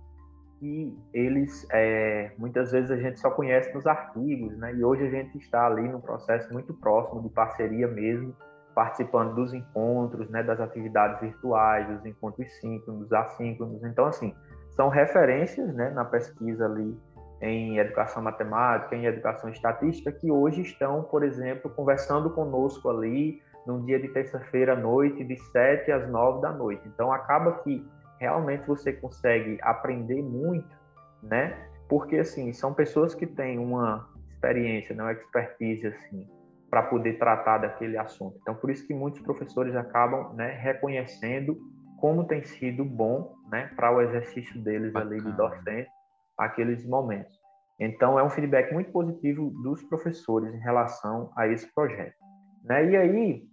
que 0.59 0.97
eles 1.13 1.65
é, 1.71 2.31
muitas 2.37 2.71
vezes 2.71 2.91
a 2.91 2.97
gente 2.97 3.19
só 3.19 3.31
conhece 3.31 3.73
nos 3.73 3.87
artigos, 3.87 4.57
né? 4.57 4.75
E 4.75 4.83
hoje 4.83 5.07
a 5.07 5.09
gente 5.09 5.37
está 5.37 5.65
ali 5.65 5.87
num 5.87 6.01
processo 6.01 6.51
muito 6.51 6.73
próximo 6.73 7.21
de 7.21 7.29
parceria 7.29 7.87
mesmo, 7.87 8.35
participando 8.75 9.33
dos 9.33 9.53
encontros, 9.53 10.29
né? 10.29 10.43
Das 10.43 10.59
atividades 10.59 11.21
virtuais, 11.21 11.87
dos 11.87 12.05
encontros 12.05 12.51
síncronos, 12.59 13.11
assíncronos. 13.13 13.83
Então, 13.83 14.05
assim, 14.05 14.35
são 14.71 14.89
referências, 14.89 15.73
né? 15.73 15.89
Na 15.91 16.05
pesquisa 16.05 16.65
ali 16.65 16.95
em 17.41 17.77
educação 17.77 18.21
matemática, 18.21 18.95
em 18.95 19.05
educação 19.05 19.49
estatística, 19.49 20.11
que 20.11 20.29
hoje 20.29 20.61
estão, 20.61 21.03
por 21.03 21.23
exemplo, 21.23 21.71
conversando 21.71 22.29
conosco 22.31 22.89
ali 22.89 23.41
num 23.65 23.85
dia 23.85 23.99
de 23.99 24.09
terça-feira 24.09 24.73
à 24.73 24.75
noite, 24.75 25.23
de 25.23 25.37
7 25.37 25.91
às 25.91 26.09
9 26.09 26.41
da 26.41 26.51
noite. 26.51 26.81
Então, 26.87 27.13
acaba 27.13 27.53
que 27.63 27.85
realmente 28.19 28.67
você 28.67 28.93
consegue 28.93 29.57
aprender 29.61 30.21
muito, 30.21 30.77
né? 31.23 31.57
Porque 31.87 32.17
assim, 32.17 32.53
são 32.53 32.73
pessoas 32.73 33.15
que 33.15 33.25
têm 33.25 33.57
uma 33.57 34.07
experiência, 34.29 34.95
não 34.95 35.05
né? 35.05 35.13
expertise 35.13 35.87
assim, 35.87 36.27
para 36.69 36.83
poder 36.83 37.17
tratar 37.17 37.57
daquele 37.59 37.97
assunto. 37.97 38.37
Então, 38.41 38.53
por 38.55 38.69
isso 38.69 38.85
que 38.85 38.93
muitos 38.93 39.21
professores 39.21 39.75
acabam, 39.75 40.33
né, 40.35 40.51
reconhecendo 40.51 41.57
como 41.97 42.25
tem 42.25 42.43
sido 42.43 42.85
bom, 42.85 43.35
né, 43.51 43.71
para 43.75 43.91
o 43.93 44.01
exercício 44.01 44.61
deles 44.61 44.93
Bacana. 44.93 45.15
ali 45.15 45.23
de 45.23 45.31
docente, 45.35 45.89
aqueles 46.37 46.85
momentos. 46.85 47.37
Então, 47.79 48.19
é 48.19 48.23
um 48.23 48.29
feedback 48.29 48.73
muito 48.73 48.91
positivo 48.91 49.49
dos 49.63 49.81
professores 49.83 50.53
em 50.53 50.59
relação 50.59 51.31
a 51.35 51.47
esse 51.47 51.73
projeto. 51.73 52.15
Né? 52.63 52.91
E 52.91 52.97
aí, 52.97 53.43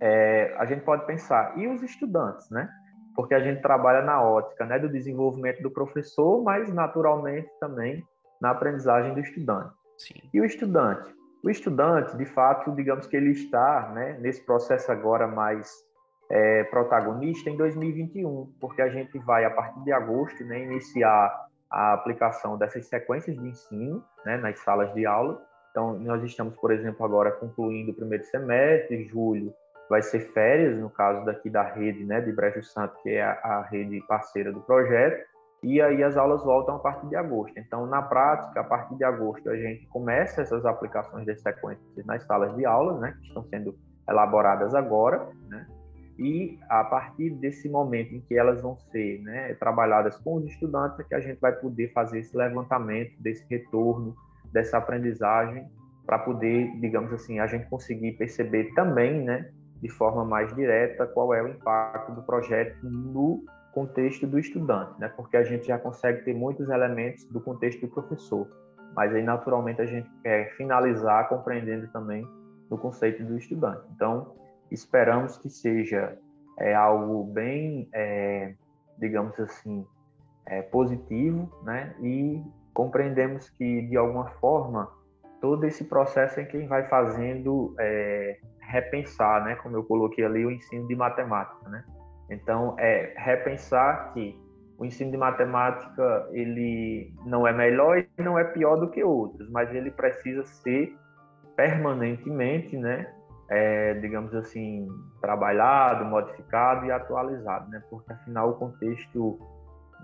é, 0.00 0.54
a 0.58 0.64
gente 0.64 0.82
pode 0.82 1.06
pensar, 1.06 1.58
e 1.58 1.66
os 1.66 1.82
estudantes, 1.82 2.48
né? 2.50 2.70
Porque 3.18 3.34
a 3.34 3.40
gente 3.40 3.60
trabalha 3.60 4.00
na 4.00 4.22
ótica 4.22 4.64
né, 4.64 4.78
do 4.78 4.88
desenvolvimento 4.88 5.60
do 5.60 5.72
professor, 5.72 6.40
mas 6.40 6.72
naturalmente 6.72 7.50
também 7.58 8.06
na 8.40 8.50
aprendizagem 8.50 9.12
do 9.12 9.18
estudante. 9.18 9.74
Sim. 9.96 10.20
E 10.32 10.40
o 10.40 10.44
estudante? 10.44 11.12
O 11.42 11.50
estudante, 11.50 12.16
de 12.16 12.24
fato, 12.24 12.70
digamos 12.76 13.08
que 13.08 13.16
ele 13.16 13.32
está 13.32 13.90
né, 13.92 14.16
nesse 14.20 14.46
processo 14.46 14.92
agora 14.92 15.26
mais 15.26 15.68
é, 16.30 16.62
protagonista 16.70 17.50
em 17.50 17.56
2021, 17.56 18.54
porque 18.60 18.80
a 18.80 18.88
gente 18.88 19.18
vai, 19.18 19.44
a 19.44 19.50
partir 19.50 19.82
de 19.82 19.90
agosto, 19.90 20.44
né, 20.44 20.62
iniciar 20.62 21.48
a 21.68 21.94
aplicação 21.94 22.56
dessas 22.56 22.86
sequências 22.86 23.36
de 23.36 23.48
ensino 23.48 24.00
né, 24.24 24.36
nas 24.36 24.60
salas 24.60 24.94
de 24.94 25.04
aula. 25.04 25.42
Então, 25.72 25.98
nós 25.98 26.22
estamos, 26.22 26.54
por 26.54 26.70
exemplo, 26.70 27.04
agora 27.04 27.32
concluindo 27.32 27.90
o 27.90 27.94
primeiro 27.94 28.22
semestre, 28.26 29.08
julho 29.08 29.52
vai 29.88 30.02
ser 30.02 30.20
férias, 30.32 30.78
no 30.78 30.90
caso 30.90 31.24
daqui 31.24 31.48
da 31.48 31.62
rede 31.62 32.04
né, 32.04 32.20
de 32.20 32.32
Brejo 32.32 32.62
Santo, 32.62 32.94
que 33.02 33.10
é 33.10 33.22
a, 33.22 33.32
a 33.32 33.62
rede 33.62 34.00
parceira 34.06 34.52
do 34.52 34.60
projeto, 34.60 35.26
e 35.62 35.80
aí 35.80 36.02
as 36.02 36.16
aulas 36.16 36.42
voltam 36.44 36.76
a 36.76 36.78
partir 36.78 37.08
de 37.08 37.16
agosto. 37.16 37.58
Então, 37.58 37.86
na 37.86 38.00
prática, 38.00 38.60
a 38.60 38.64
partir 38.64 38.94
de 38.96 39.04
agosto, 39.04 39.50
a 39.50 39.56
gente 39.56 39.86
começa 39.88 40.42
essas 40.42 40.64
aplicações 40.64 41.24
de 41.24 41.34
sequências 41.36 42.06
nas 42.06 42.22
salas 42.24 42.54
de 42.54 42.64
aulas, 42.64 43.00
né, 43.00 43.16
que 43.20 43.26
estão 43.26 43.42
sendo 43.44 43.76
elaboradas 44.08 44.74
agora, 44.74 45.28
né, 45.48 45.66
e 46.18 46.58
a 46.68 46.82
partir 46.82 47.30
desse 47.30 47.68
momento 47.68 48.12
em 48.12 48.20
que 48.20 48.36
elas 48.36 48.60
vão 48.60 48.76
ser 48.76 49.20
né, 49.22 49.54
trabalhadas 49.54 50.16
com 50.18 50.34
os 50.34 50.44
estudantes, 50.46 50.98
é 50.98 51.04
que 51.04 51.14
a 51.14 51.20
gente 51.20 51.38
vai 51.38 51.52
poder 51.52 51.92
fazer 51.92 52.18
esse 52.18 52.36
levantamento 52.36 53.12
desse 53.20 53.46
retorno, 53.48 54.16
dessa 54.52 54.78
aprendizagem, 54.78 55.68
para 56.04 56.18
poder, 56.18 56.72
digamos 56.80 57.12
assim, 57.12 57.38
a 57.38 57.46
gente 57.46 57.68
conseguir 57.68 58.12
perceber 58.12 58.72
também, 58.74 59.22
né, 59.22 59.50
de 59.80 59.88
forma 59.88 60.24
mais 60.24 60.54
direta, 60.54 61.06
qual 61.06 61.32
é 61.32 61.42
o 61.42 61.48
impacto 61.48 62.12
do 62.12 62.22
projeto 62.22 62.76
no 62.82 63.44
contexto 63.72 64.26
do 64.26 64.38
estudante, 64.38 64.98
né? 64.98 65.08
Porque 65.16 65.36
a 65.36 65.44
gente 65.44 65.66
já 65.66 65.78
consegue 65.78 66.24
ter 66.24 66.34
muitos 66.34 66.68
elementos 66.68 67.24
do 67.26 67.40
contexto 67.40 67.80
do 67.82 67.88
professor, 67.88 68.48
mas 68.94 69.14
aí 69.14 69.22
naturalmente 69.22 69.80
a 69.80 69.86
gente 69.86 70.10
quer 70.22 70.52
finalizar 70.56 71.28
compreendendo 71.28 71.86
também 71.88 72.26
no 72.68 72.76
conceito 72.76 73.22
do 73.24 73.36
estudante. 73.36 73.82
Então, 73.94 74.34
esperamos 74.70 75.38
que 75.38 75.48
seja 75.48 76.18
é, 76.58 76.74
algo 76.74 77.24
bem, 77.24 77.88
é, 77.92 78.54
digamos 78.98 79.38
assim, 79.38 79.86
é, 80.46 80.62
positivo, 80.62 81.48
né? 81.62 81.94
E 82.00 82.42
compreendemos 82.74 83.48
que 83.50 83.82
de 83.82 83.96
alguma 83.96 84.26
forma 84.40 84.90
todo 85.40 85.64
esse 85.64 85.84
processo 85.84 86.40
é 86.40 86.44
quem 86.44 86.66
vai 86.66 86.88
fazendo 86.88 87.74
é, 87.78 88.38
repensar, 88.68 89.44
né? 89.44 89.56
Como 89.56 89.76
eu 89.76 89.84
coloquei 89.84 90.24
ali 90.24 90.44
o 90.44 90.50
ensino 90.50 90.86
de 90.86 90.94
matemática, 90.94 91.68
né? 91.68 91.84
Então 92.30 92.76
é 92.78 93.14
repensar 93.16 94.12
que 94.12 94.38
o 94.78 94.84
ensino 94.84 95.10
de 95.10 95.16
matemática 95.16 96.28
ele 96.30 97.12
não 97.24 97.46
é 97.46 97.52
melhor 97.52 97.98
e 97.98 98.22
não 98.22 98.38
é 98.38 98.44
pior 98.44 98.76
do 98.76 98.90
que 98.90 99.02
outros, 99.02 99.50
mas 99.50 99.74
ele 99.74 99.90
precisa 99.90 100.44
ser 100.44 100.94
permanentemente, 101.56 102.76
né? 102.76 103.12
é, 103.48 103.94
digamos 103.94 104.34
assim, 104.34 104.86
trabalhado, 105.20 106.04
modificado 106.04 106.86
e 106.86 106.92
atualizado, 106.92 107.68
né? 107.70 107.82
Porque 107.88 108.12
afinal 108.12 108.50
o 108.50 108.54
contexto 108.54 109.38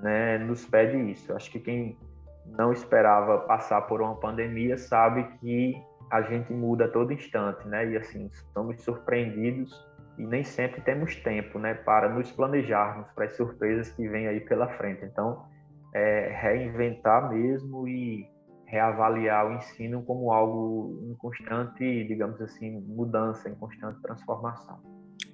né, 0.01 0.39
nos 0.39 0.65
pede 0.65 0.97
isso. 1.11 1.33
Acho 1.35 1.51
que 1.51 1.61
quem 1.61 1.99
não 2.47 2.73
esperava 2.73 3.39
passar 3.41 3.83
por 3.83 4.01
uma 4.01 4.17
pandemia 4.17 4.79
sabe 4.79 5.25
que 5.39 5.75
a 6.11 6.23
gente 6.23 6.53
muda 6.53 6.87
a 6.87 6.89
todo 6.89 7.13
instante, 7.13 7.67
né? 7.67 7.91
E 7.91 7.97
assim, 7.97 8.27
estamos 8.27 8.81
surpreendidos 8.83 9.73
e 10.19 10.27
nem 10.27 10.45
sempre 10.45 10.81
temos 10.83 11.17
tempo, 11.17 11.59
né, 11.59 11.75
para 11.75 12.09
nos 12.09 12.31
planejarmos 12.31 13.11
para 13.13 13.25
as 13.25 13.37
surpresas 13.37 13.91
que 13.91 14.09
vêm 14.09 14.29
aí 14.29 14.41
pela 14.41 14.69
frente. 14.77 15.05
Então, 15.05 15.45
é, 15.93 16.29
reinventar 16.41 17.29
mesmo 17.31 17.89
e 17.89 18.29
reavaliar 18.67 19.47
o 19.47 19.55
ensino 19.55 20.03
como 20.03 20.33
algo 20.33 21.01
em 21.11 21.15
constante, 21.17 22.05
digamos 22.05 22.41
assim, 22.41 22.81
mudança, 22.81 23.49
em 23.49 23.55
constante 23.55 24.01
transformação. 24.03 24.81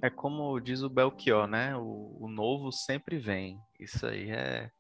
É 0.03 0.11
como 0.11 0.59
diz 0.61 0.83
o 0.83 0.89
Belchior, 0.89 1.47
né? 1.47 1.77
O, 1.77 2.17
o 2.21 2.29
novo 2.29 2.73
sempre 2.73 3.19
vem. 3.19 3.59
Isso 3.79 4.07
aí 4.07 4.31
é, 4.31 4.71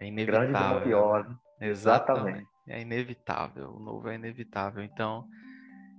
é 0.00 0.06
inevitável. 0.06 0.50
Grande 0.50 0.74
Belchior. 0.74 1.28
Né? 1.28 1.36
Exatamente. 1.68 2.53
É 2.68 2.80
inevitável. 2.80 3.70
O 3.74 3.80
novo 3.80 4.08
é 4.08 4.14
inevitável. 4.14 4.82
Então, 4.82 5.28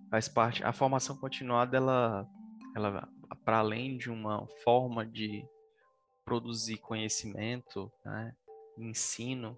faz 0.10 0.28
parte. 0.28 0.64
A 0.64 0.72
formação 0.72 1.16
continuada, 1.18 1.78
ela, 1.78 2.28
ela 2.76 3.10
para 3.44 3.60
além 3.60 3.98
de 3.98 4.10
uma 4.10 4.48
forma 4.64 5.06
de 5.06 5.46
produzir 6.24 6.78
conhecimento, 6.78 7.92
né? 8.04 8.34
ensino, 8.78 9.58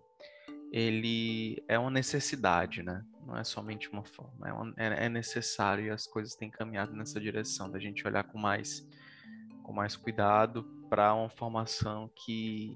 ele 0.71 1.63
é 1.67 1.79
uma 1.79 1.89
necessidade, 1.89 2.83
né? 2.83 3.03
Não 3.25 3.37
é 3.37 3.43
somente 3.43 3.89
uma 3.89 4.03
forma, 4.03 4.47
é, 4.47 4.53
uma, 4.53 4.73
é, 4.77 5.05
é 5.05 5.09
necessário 5.09 5.85
e 5.85 5.89
as 5.89 6.05
coisas 6.05 6.35
têm 6.35 6.49
caminhado 6.49 6.93
nessa 6.93 7.19
direção, 7.19 7.69
da 7.71 7.79
gente 7.79 8.05
olhar 8.05 8.23
com 8.23 8.37
mais, 8.37 8.87
com 9.63 9.73
mais 9.73 9.95
cuidado 9.95 10.63
para 10.89 11.13
uma 11.13 11.29
formação 11.29 12.09
que 12.15 12.75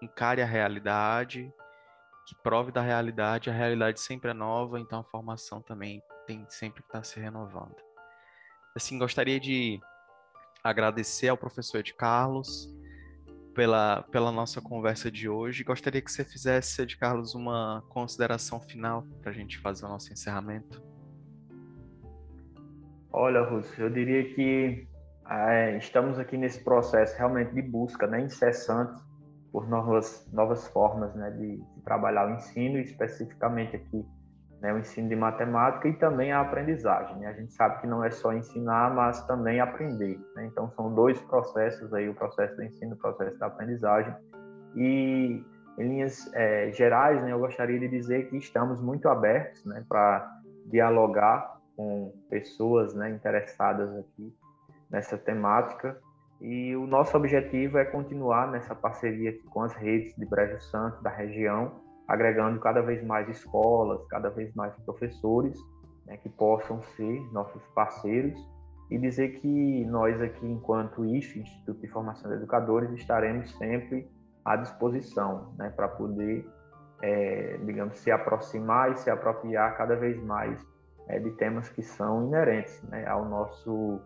encare 0.00 0.42
a 0.42 0.46
realidade, 0.46 1.52
que 2.28 2.34
prove 2.42 2.70
da 2.70 2.82
realidade, 2.82 3.48
a 3.48 3.52
realidade 3.54 3.98
sempre 3.98 4.32
é 4.32 4.34
nova, 4.34 4.78
então 4.78 5.00
a 5.00 5.04
formação 5.04 5.62
também 5.62 6.02
tem 6.26 6.44
sempre 6.50 6.82
que 6.82 6.88
estar 6.88 6.98
tá 6.98 7.04
se 7.04 7.18
renovando. 7.18 7.74
Assim, 8.76 8.98
gostaria 8.98 9.40
de 9.40 9.80
agradecer 10.62 11.28
ao 11.28 11.38
professor 11.38 11.78
Ed 11.78 11.94
Carlos, 11.94 12.68
pela, 13.54 14.02
pela 14.12 14.30
nossa 14.30 14.60
conversa 14.60 15.10
de 15.10 15.26
hoje. 15.26 15.64
Gostaria 15.64 16.02
que 16.02 16.12
você 16.12 16.22
fizesse, 16.22 16.84
de 16.84 16.98
Carlos, 16.98 17.34
uma 17.34 17.82
consideração 17.88 18.60
final 18.60 19.06
para 19.22 19.30
a 19.30 19.34
gente 19.34 19.58
fazer 19.58 19.86
o 19.86 19.88
nosso 19.88 20.12
encerramento. 20.12 20.82
Olha, 23.10 23.40
Russo, 23.40 23.72
eu 23.80 23.88
diria 23.88 24.34
que 24.34 24.86
é, 25.30 25.78
estamos 25.78 26.18
aqui 26.18 26.36
nesse 26.36 26.62
processo 26.62 27.16
realmente 27.16 27.54
de 27.54 27.62
busca 27.62 28.06
né, 28.06 28.20
incessante 28.20 29.07
por 29.52 29.68
novas, 29.68 30.28
novas 30.32 30.66
formas 30.68 31.14
né, 31.14 31.30
de, 31.30 31.56
de 31.56 31.80
trabalhar 31.82 32.28
o 32.28 32.34
ensino, 32.34 32.78
especificamente 32.78 33.76
aqui 33.76 34.04
né, 34.60 34.72
o 34.72 34.78
ensino 34.78 35.08
de 35.08 35.16
matemática 35.16 35.88
e 35.88 35.92
também 35.94 36.32
a 36.32 36.40
aprendizagem. 36.40 37.16
Né? 37.18 37.28
A 37.28 37.32
gente 37.32 37.52
sabe 37.52 37.80
que 37.80 37.86
não 37.86 38.02
é 38.02 38.10
só 38.10 38.32
ensinar, 38.32 38.94
mas 38.94 39.24
também 39.26 39.60
aprender. 39.60 40.18
Né? 40.34 40.46
Então, 40.46 40.70
são 40.70 40.92
dois 40.92 41.20
processos 41.22 41.92
aí, 41.94 42.08
o 42.08 42.14
processo 42.14 42.56
do 42.56 42.64
ensino 42.64 42.92
e 42.92 42.94
o 42.94 42.98
processo 42.98 43.38
da 43.38 43.46
aprendizagem. 43.46 44.14
E, 44.74 45.44
em 45.78 45.82
linhas 45.88 46.28
é, 46.34 46.72
gerais, 46.72 47.22
né, 47.22 47.32
eu 47.32 47.38
gostaria 47.38 47.78
de 47.78 47.88
dizer 47.88 48.28
que 48.28 48.36
estamos 48.36 48.80
muito 48.80 49.08
abertos 49.08 49.64
né, 49.64 49.84
para 49.88 50.28
dialogar 50.66 51.58
com 51.76 52.12
pessoas 52.28 52.94
né, 52.94 53.10
interessadas 53.10 53.96
aqui 53.96 54.34
nessa 54.90 55.16
temática. 55.16 56.00
E 56.40 56.76
o 56.76 56.86
nosso 56.86 57.16
objetivo 57.16 57.78
é 57.78 57.84
continuar 57.84 58.50
nessa 58.50 58.74
parceria 58.74 59.36
com 59.50 59.62
as 59.62 59.74
redes 59.74 60.14
de 60.16 60.24
Brejo 60.24 60.60
Santo, 60.60 61.02
da 61.02 61.10
região, 61.10 61.80
agregando 62.06 62.60
cada 62.60 62.80
vez 62.80 63.04
mais 63.04 63.28
escolas, 63.28 64.06
cada 64.06 64.30
vez 64.30 64.54
mais 64.54 64.74
professores 64.84 65.58
né, 66.06 66.16
que 66.16 66.28
possam 66.28 66.80
ser 66.96 67.20
nossos 67.32 67.62
parceiros. 67.74 68.38
E 68.90 68.96
dizer 68.96 69.40
que 69.40 69.84
nós 69.84 70.18
aqui, 70.22 70.46
enquanto 70.46 71.04
IF, 71.04 71.38
Instituto 71.38 71.78
de 71.80 71.88
Formação 71.88 72.30
de 72.30 72.36
Educadores, 72.36 72.90
estaremos 72.92 73.54
sempre 73.58 74.08
à 74.42 74.56
disposição 74.56 75.52
né, 75.58 75.68
para 75.68 75.88
poder, 75.88 76.46
é, 77.02 77.58
digamos, 77.64 77.98
se 77.98 78.10
aproximar 78.10 78.92
e 78.92 78.96
se 78.96 79.10
apropriar 79.10 79.76
cada 79.76 79.94
vez 79.94 80.18
mais 80.22 80.66
é, 81.06 81.18
de 81.18 81.30
temas 81.32 81.68
que 81.68 81.82
são 81.82 82.28
inerentes 82.28 82.82
né, 82.84 83.06
ao 83.06 83.26
nosso 83.26 84.00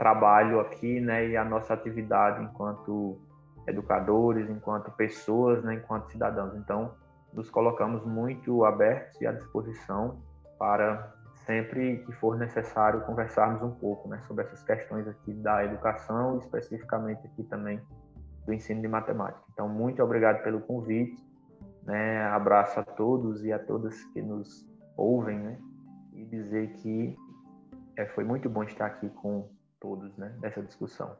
trabalho 0.00 0.60
aqui 0.60 0.98
né, 0.98 1.28
e 1.28 1.36
à 1.36 1.44
nossa 1.44 1.74
atividade 1.74 2.42
enquanto 2.42 3.20
educadores, 3.66 4.48
enquanto 4.48 4.90
pessoas, 4.92 5.62
né, 5.62 5.74
enquanto 5.74 6.10
cidadãos. 6.10 6.56
Então, 6.56 6.94
nos 7.34 7.50
colocamos 7.50 8.02
muito 8.06 8.64
abertos 8.64 9.20
e 9.20 9.26
à 9.26 9.32
disposição 9.32 10.22
para 10.58 11.12
sempre 11.44 11.98
que 11.98 12.12
for 12.12 12.38
necessário 12.38 13.02
conversarmos 13.02 13.62
um 13.62 13.72
pouco 13.72 14.08
né, 14.08 14.18
sobre 14.26 14.44
essas 14.44 14.62
questões 14.62 15.06
aqui 15.06 15.34
da 15.34 15.66
educação 15.66 16.38
especificamente 16.38 17.26
aqui 17.26 17.44
também 17.44 17.78
do 18.46 18.54
ensino 18.54 18.80
de 18.80 18.88
matemática. 18.88 19.44
Então, 19.52 19.68
muito 19.68 20.02
obrigado 20.02 20.42
pelo 20.42 20.62
convite, 20.62 21.22
né, 21.82 22.24
abraço 22.24 22.80
a 22.80 22.82
todos 22.82 23.44
e 23.44 23.52
a 23.52 23.58
todas 23.58 24.02
que 24.14 24.22
nos 24.22 24.66
ouvem, 24.96 25.38
né, 25.38 25.58
e 26.14 26.24
dizer 26.24 26.72
que 26.76 27.14
é, 27.98 28.06
foi 28.06 28.24
muito 28.24 28.48
bom 28.48 28.62
estar 28.62 28.86
aqui 28.86 29.10
com 29.10 29.46
todos, 29.80 30.16
né, 30.16 30.36
nessa 30.40 30.62
discussão. 30.62 31.16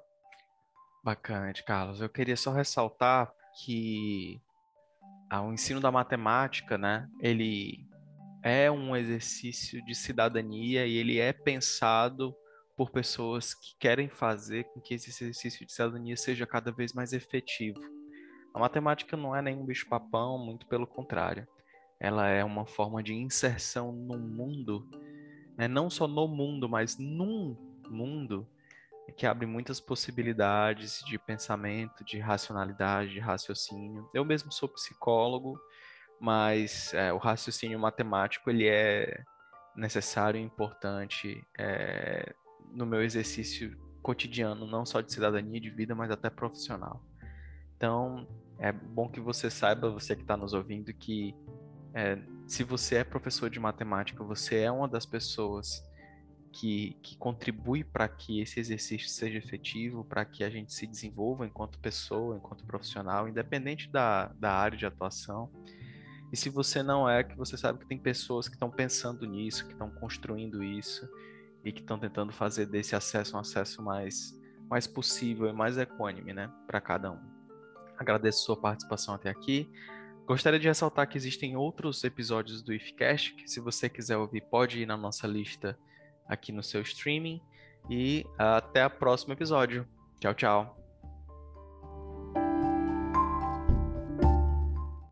Bacana, 1.03 1.53
Carlos. 1.67 2.01
Eu 2.01 2.09
queria 2.09 2.37
só 2.37 2.53
ressaltar 2.53 3.33
que 3.65 4.41
o 5.33 5.53
ensino 5.53 5.81
da 5.81 5.91
matemática, 5.91 6.77
né, 6.77 7.09
ele 7.21 7.87
é 8.43 8.71
um 8.71 8.95
exercício 8.97 9.85
de 9.85 9.95
cidadania 9.95 10.87
e 10.87 10.97
ele 10.97 11.19
é 11.19 11.33
pensado 11.33 12.35
por 12.77 12.91
pessoas 12.91 13.55
que 13.55 13.77
querem 13.79 14.09
fazer 14.09 14.65
com 14.65 14.81
que 14.81 14.95
esse 14.95 15.11
exercício 15.11 15.67
de 15.67 15.73
cidadania 15.73 16.17
seja 16.17 16.47
cada 16.47 16.73
vez 16.73 16.93
mais 16.93 17.13
efetivo. 17.13 17.81
A 18.55 18.59
matemática 18.59 19.17
não 19.17 19.37
é 19.37 19.43
nenhum 19.43 19.65
bicho-papão, 19.65 20.39
muito 20.39 20.67
pelo 20.67 20.87
contrário. 20.87 21.47
Ela 21.99 22.29
é 22.29 22.43
uma 22.43 22.67
forma 22.67 23.03
de 23.03 23.15
inserção 23.15 23.93
no 23.93 24.19
mundo, 24.19 24.89
né? 25.57 25.69
não 25.69 25.91
só 25.91 26.09
no 26.09 26.27
mundo, 26.27 26.69
mas 26.69 26.99
num 26.99 27.70
mundo 27.91 28.47
que 29.17 29.27
abre 29.27 29.47
muitas 29.47 29.81
possibilidades 29.81 31.03
de 31.05 31.19
pensamento, 31.19 32.05
de 32.05 32.19
racionalidade, 32.19 33.13
de 33.13 33.19
raciocínio. 33.19 34.09
Eu 34.15 34.25
mesmo 34.25 34.53
sou 34.53 34.69
psicólogo, 34.69 35.59
mas 36.21 36.95
é, 36.95 37.13
o 37.13 37.19
raciocínio 37.19 37.79
matemático 37.79 38.51
ele 38.51 38.69
é 38.69 39.23
necessário 39.75 40.39
e 40.39 40.43
importante 40.43 41.43
é, 41.59 42.35
no 42.73 42.87
meu 42.87 43.03
exercício 43.03 43.77
cotidiano, 44.03 44.67
não 44.67 44.85
só 44.85 45.01
de 45.01 45.13
cidadania, 45.13 45.61
de 45.61 45.71
vida, 45.71 45.95
mas 45.95 46.11
até 46.11 46.31
profissional. 46.31 47.03
Então, 47.77 48.27
é 48.59 48.73
bom 48.73 49.09
que 49.09 49.21
você 49.21 49.51
saiba, 49.51 49.91
você 49.91 50.15
que 50.15 50.23
está 50.23 50.37
nos 50.37 50.53
ouvindo, 50.53 50.93
que 50.93 51.35
é, 51.95 52.19
se 52.47 52.63
você 52.63 52.97
é 52.97 53.05
professor 53.05 53.49
de 53.51 53.59
matemática, 53.59 54.23
você 54.23 54.61
é 54.61 54.71
uma 54.71 54.87
das 54.89 55.07
pessoas 55.07 55.83
que, 56.53 56.97
que 57.03 57.17
contribui 57.17 57.85
para 57.85 58.09
que 58.09 58.41
esse 58.41 58.59
exercício 58.59 59.09
seja 59.09 59.39
efetivo, 59.39 60.05
para 60.05 60.25
que 60.25 60.43
a 60.43 60.51
gente 60.51 60.73
se 60.73 60.87
desenvolva 60.87 61.47
enquanto 61.47 61.79
pessoa, 61.79 62.37
enquanto 62.37 62.65
profissional, 62.65 63.29
independente 63.29 63.89
da, 63.89 64.29
da 64.39 64.53
área 64.53 64.77
de 64.77 64.87
atuação. 64.87 65.51
E 66.33 66.37
se 66.37 66.49
você 66.49 66.83
não 66.83 67.09
é, 67.09 67.25
que 67.25 67.37
você 67.37 67.57
sabe 67.57 67.79
que 67.79 67.87
tem 67.87 67.99
pessoas 67.99 68.49
que 68.49 68.55
estão 68.55 68.71
pensando 68.71 69.27
nisso, 69.27 69.67
que 69.67 69.73
estão 69.73 69.91
construindo 69.91 70.63
isso 70.63 71.09
e 71.65 71.73
que 71.73 71.81
estão 71.81 71.99
tentando 71.99 72.33
fazer 72.33 72.67
desse 72.67 72.95
acesso 72.95 73.37
um 73.37 73.41
acesso 73.41 73.83
mais, 73.83 74.39
mais 74.69 74.87
possível 74.87 75.49
e 75.49 75.53
mais 75.53 75.77
equânime, 75.77 76.33
né, 76.33 76.51
para 76.67 76.81
cada 76.81 77.13
um. 77.13 77.21
Agradeço 77.99 78.45
sua 78.45 78.57
participação 78.57 79.15
até 79.15 79.29
aqui. 79.29 79.69
Gostaria 80.27 80.61
de 80.61 80.69
ressaltar 80.69 81.09
que 81.09 81.19
existem 81.19 81.57
outros 81.57 82.03
episódios 82.05 82.63
do 82.63 82.73
IFCast, 82.73 83.35
que 83.35 83.49
se 83.49 83.61
você 83.61 83.89
quiser 83.89 84.17
ouvir, 84.17 84.43
pode 84.43 84.81
ir 84.81 84.87
na 84.87 84.97
nossa 84.97 85.27
lista 85.27 85.79
aqui 86.31 86.53
no 86.53 86.63
seu 86.63 86.81
streaming. 86.83 87.43
E 87.91 88.25
até 88.39 88.87
o 88.87 88.91
próximo 88.91 89.33
episódio. 89.33 89.87
Tchau, 90.21 90.35
tchau. 90.35 90.80